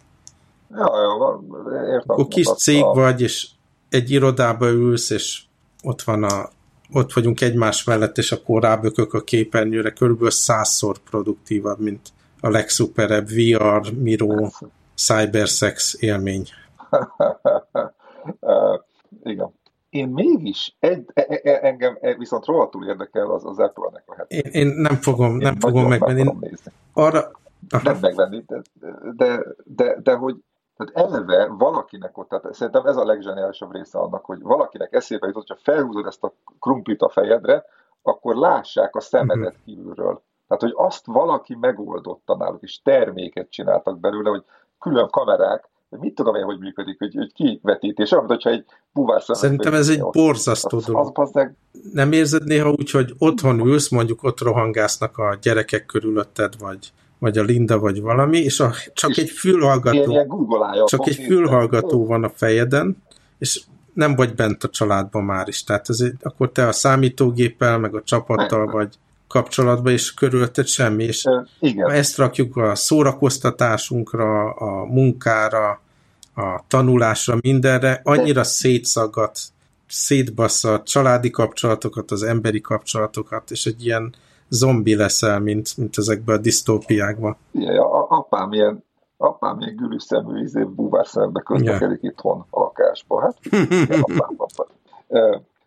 Ja, 0.71 0.93
ja, 1.01 1.41
értem. 1.83 2.03
Akkor 2.07 2.29
kis 2.29 2.47
cég 2.47 2.83
a... 2.83 2.93
vagy, 2.93 3.21
és 3.21 3.49
egy 3.89 4.11
irodába 4.11 4.69
ülsz, 4.69 5.11
és 5.11 5.43
ott 5.83 6.03
van 6.03 6.23
a 6.23 6.51
ott 6.93 7.13
vagyunk 7.13 7.41
egymás 7.41 7.85
mellett, 7.85 8.19
és 8.19 8.33
akkor 8.33 8.63
rábökök 8.63 9.15
a 9.15 9.21
képernyőre, 9.21 9.91
körülbelül 9.93 10.31
százszor 10.31 10.99
produktívabb, 10.99 11.81
mint 11.81 12.13
a 12.41 12.49
legszuperebb 12.49 13.29
VR, 13.29 13.93
Miro, 13.93 14.49
Cybersex 14.95 15.97
élmény. 16.01 16.49
uh, 18.41 18.81
igen. 19.23 19.53
Én 19.95 20.09
mégis, 20.09 20.77
egy, 20.79 21.05
e, 21.13 21.27
e, 21.29 21.41
e 21.43 21.59
engem 21.63 21.99
viszont 22.19 22.45
rohadtul 22.45 22.87
érdekel 22.87 23.31
az, 23.31 23.45
az 23.45 23.59
Apple-nek 23.59 24.05
a 24.07 24.25
Én, 24.29 24.51
én 24.51 24.67
nem 24.67 24.95
fogom, 24.95 25.31
én 25.31 25.37
nem 25.37 25.59
fogom 25.59 25.89
megvenni. 25.89 26.33
Arra... 26.93 27.31
Aha. 27.69 27.83
Nem 27.83 27.99
megvenni, 28.01 28.45
de, 28.47 28.63
de, 29.17 29.45
de, 29.65 30.01
de 30.03 30.15
hogy 30.15 30.37
tehát 30.77 31.09
eleve 31.11 31.47
valakinek 31.47 32.19
ott, 32.19 32.29
tehát 32.29 32.55
szerintem 32.55 32.87
ez 32.87 32.97
a 32.97 33.05
legzseniálisabb 33.05 33.73
része 33.73 33.99
annak, 33.99 34.25
hogy 34.25 34.43
valakinek 34.43 34.93
eszébe 34.93 35.27
jutott, 35.27 35.49
hogyha 35.49 35.63
felhúzod 35.73 36.07
ezt 36.07 36.25
a 36.25 36.35
krumplit 36.61 37.03
a 37.03 37.09
fejedre, 37.09 37.65
akkor 38.03 38.37
lássák 38.37 38.97
a 38.97 39.01
szemedet 39.01 39.53
mhm. 39.53 39.63
kívülről. 39.65 40.23
Tehát, 40.49 40.63
hogy 40.63 40.75
azt 40.77 41.07
valaki 41.07 41.55
megoldotta 41.55 42.37
náluk, 42.37 42.63
és 42.63 42.83
terméket 42.83 43.51
csináltak 43.51 43.99
belőle, 43.99 44.31
hogy 44.31 44.45
külön 44.79 45.09
kamerák, 45.09 45.69
mit 46.01 46.15
tudom 46.15 46.35
én, 46.35 46.43
hogy 46.43 46.59
működik, 46.59 46.99
hogy, 46.99 47.15
hogy 47.15 47.33
kivetítés, 47.33 48.11
olyan, 48.11 48.27
hogyha 48.27 48.51
egy 48.51 48.65
búvár 48.93 49.23
Szerintem 49.27 49.75
ez 49.75 49.89
egy 49.89 50.03
borzasztó 50.03 50.77
az, 50.77 50.85
dolog. 50.85 51.19
Az, 51.19 51.31
az. 51.33 51.49
Nem 51.93 52.13
érzed 52.13 52.45
néha 52.45 52.71
úgy, 52.71 52.91
hogy 52.91 53.15
otthon 53.19 53.67
ülsz, 53.67 53.89
mondjuk 53.89 54.23
ott 54.23 54.41
rohangásznak 54.41 55.19
a 55.19 55.39
gyerekek 55.43 55.87
körülötted, 55.87 56.53
vagy 56.59 56.93
vagy 57.19 57.39
a 57.39 57.43
Linda, 57.43 57.79
vagy 57.79 58.01
valami, 58.01 58.39
és 58.39 58.61
a, 58.61 58.73
csak 58.93 59.11
és 59.11 59.17
egy 59.17 59.31
fülhallgató, 59.31 60.27
csak 60.87 61.07
egy 61.07 61.17
fülhallgató 61.17 62.07
van 62.07 62.25
a 62.25 62.29
fejeden, 62.29 62.97
és 63.39 63.63
nem 63.93 64.15
vagy 64.15 64.35
bent 64.35 64.65
a 64.65 64.69
családban 64.69 65.25
már 65.25 65.49
is. 65.49 65.65
Tehát 65.65 65.89
ez, 65.89 66.05
akkor 66.23 66.53
te 66.53 66.67
a 66.67 66.73
számítógéppel, 66.73 67.79
meg 67.79 67.95
a 67.95 68.03
csapattal 68.03 68.67
vagy 68.67 68.89
kapcsolatban, 69.29 69.93
és 69.93 70.15
körülötted 70.15 70.67
semmi. 70.67 71.05
És 71.05 71.25
Igen. 71.61 71.91
ezt 71.91 72.17
rakjuk 72.17 72.57
a 72.57 72.75
szórakoztatásunkra, 72.75 74.51
a 74.51 74.85
munkára, 74.85 75.81
a 76.35 76.65
tanulásra, 76.69 77.37
mindenre, 77.41 78.01
annyira 78.05 78.41
De... 78.41 78.43
szétszaggat, 78.43 79.39
szétbassza 79.89 80.73
a 80.73 80.83
családi 80.83 81.31
kapcsolatokat, 81.31 82.11
az 82.11 82.23
emberi 82.23 82.61
kapcsolatokat, 82.61 83.51
és 83.51 83.67
egy 83.67 83.85
ilyen 83.85 84.15
zombi 84.49 84.97
leszel, 84.97 85.41
mint, 85.41 85.77
mint 85.77 85.99
ezekben 85.99 86.37
a 86.37 86.41
disztópiákban. 86.41 87.37
Igen, 87.51 87.77
a, 87.77 88.07
apám 88.09 88.53
ilyen 88.53 88.85
apám 89.17 89.61
ilyen 89.61 89.77
gülű 89.77 89.99
szemű, 89.99 90.43
izé, 90.43 90.63
búvár 90.63 91.07
szembe 91.07 91.41
közlekedik 91.41 92.03
yeah. 92.03 92.15
itthon 92.15 92.47
a 92.51 92.61
lakásban. 92.61 93.23
Hát, 93.23 93.37
igen, 93.51 94.01
apám, 94.09 94.35
apám. 94.37 94.67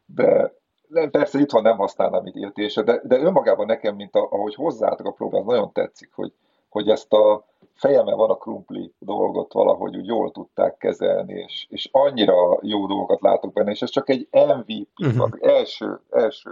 De, 0.05 0.53
de 0.87 1.09
persze 1.09 1.39
itthon 1.39 1.61
nem 1.61 1.77
használnám 1.77 2.25
így 2.25 2.37
értése, 2.37 2.81
de, 2.81 3.01
de 3.03 3.19
önmagában 3.19 3.65
nekem, 3.65 3.95
mint 3.95 4.15
a, 4.15 4.27
ahogy 4.31 4.55
hozzáálltak 4.55 5.05
a 5.05 5.11
program, 5.11 5.45
nagyon 5.45 5.71
tetszik, 5.71 6.09
hogy, 6.13 6.33
hogy 6.69 6.89
ezt 6.89 7.13
a 7.13 7.45
fejemben 7.77 8.15
van 8.15 8.29
a 8.29 8.35
krumpli 8.37 8.93
dolgot 8.99 9.53
valahogy 9.53 9.97
úgy 9.97 10.05
jól 10.05 10.31
tudták 10.31 10.77
kezelni, 10.77 11.33
és, 11.33 11.65
és 11.69 11.89
annyira 11.91 12.59
jó 12.61 12.87
dolgokat 12.87 13.21
látok 13.21 13.53
benne, 13.53 13.71
és 13.71 13.81
ez 13.81 13.89
csak 13.89 14.09
egy 14.09 14.27
MVP, 14.31 14.87
uh-huh. 15.01 15.29
első, 15.41 15.99
első 16.09 16.51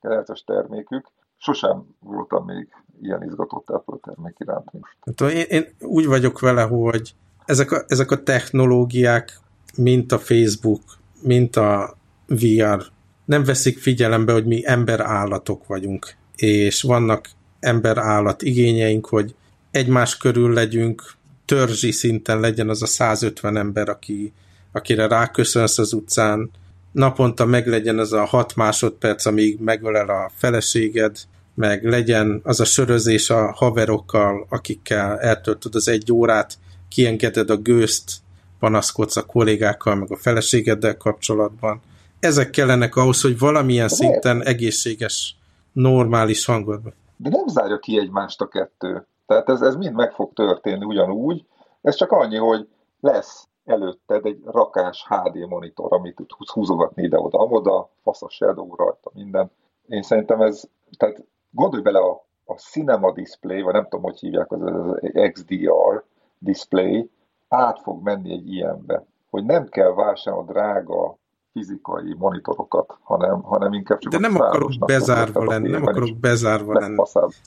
keretes 0.00 0.44
termékük, 0.44 1.10
sosem 1.36 1.86
voltam 2.00 2.44
még 2.44 2.68
ilyen 3.02 3.22
izgatott 3.22 3.70
Apple 3.70 3.96
termék 4.02 4.36
iránt 4.38 4.72
most. 4.72 4.96
Hát, 5.00 5.32
én, 5.32 5.44
én 5.48 5.64
úgy 5.80 6.06
vagyok 6.06 6.40
vele, 6.40 6.62
hogy 6.62 7.14
ezek 7.44 7.70
a, 7.70 7.84
ezek 7.86 8.10
a 8.10 8.22
technológiák, 8.22 9.40
mint 9.76 10.12
a 10.12 10.18
Facebook, 10.18 10.82
mint 11.22 11.56
a 11.56 11.96
VR, 12.26 12.82
nem 13.24 13.44
veszik 13.44 13.78
figyelembe, 13.78 14.32
hogy 14.32 14.46
mi 14.46 14.62
ember-állatok 14.66 15.66
vagyunk, 15.66 16.06
és 16.36 16.82
vannak 16.82 17.28
ember-állat 17.60 18.42
igényeink, 18.42 19.06
hogy 19.06 19.34
egymás 19.76 20.16
körül 20.16 20.52
legyünk, 20.52 21.02
törzsi 21.44 21.90
szinten 21.90 22.40
legyen 22.40 22.68
az 22.68 22.82
a 22.82 22.86
150 22.86 23.56
ember, 23.56 23.88
aki, 23.88 24.32
akire 24.72 25.06
ráköszönsz 25.06 25.78
az 25.78 25.92
utcán, 25.92 26.50
naponta 26.92 27.44
meglegyen 27.44 27.98
az 27.98 28.12
a 28.12 28.24
6 28.24 28.56
másodperc, 28.56 29.26
amíg 29.26 29.60
megölel 29.60 30.08
a 30.08 30.30
feleséged, 30.34 31.16
meg 31.54 31.84
legyen 31.84 32.40
az 32.42 32.60
a 32.60 32.64
sörözés 32.64 33.30
a 33.30 33.52
haverokkal, 33.52 34.46
akikkel 34.48 35.18
eltöltöd 35.18 35.74
az 35.74 35.88
egy 35.88 36.12
órát, 36.12 36.58
kiengeded 36.88 37.50
a 37.50 37.56
gőzt, 37.56 38.12
panaszkodsz 38.58 39.16
a 39.16 39.26
kollégákkal, 39.26 39.94
meg 39.94 40.10
a 40.10 40.16
feleségeddel 40.16 40.96
kapcsolatban. 40.96 41.80
Ezek 42.20 42.50
kellenek 42.50 42.96
ahhoz, 42.96 43.20
hogy 43.20 43.38
valamilyen 43.38 43.88
De 43.88 43.94
szinten 43.94 44.44
egészséges, 44.44 45.36
normális 45.72 46.44
hangodban. 46.44 46.94
De 47.16 47.28
nem 47.28 47.46
zárja 47.46 47.78
ki 47.78 47.98
egymást 47.98 48.40
a 48.40 48.48
kettő. 48.48 49.06
Tehát 49.26 49.48
ez, 49.48 49.62
ez 49.62 49.76
mind 49.76 49.94
meg 49.94 50.12
fog 50.12 50.32
történni 50.32 50.84
ugyanúgy. 50.84 51.46
Ez 51.82 51.94
csak 51.94 52.12
annyi, 52.12 52.36
hogy 52.36 52.68
lesz 53.00 53.48
előtted 53.64 54.26
egy 54.26 54.42
rakás 54.44 55.06
HD 55.08 55.48
monitor, 55.48 55.92
amit 55.92 56.14
tudsz 56.16 56.50
húzogatni 56.50 57.02
ide-oda, 57.02 57.38
amoda, 57.38 57.88
fasz 58.02 58.22
a 58.22 58.28
shadow 58.28 58.74
rajta, 58.74 59.10
minden. 59.14 59.50
Én 59.88 60.02
szerintem 60.02 60.40
ez, 60.40 60.68
tehát 60.96 61.24
gondolj 61.50 61.82
bele 61.82 61.98
a, 61.98 62.24
a 62.44 62.54
Cinema 62.54 63.12
Display, 63.12 63.62
vagy 63.62 63.72
nem 63.72 63.82
tudom, 63.82 64.02
hogy 64.02 64.18
hívják, 64.18 64.52
az, 64.52 64.62
az 64.62 65.30
XDR 65.32 66.04
display, 66.38 67.10
át 67.48 67.80
fog 67.80 68.02
menni 68.02 68.32
egy 68.32 68.52
ilyenbe, 68.52 69.04
hogy 69.30 69.44
nem 69.44 69.68
kell 69.68 69.94
vásárolni 69.94 70.52
drága 70.52 71.16
fizikai 71.56 72.14
monitorokat, 72.18 72.96
hanem, 73.02 73.42
hanem 73.42 73.72
inkább 73.72 73.98
csak 73.98 74.12
De 74.12 74.18
nem 74.18 74.40
akarok 74.40 74.72
bezárva 74.86 75.44
lenni, 75.44 75.68
nem 75.68 75.86
akarok 75.86 76.16
bezárva 76.20 76.72
lenni. 76.72 77.02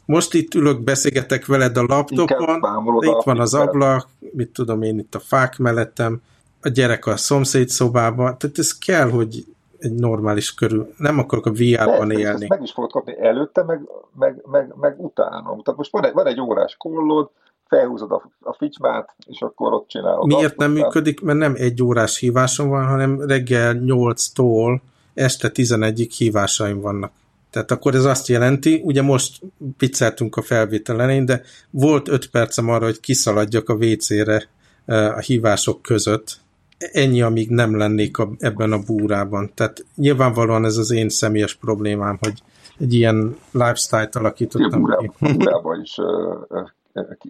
Most 0.06 0.34
itt 0.34 0.54
ülök, 0.54 0.84
beszélgetek 0.84 1.46
veled 1.46 1.78
a 1.78 1.84
laptopon, 1.88 2.60
de 3.00 3.08
itt 3.08 3.24
van 3.24 3.40
az 3.40 3.54
ablak, 3.54 4.08
mit 4.20 4.54
tudom 4.54 4.82
én, 4.82 5.00
itt 5.00 5.16
a 5.16 5.20
fák 5.20 5.58
mellettem, 5.58 6.22
a 6.62 6.70
gyerek 6.70 7.06
a 7.06 7.18
szomszéd 7.18 7.70
szobába, 7.70 8.38
tehát 8.38 8.58
ez 8.58 8.78
kell, 8.78 9.10
hogy 9.10 9.46
egy 9.80 9.94
normális 9.94 10.54
körül. 10.54 10.94
Nem 10.98 11.20
akarok 11.20 11.46
a 11.46 11.52
VR-ban 11.52 12.12
élni. 12.12 12.46
meg 12.50 12.62
is 12.62 12.72
fogod 12.72 12.92
kapni 12.92 13.20
előtte, 13.20 13.64
meg, 13.64 13.82
meg, 14.16 14.42
meg, 14.52 14.74
meg 14.80 14.96
utána. 14.98 15.42
Tehát 15.42 15.76
most 15.76 15.92
van 15.92 16.06
egy, 16.06 16.14
van 16.14 16.26
egy 16.26 16.40
órás 16.42 16.76
kollod, 16.78 17.30
felhúzod 17.70 18.12
a, 18.12 18.32
a 18.40 18.54
ficsmát, 18.54 19.16
és 19.26 19.42
akkor 19.42 19.74
ott 19.74 19.88
csinálod. 19.88 20.26
Miért 20.26 20.58
nem 20.58 20.72
aztán... 20.72 20.86
működik? 20.86 21.22
Mert 21.22 21.38
nem 21.38 21.54
egy 21.58 21.84
órás 21.84 22.18
hívásom 22.18 22.70
van, 22.70 22.86
hanem 22.86 23.22
reggel 23.22 23.82
8-tól 23.86 24.80
este 25.14 25.52
11-ig 25.54 26.10
hívásaim 26.18 26.82
vannak. 26.82 27.12
Tehát 27.50 27.72
akkor 27.72 27.96
ez 27.96 28.06
azt 28.06 28.28
jelenti, 28.28 28.82
ugye 28.84 29.02
most 29.02 29.42
picceltünk 29.78 30.36
a 30.36 30.42
felvétel 30.42 31.02
elején, 31.02 31.26
de 31.26 31.42
volt 31.70 32.08
5 32.08 32.30
percem 32.30 32.70
arra, 32.70 32.86
hogy 32.86 33.00
kiszaladjak 33.00 33.70
a 33.70 33.74
WC-re 33.74 34.44
eh, 34.86 35.18
a 35.18 35.20
hívások 35.20 35.82
között, 35.82 36.40
ennyi, 36.78 37.22
amíg 37.22 37.50
nem 37.50 37.78
lennék 37.78 38.18
a, 38.18 38.30
ebben 38.38 38.72
a 38.72 38.80
búrában. 38.80 39.52
Tehát 39.54 39.86
nyilvánvalóan 39.96 40.66
ez 40.66 40.78
az 40.78 40.92
én 40.92 41.10
személyes 41.10 41.56
problémám, 41.56 42.18
hogy 42.22 42.42
egy 42.80 42.94
ilyen 42.94 43.38
lifestyle-t 43.52 44.16
alakítottam 44.16 44.96
ki. 44.98 45.12
Búrába 45.20 45.76
is 45.76 45.98
uh, 45.98 46.70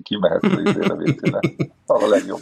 kimehet 0.03 0.43
az 0.43 0.59
izére 0.63 0.95
vécére. 0.95 1.39
A 1.85 2.07
legjobb. 2.07 2.41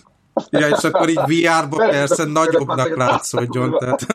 Ja, 0.49 0.67
és 0.67 0.83
akkor 0.83 1.09
így 1.09 1.19
VR-ba 1.25 1.77
persze, 1.77 2.25
nagyobbnak 2.25 2.95
látszódjon. 2.95 3.77
Tehát. 3.77 4.05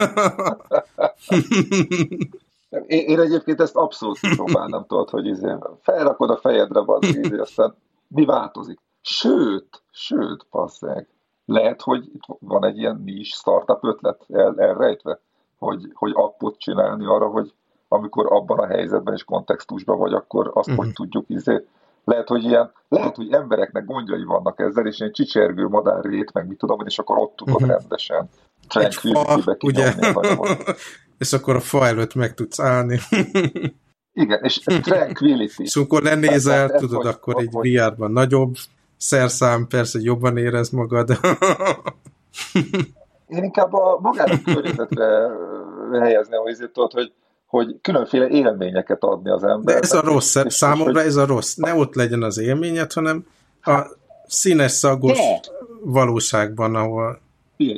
Én, 2.86 3.06
én 3.06 3.20
egyébként 3.20 3.60
ezt 3.60 3.76
abszolút 3.76 4.18
próbálnám, 4.20 4.84
tudod, 4.88 5.10
hogy 5.10 5.26
izé, 5.26 5.54
felrakod 5.80 6.30
a 6.30 6.36
fejedre, 6.36 6.80
van, 6.80 6.98
izé, 7.02 7.38
aztán 7.38 7.74
mi 8.08 8.24
változik? 8.24 8.78
Sőt, 9.00 9.82
sőt, 9.90 10.46
passzeg, 10.50 11.08
lehet, 11.44 11.82
hogy 11.82 12.04
itt 12.14 12.22
van 12.38 12.64
egy 12.64 12.78
ilyen 12.78 13.02
nis 13.04 13.28
startup 13.28 13.84
ötlet 13.84 14.24
el, 14.32 14.54
elrejtve, 14.56 15.20
hogy, 15.58 15.90
hogy 15.94 16.12
appot 16.14 16.58
csinálni 16.58 17.06
arra, 17.06 17.26
hogy 17.26 17.52
amikor 17.88 18.32
abban 18.32 18.58
a 18.58 18.66
helyzetben 18.66 19.14
és 19.14 19.24
kontextusban 19.24 19.98
vagy, 19.98 20.12
akkor 20.12 20.50
azt 20.54 20.68
uh-huh. 20.68 20.84
hogy 20.84 20.92
tudjuk 20.92 21.24
izé, 21.28 21.66
lehet, 22.04 22.28
hogy 22.28 22.44
ilyen, 22.44 22.72
lehet, 22.88 23.16
hogy 23.16 23.32
embereknek 23.32 23.84
gondjai 23.84 24.24
vannak 24.24 24.60
ezzel, 24.60 24.86
és 24.86 24.98
ilyen 24.98 25.12
csicsergő 25.12 25.66
madárrét, 25.68 26.32
meg 26.32 26.46
mit 26.46 26.58
tudom, 26.58 26.80
és 26.86 26.98
akkor 26.98 27.18
ott 27.18 27.36
tudod 27.36 27.54
uh-huh. 27.54 27.70
rendesen 27.70 28.28
tranquility-be 28.68 29.56
ugye? 29.60 29.94
és 31.18 31.32
akkor 31.32 31.56
a 31.56 31.60
fa 31.60 31.86
előtt 31.86 32.14
meg 32.14 32.34
tudsz 32.34 32.60
állni. 32.60 32.98
Igen, 34.14 34.42
és 34.42 34.58
tranquility. 34.58 35.62
és 35.62 35.76
akkor 35.76 36.02
lenézel, 36.02 36.66
tehát, 36.66 36.82
tudod, 36.82 37.06
akkor 37.06 37.34
egy 37.38 37.50
VR-ban 37.50 38.10
nagyobb 38.10 38.54
szerszám, 38.96 39.66
persze 39.66 39.98
jobban 40.02 40.36
érez 40.36 40.70
magad. 40.70 41.08
Én 43.26 43.44
inkább 43.44 43.72
a 43.72 43.98
magának 44.00 44.42
környezetre 44.42 45.28
helyezném, 46.00 46.40
hogy 46.40 46.70
tudod, 46.72 46.92
hogy 46.92 47.12
hogy 47.52 47.80
különféle 47.80 48.28
élményeket 48.28 49.02
adni 49.02 49.30
az 49.30 49.42
embernek. 49.42 49.64
De 49.64 49.74
ez 49.74 49.92
a 49.92 50.00
rossz, 50.00 50.34
és 50.34 50.54
számomra 50.54 51.00
és, 51.00 51.06
ez 51.06 51.16
a 51.16 51.26
rossz. 51.26 51.54
Ne 51.54 51.74
ott 51.74 51.94
legyen 51.94 52.22
az 52.22 52.38
élményed, 52.38 52.92
hanem 52.92 53.26
a 53.62 53.80
színes 54.26 54.72
szagos 54.72 55.18
de. 55.18 55.40
valóságban, 55.84 56.74
ahol... 56.74 57.20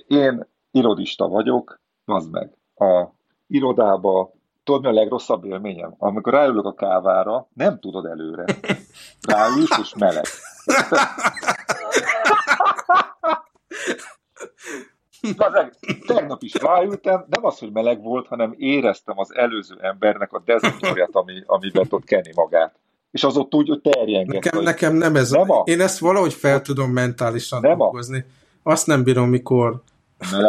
Én 0.06 0.46
irodista 0.70 1.28
vagyok, 1.28 1.80
az 2.04 2.26
meg. 2.30 2.52
A 2.74 3.08
irodába, 3.46 4.32
tudod 4.64 4.82
mi 4.82 4.88
a 4.88 4.92
legrosszabb 4.92 5.44
élményem? 5.44 5.94
Amikor 5.98 6.32
ráülök 6.32 6.64
a 6.64 6.74
kávára, 6.74 7.48
nem 7.54 7.80
tudod 7.80 8.06
előre. 8.06 8.44
Ráülsz, 9.28 9.78
és 9.78 9.94
meleg. 9.98 10.24
Bazeg, 15.36 15.74
tegnap 16.06 16.42
is 16.42 16.54
ráültem, 16.54 17.24
nem 17.28 17.44
az, 17.44 17.58
hogy 17.58 17.72
meleg 17.72 18.02
volt, 18.02 18.26
hanem 18.26 18.54
éreztem 18.56 19.18
az 19.18 19.34
előző 19.34 19.76
embernek 19.80 20.32
a 20.32 20.42
dezintorját, 20.44 21.10
ami, 21.12 21.42
amiben 21.46 21.86
ott 21.90 22.04
kenni 22.04 22.30
magát. 22.34 22.74
És 23.10 23.24
az 23.24 23.36
ott 23.36 23.54
úgy 23.54 23.68
hogy 23.68 23.80
terjengett. 23.80 24.44
Nekem, 24.44 24.62
nekem 24.62 24.94
nem 24.94 25.16
ez. 25.16 25.30
Nem 25.30 25.50
a, 25.50 25.62
én 25.64 25.80
ezt 25.80 25.98
valahogy 25.98 26.32
fel 26.32 26.62
tudom 26.62 26.90
mentálisan 26.90 27.60
nem 27.60 27.78
dolgozni. 27.78 28.24
A, 28.62 28.70
azt 28.70 28.86
nem 28.86 29.02
bírom, 29.02 29.28
mikor 29.28 29.82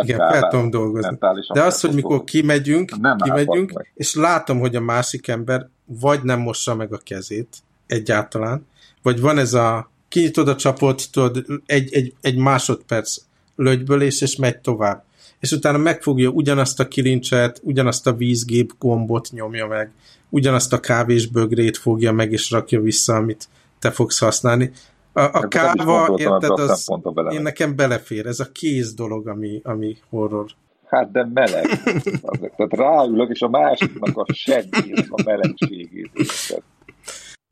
igen, 0.02 0.18
fel 0.18 0.48
tudom 0.48 0.70
dolgozni. 0.70 1.18
De 1.54 1.62
az, 1.62 1.82
hogy 1.82 1.94
mikor 1.94 2.24
kimegyünk, 2.24 2.98
nem 2.98 3.18
kimegyünk, 3.18 3.86
és 3.94 4.16
látom, 4.16 4.60
hogy 4.60 4.76
a 4.76 4.82
másik 4.82 5.28
ember 5.28 5.70
vagy 5.86 6.24
nem 6.24 6.40
mossa 6.40 6.76
meg 6.76 6.94
a 6.94 6.98
kezét 6.98 7.58
egyáltalán, 7.88 8.68
vagy 9.02 9.22
van 9.22 9.38
ez 9.38 9.54
a 9.54 9.90
kinyitod 10.08 10.48
a 10.48 10.56
csapot, 10.56 11.12
tudod, 11.12 11.46
egy, 11.66 11.94
egy, 11.94 12.14
egy 12.22 12.38
másodperc 12.38 13.18
lögybölés, 13.56 14.22
és 14.22 14.36
megy 14.36 14.60
tovább. 14.60 15.04
És 15.40 15.52
utána 15.52 15.78
megfogja 15.78 16.30
ugyanazt 16.30 16.80
a 16.80 16.88
kilincset, 16.88 17.60
ugyanazt 17.64 18.08
a 18.08 18.14
vízgép 18.14 18.74
gombot 18.80 19.30
nyomja 19.32 19.68
meg, 19.68 19.92
ugyanazt 20.30 20.74
a 20.74 20.80
kávésbögrét 20.80 21.78
fogja 21.78 22.12
meg, 22.12 22.32
és 22.32 22.52
rakja 22.52 22.82
vissza, 22.82 23.16
amit 23.16 23.48
te 23.80 23.92
fogsz 23.92 24.20
használni. 24.20 24.72
A, 25.14 25.22
a 25.22 25.48
káva, 25.48 26.14
érted, 26.18 26.50
az, 26.50 26.90
én 27.32 27.42
nekem 27.42 27.76
belefér, 27.76 28.26
ez 28.26 28.40
a 28.40 28.52
kéz 28.52 28.94
dolog, 28.94 29.28
ami, 29.28 29.62
ami 29.64 29.98
horror. 30.10 30.46
Hát 30.86 31.12
de 31.12 31.30
meleg. 31.34 31.66
Tehát 32.58 32.74
ráülök, 32.74 33.30
és 33.30 33.42
a 33.42 33.50
másiknak 33.50 34.18
a 34.18 34.26
seggét, 34.34 35.08
a 35.10 35.24
melegségét. 35.26 36.12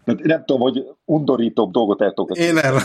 Tehát 0.05 0.23
nem 0.23 0.43
tudom, 0.45 0.61
hogy 0.61 0.83
undorítóbb 1.05 1.71
dolgot 1.71 2.01
el 2.01 2.13
tudok. 2.13 2.37
Én 2.37 2.57
el. 2.57 2.73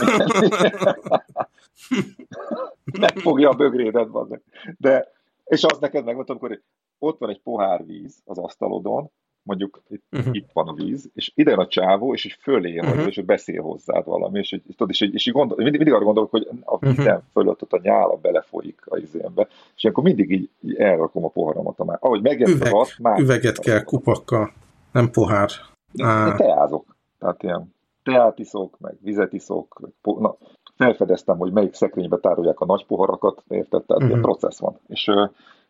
Megfogja 2.99 3.49
a 3.49 3.55
bögrédet, 3.55 4.07
van. 4.07 4.41
De, 4.77 5.11
és 5.45 5.63
az 5.63 5.79
neked 5.79 6.05
megmondtam, 6.05 6.37
amikor 6.39 6.61
ott 6.99 7.19
van 7.19 7.29
egy 7.29 7.41
pohár 7.41 7.85
víz 7.85 8.21
az 8.25 8.37
asztalodon, 8.37 9.11
mondjuk 9.43 9.81
itt, 9.89 10.03
uh-huh. 10.11 10.35
itt 10.35 10.49
van 10.53 10.67
a 10.67 10.73
víz, 10.73 11.09
és 11.13 11.31
ide 11.35 11.53
a 11.53 11.67
csávó, 11.67 12.13
és 12.13 12.25
így 12.25 12.37
fölé 12.41 12.79
uh-huh. 12.79 13.07
és 13.07 13.21
beszél 13.21 13.61
hozzád 13.61 14.05
valami, 14.05 14.39
és, 14.39 14.51
és, 14.51 14.61
tudod, 14.75 14.89
és, 14.89 15.01
és 15.01 15.27
így 15.27 15.33
gondol, 15.33 15.57
mindig, 15.57 15.75
mindig 15.75 15.93
arra 15.93 16.05
gondolok, 16.05 16.31
hogy 16.31 16.47
a 16.63 16.75
mhm. 16.75 16.89
vízen 16.89 17.05
uh-huh. 17.05 17.23
fölött 17.31 17.61
ott 17.61 17.73
a 17.73 17.79
nyála 17.81 18.15
belefolyik 18.15 18.81
a 18.85 18.97
izénbe, 18.97 19.47
és 19.75 19.85
akkor 19.85 20.03
mindig 20.03 20.31
így, 20.31 20.49
így 20.61 20.75
elrakom 20.75 21.25
a 21.25 21.29
poharamat. 21.29 21.85
Már. 21.85 21.97
Ahogy 22.01 22.21
megjött 22.21 22.49
Üveg, 22.49 22.73
az, 22.73 22.93
már 23.01 23.19
üveget 23.19 23.59
kell, 23.59 23.83
kupakkal, 23.83 24.53
nem 24.91 25.11
pohár. 25.11 25.49
De, 25.91 26.03
de 26.03 26.35
teázok. 26.35 26.95
Tehát 27.19 27.43
ilyen 27.43 27.73
teát 28.03 28.39
iszok, 28.39 28.79
meg 28.79 28.97
vizet 29.01 29.33
iszok, 29.33 29.79
meg 29.81 30.17
na, 30.17 30.37
felfedeztem, 30.79 31.37
hogy 31.37 31.51
melyik 31.51 31.73
szekrénybe 31.73 32.17
tárolják 32.17 32.59
a 32.59 32.65
nagy 32.65 32.85
poharakat, 32.85 33.43
érted? 33.47 33.69
Tehát 33.69 33.89
uh-huh. 33.89 34.07
ilyen 34.07 34.19
mhm. 34.19 34.27
processz 34.27 34.59
van. 34.59 34.79
És, 34.87 35.11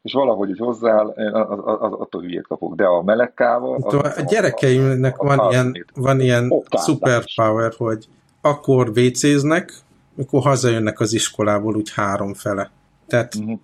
és 0.01 0.13
valahogy 0.13 0.49
így 0.49 0.57
hozzááll, 0.57 1.07
az, 1.07 1.59
az, 1.65 1.77
az, 1.79 1.91
attól 1.99 2.21
hülyét 2.21 2.47
kapok. 2.47 2.75
De 2.75 2.85
a 2.85 3.03
meleg 3.03 3.33
káva... 3.33 3.75
Az, 3.81 3.93
a, 3.93 4.13
a 4.17 4.21
gyerekeimnek 4.27 5.17
a, 5.17 5.23
a, 5.23 5.27
van, 5.27 5.39
a 5.39 5.49
ilyen, 5.49 5.85
van 5.95 6.19
ilyen 6.19 6.53
superpower, 6.71 7.73
hogy 7.77 8.07
akkor 8.41 8.93
vécéznek, 8.93 9.73
mikor 10.13 10.41
hazajönnek 10.41 10.99
az 10.99 11.13
iskolából 11.13 11.75
úgy 11.75 11.91
három 11.93 12.33
fele. 12.33 12.71
Tehát 13.07 13.35
uh-huh. 13.35 13.59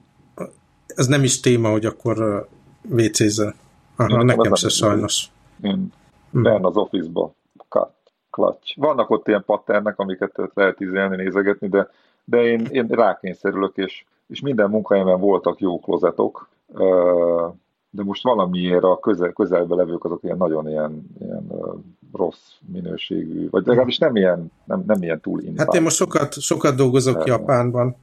ez 0.87 1.07
nem 1.07 1.23
is 1.23 1.39
téma, 1.39 1.69
hogy 1.69 1.85
akkor 1.85 2.47
vécézzel. 2.81 3.53
Aha, 3.95 4.23
nekem 4.23 4.53
se 4.53 4.69
sajnos. 4.69 5.29
Én 5.61 5.91
hmm. 6.31 6.65
az 6.65 6.77
office-ba 6.77 7.33
clutch. 8.35 8.77
Vannak 8.77 9.09
ott 9.09 9.27
ilyen 9.27 9.43
patternek, 9.45 9.99
amiket 9.99 10.41
lehet 10.53 10.81
ízelni, 10.81 11.15
nézegetni, 11.15 11.67
de, 11.67 11.89
de 12.23 12.43
én, 12.43 12.67
én 12.71 12.87
rákényszerülök, 12.89 13.77
és, 13.77 14.05
és 14.27 14.41
minden 14.41 14.69
munkahelyemen 14.69 15.19
voltak 15.19 15.59
jó 15.59 15.79
klozetok, 15.79 16.49
de 17.89 18.03
most 18.03 18.23
valamiért 18.23 18.83
a 18.83 18.99
közel, 18.99 19.31
közelbe 19.31 19.75
levők 19.75 20.05
azok 20.05 20.23
ilyen 20.23 20.37
nagyon 20.37 20.69
ilyen, 20.69 21.07
ilyen 21.19 21.51
rossz 22.13 22.51
minőségű, 22.71 23.49
vagy 23.49 23.65
legalábbis 23.65 23.97
nem 23.97 24.15
ilyen, 24.15 24.51
nem, 24.65 24.83
nem 24.87 25.03
ilyen 25.03 25.21
túl 25.21 25.41
invált. 25.41 25.57
Hát 25.57 25.75
én 25.75 25.81
most 25.81 25.95
sokat, 25.95 26.41
sokat 26.41 26.75
dolgozok 26.75 27.17
de, 27.17 27.23
Japánban, 27.25 27.95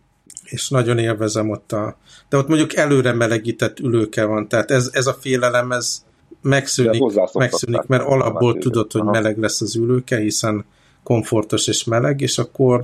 és 0.44 0.68
nagyon 0.68 0.98
élvezem 0.98 1.50
ott 1.50 1.72
a... 1.72 1.96
De 2.28 2.36
ott 2.36 2.48
mondjuk 2.48 2.74
előre 2.74 3.12
melegített 3.12 3.78
ülőke 3.78 4.24
van, 4.24 4.48
tehát 4.48 4.70
ez, 4.70 4.90
ez 4.92 5.06
a 5.06 5.12
félelem, 5.12 5.72
ez, 5.72 6.04
megszűnik, 6.42 7.02
megszűnik 7.34 7.86
mert 7.86 8.04
alapból 8.04 8.58
tudod, 8.58 8.92
hogy 8.92 9.04
meleg 9.04 9.38
lesz 9.38 9.60
az 9.60 9.76
ülőke, 9.76 10.16
hiszen 10.16 10.64
komfortos 11.02 11.66
és 11.66 11.84
meleg, 11.84 12.20
és 12.20 12.38
akkor 12.38 12.80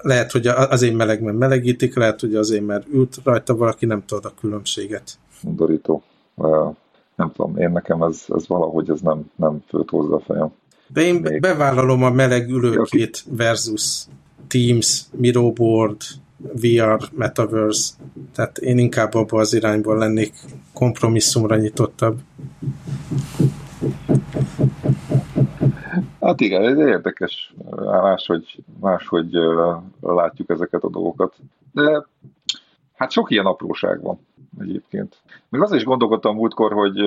lehet, 0.00 0.32
hogy 0.32 0.46
azért 0.46 0.94
meleg, 0.94 1.22
mert 1.22 1.38
melegítik, 1.38 1.96
lehet, 1.96 2.20
hogy 2.20 2.34
azért, 2.34 2.66
mert 2.66 2.86
ült 2.88 3.18
rajta 3.24 3.56
valaki, 3.56 3.86
nem 3.86 4.04
tudod 4.06 4.24
a 4.24 4.32
különbséget. 4.40 5.18
Dorító. 5.40 6.02
Nem 7.16 7.32
tudom, 7.32 7.56
én 7.56 7.70
nekem 7.70 8.02
ez, 8.02 8.24
ez 8.28 8.46
valahogy 8.46 8.90
ez 8.90 9.00
nem, 9.00 9.30
nem 9.36 9.62
főt 9.68 9.90
hozzá 9.90 10.14
a 10.14 10.20
fejem. 10.20 10.52
De 10.92 11.00
én 11.00 11.14
Még... 11.14 11.40
bevállalom 11.40 12.02
a 12.02 12.10
meleg 12.10 12.48
ülőkét 12.48 13.24
versus 13.28 14.04
Teams, 14.46 15.02
Miroboard, 15.16 15.96
VR, 16.42 17.08
Metaverse, 17.12 17.94
tehát 18.34 18.58
én 18.58 18.78
inkább 18.78 19.14
abban 19.14 19.40
az 19.40 19.54
irányból 19.54 19.98
lennék 19.98 20.34
kompromisszumra 20.72 21.56
nyitottabb. 21.56 22.18
Hát 26.20 26.40
igen, 26.40 26.62
ez 26.62 26.78
érdekes, 26.78 27.54
máshogy, 27.86 28.64
máshogy 28.80 29.30
látjuk 30.00 30.50
ezeket 30.50 30.82
a 30.82 30.90
dolgokat. 30.90 31.34
De 31.72 32.06
hát 32.94 33.10
sok 33.10 33.30
ilyen 33.30 33.46
apróság 33.46 34.02
van 34.02 34.18
egyébként. 34.60 35.22
Még 35.48 35.60
az 35.60 35.72
is 35.72 35.84
gondolkodtam 35.84 36.34
múltkor, 36.34 36.72
hogy, 36.72 37.00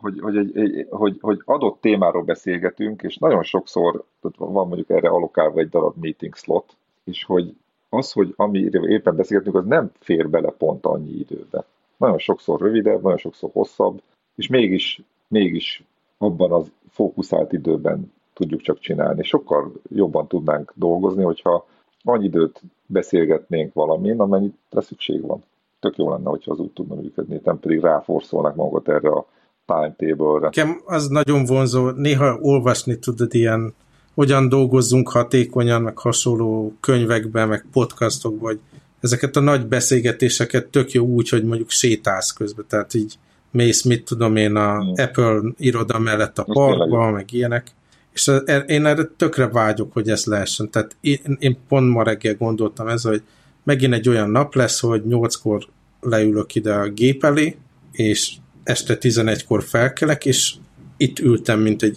hogy, 0.00 0.20
hogy, 0.20 0.36
egy, 0.36 0.56
egy, 0.56 0.86
hogy, 0.90 1.18
hogy 1.20 1.42
adott 1.44 1.80
témáról 1.80 2.22
beszélgetünk, 2.22 3.02
és 3.02 3.16
nagyon 3.16 3.42
sokszor 3.42 4.04
tehát 4.20 4.52
van 4.52 4.66
mondjuk 4.66 4.90
erre 4.90 5.08
alokálva 5.08 5.60
egy 5.60 5.68
darab 5.68 5.94
meeting 6.00 6.34
slot, 6.34 6.76
és 7.04 7.24
hogy 7.24 7.54
az, 7.88 8.12
hogy 8.12 8.32
amiről 8.36 8.90
éppen 8.90 9.16
beszélgetünk, 9.16 9.56
az 9.56 9.64
nem 9.64 9.90
fér 9.98 10.30
bele 10.30 10.50
pont 10.50 10.86
annyi 10.86 11.18
időbe. 11.18 11.64
Nagyon 11.96 12.18
sokszor 12.18 12.60
rövidebb, 12.60 13.02
nagyon 13.02 13.18
sokszor 13.18 13.50
hosszabb, 13.52 14.02
és 14.34 14.46
mégis, 14.46 15.02
mégis 15.28 15.84
abban 16.18 16.52
az 16.52 16.70
fókuszált 16.90 17.52
időben 17.52 18.12
tudjuk 18.32 18.60
csak 18.60 18.78
csinálni. 18.78 19.22
Sokkal 19.22 19.72
jobban 19.88 20.26
tudnánk 20.26 20.72
dolgozni, 20.74 21.22
hogyha 21.22 21.66
annyi 22.02 22.24
időt 22.24 22.62
beszélgetnénk 22.86 23.74
valamin, 23.74 24.20
amennyit 24.20 24.56
szükség 24.70 25.26
van. 25.26 25.42
Tök 25.80 25.96
jó 25.96 26.10
lenne, 26.10 26.28
hogyha 26.28 26.52
az 26.52 26.58
úgy 26.58 26.70
tudna 26.70 26.94
működni, 26.94 27.40
nem 27.44 27.60
pedig 27.60 27.80
ráforszolnak 27.80 28.54
magat 28.54 28.88
erre 28.88 29.08
a 29.08 29.26
timetable-re. 29.66 30.44
Nekem 30.44 30.80
az 30.84 31.08
nagyon 31.08 31.44
vonzó, 31.44 31.90
néha 31.90 32.38
olvasni 32.40 32.98
tudod 32.98 33.34
ilyen 33.34 33.74
hogyan 34.16 34.48
dolgozzunk 34.48 35.08
hatékonyan, 35.08 35.82
meg 35.82 35.98
hasonló 35.98 36.76
könyvekben, 36.80 37.48
meg 37.48 37.66
podcastokban, 37.72 38.50
hogy 38.50 38.60
ezeket 39.00 39.36
a 39.36 39.40
nagy 39.40 39.66
beszélgetéseket 39.66 40.66
tök 40.66 40.92
jó 40.92 41.06
úgy, 41.06 41.28
hogy 41.28 41.44
mondjuk 41.44 41.70
sétálsz 41.70 42.32
közben, 42.32 42.64
tehát 42.68 42.94
így 42.94 43.18
mész, 43.50 43.82
mit 43.82 44.04
tudom 44.04 44.36
én, 44.36 44.56
a 44.56 44.84
mm. 44.84 44.92
Apple 44.94 45.40
iroda 45.56 45.98
mellett 45.98 46.38
a 46.38 46.44
parkba, 46.44 47.10
meg 47.10 47.32
ilyenek, 47.32 47.70
és 48.12 48.30
én 48.66 48.86
erre 48.86 49.04
tökre 49.16 49.46
vágyok, 49.48 49.92
hogy 49.92 50.08
ez 50.08 50.24
lehessen. 50.24 50.70
Tehát 50.70 50.96
én, 51.00 51.36
én 51.38 51.58
pont 51.68 51.92
ma 51.92 52.02
reggel 52.02 52.34
gondoltam 52.34 52.88
ez, 52.88 53.02
hogy 53.02 53.22
megint 53.62 53.94
egy 53.94 54.08
olyan 54.08 54.30
nap 54.30 54.54
lesz, 54.54 54.80
hogy 54.80 55.06
nyolckor 55.06 55.66
leülök 56.00 56.54
ide 56.54 56.72
a 56.72 56.88
gép 56.88 57.24
elé, 57.24 57.56
és 57.92 58.32
este 58.64 58.98
11-kor 59.00 59.62
felkelek, 59.62 60.24
és 60.24 60.54
itt 60.96 61.18
ültem, 61.18 61.60
mint 61.60 61.82
egy, 61.82 61.96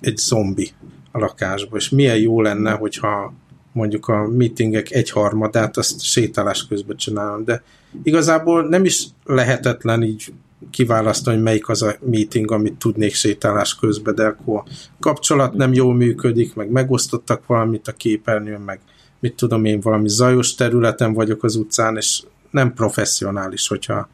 egy 0.00 0.16
zombi 0.16 0.70
a 1.12 1.18
lakásba, 1.18 1.76
és 1.76 1.88
milyen 1.88 2.18
jó 2.18 2.40
lenne, 2.40 2.70
hogyha 2.70 3.32
mondjuk 3.72 4.08
a 4.08 4.28
meetingek 4.28 4.90
egyharmadát 4.90 5.76
azt 5.76 6.00
sétálás 6.00 6.66
közben 6.66 6.96
csinálom, 6.96 7.44
de 7.44 7.62
igazából 8.02 8.68
nem 8.68 8.84
is 8.84 9.04
lehetetlen 9.24 10.02
így 10.02 10.32
kiválasztani, 10.70 11.36
hogy 11.36 11.44
melyik 11.44 11.68
az 11.68 11.82
a 11.82 11.96
meeting, 12.00 12.50
amit 12.50 12.78
tudnék 12.78 13.14
sétálás 13.14 13.74
közben, 13.74 14.14
de 14.14 14.24
akkor 14.24 14.62
kapcsolat 15.00 15.54
nem 15.54 15.72
jól 15.72 15.94
működik, 15.94 16.54
meg 16.54 16.70
megosztottak 16.70 17.46
valamit 17.46 17.88
a 17.88 17.92
képernyőn, 17.92 18.60
meg 18.60 18.80
mit 19.20 19.34
tudom 19.34 19.64
én, 19.64 19.80
valami 19.80 20.08
zajos 20.08 20.54
területen 20.54 21.12
vagyok 21.12 21.44
az 21.44 21.56
utcán, 21.56 21.96
és 21.96 22.22
nem 22.50 22.74
professzionális, 22.74 23.68
hogyha, 23.68 24.08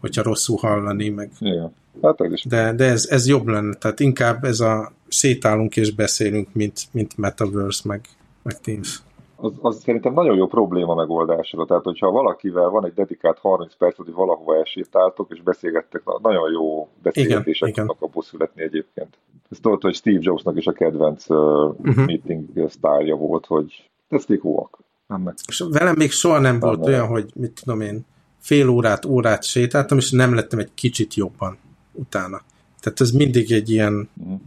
hogyha 0.00 0.22
rosszul 0.22 0.56
hallani, 0.56 1.08
meg. 1.08 1.30
Igen. 1.40 1.74
Hát 2.02 2.46
de, 2.48 2.72
de 2.72 2.84
ez, 2.84 3.06
ez 3.10 3.28
jobb 3.28 3.46
lenne, 3.46 3.74
tehát 3.74 4.00
inkább 4.00 4.44
ez 4.44 4.60
a 4.60 4.92
sétálunk 5.08 5.76
és 5.76 5.94
beszélünk, 5.94 6.48
mint, 6.52 6.80
mint 6.92 7.16
Metaverse, 7.16 7.82
meg, 7.84 8.00
meg 8.42 8.60
Teams. 8.60 9.02
Az, 9.40 9.52
az 9.60 9.80
szerintem 9.80 10.12
nagyon 10.12 10.36
jó 10.36 10.46
probléma 10.46 10.94
megoldásra. 10.94 11.64
Tehát, 11.64 11.82
hogyha 11.82 12.10
valakivel 12.10 12.68
van 12.68 12.84
egy 12.84 12.94
dedikált 12.94 13.38
30 13.38 13.76
perc, 13.76 13.96
hogy 13.96 14.12
valahova 14.12 14.56
elsétáltok, 14.56 15.30
és 15.30 15.42
beszélgettek, 15.42 16.02
nagyon 16.22 16.52
jó 16.52 16.88
beszélgetések 17.02 17.68
igen, 17.68 17.86
tudnak 17.86 18.02
abból 18.02 18.22
születni 18.22 18.62
egyébként. 18.62 19.18
Ezt 19.50 19.62
tudod, 19.62 19.82
hogy 19.82 19.94
Steve 19.94 20.18
Jobsnak 20.20 20.56
is 20.56 20.66
a 20.66 20.72
kedvenc 20.72 21.30
uh, 21.30 21.36
uh-huh. 21.36 22.06
meeting 22.06 22.68
sztárja 22.68 23.14
volt, 23.14 23.46
hogy 23.46 23.90
tesztékóak. 24.08 24.78
És 25.48 25.64
velem 25.70 25.94
még 25.96 26.10
soha 26.10 26.38
nem, 26.38 26.42
nem 26.42 26.60
volt 26.60 26.80
nem. 26.80 26.88
olyan, 26.88 27.06
hogy 27.06 27.30
mit 27.34 27.60
tudom 27.62 27.80
én, 27.80 28.06
fél 28.38 28.68
órát, 28.68 29.04
órát 29.04 29.42
sétáltam, 29.42 29.98
és 29.98 30.10
nem 30.10 30.34
lettem 30.34 30.58
egy 30.58 30.74
kicsit 30.74 31.14
jobban 31.14 31.58
utána. 31.98 32.42
Tehát 32.80 33.00
ez 33.00 33.10
mindig 33.10 33.52
egy 33.52 33.70
ilyen, 33.70 34.08
uh-huh. 34.16 34.40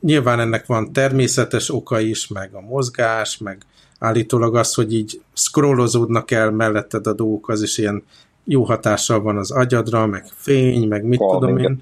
nyilván 0.00 0.40
ennek 0.40 0.66
van 0.66 0.92
természetes 0.92 1.74
oka 1.74 2.00
is, 2.00 2.28
meg 2.28 2.54
a 2.54 2.60
mozgás, 2.60 3.38
meg 3.38 3.64
állítólag 3.98 4.56
az, 4.56 4.74
hogy 4.74 4.94
így 4.94 5.20
scrollozódnak 5.32 6.30
el 6.30 6.50
melletted 6.50 7.06
a 7.06 7.12
dolgok, 7.12 7.48
az 7.48 7.62
is 7.62 7.78
ilyen 7.78 8.02
jó 8.44 8.62
hatással 8.62 9.20
van 9.20 9.36
az 9.36 9.50
agyadra, 9.50 10.06
meg 10.06 10.24
fény, 10.34 10.88
meg 10.88 11.04
mit 11.04 11.18
Valami 11.18 11.52
tudom 11.52 11.58
én. 11.58 11.78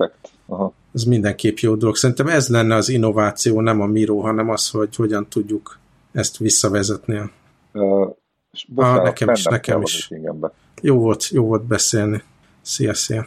Aha. 0.46 0.72
Ez 0.94 1.04
mindenképp 1.04 1.56
jó 1.56 1.74
dolog. 1.74 1.96
Szerintem 1.96 2.26
ez 2.26 2.48
lenne 2.48 2.74
az 2.74 2.88
innováció, 2.88 3.60
nem 3.60 3.80
a 3.80 3.86
Miro, 3.86 4.18
hanem 4.18 4.50
az, 4.50 4.68
hogy 4.68 4.96
hogyan 4.96 5.28
tudjuk 5.28 5.78
ezt 6.12 6.36
visszavezetni. 6.36 7.30
Uh, 7.72 8.14
bocsánat, 8.68 8.98
ah, 8.98 9.04
nekem 9.04 9.30
is, 9.30 9.44
nekem 9.44 9.82
is. 9.82 10.10
Jó 10.82 10.98
volt, 10.98 11.28
jó 11.28 11.46
volt 11.46 11.64
beszélni. 11.64 12.22
Szia, 12.62 12.94
szia. 12.94 13.26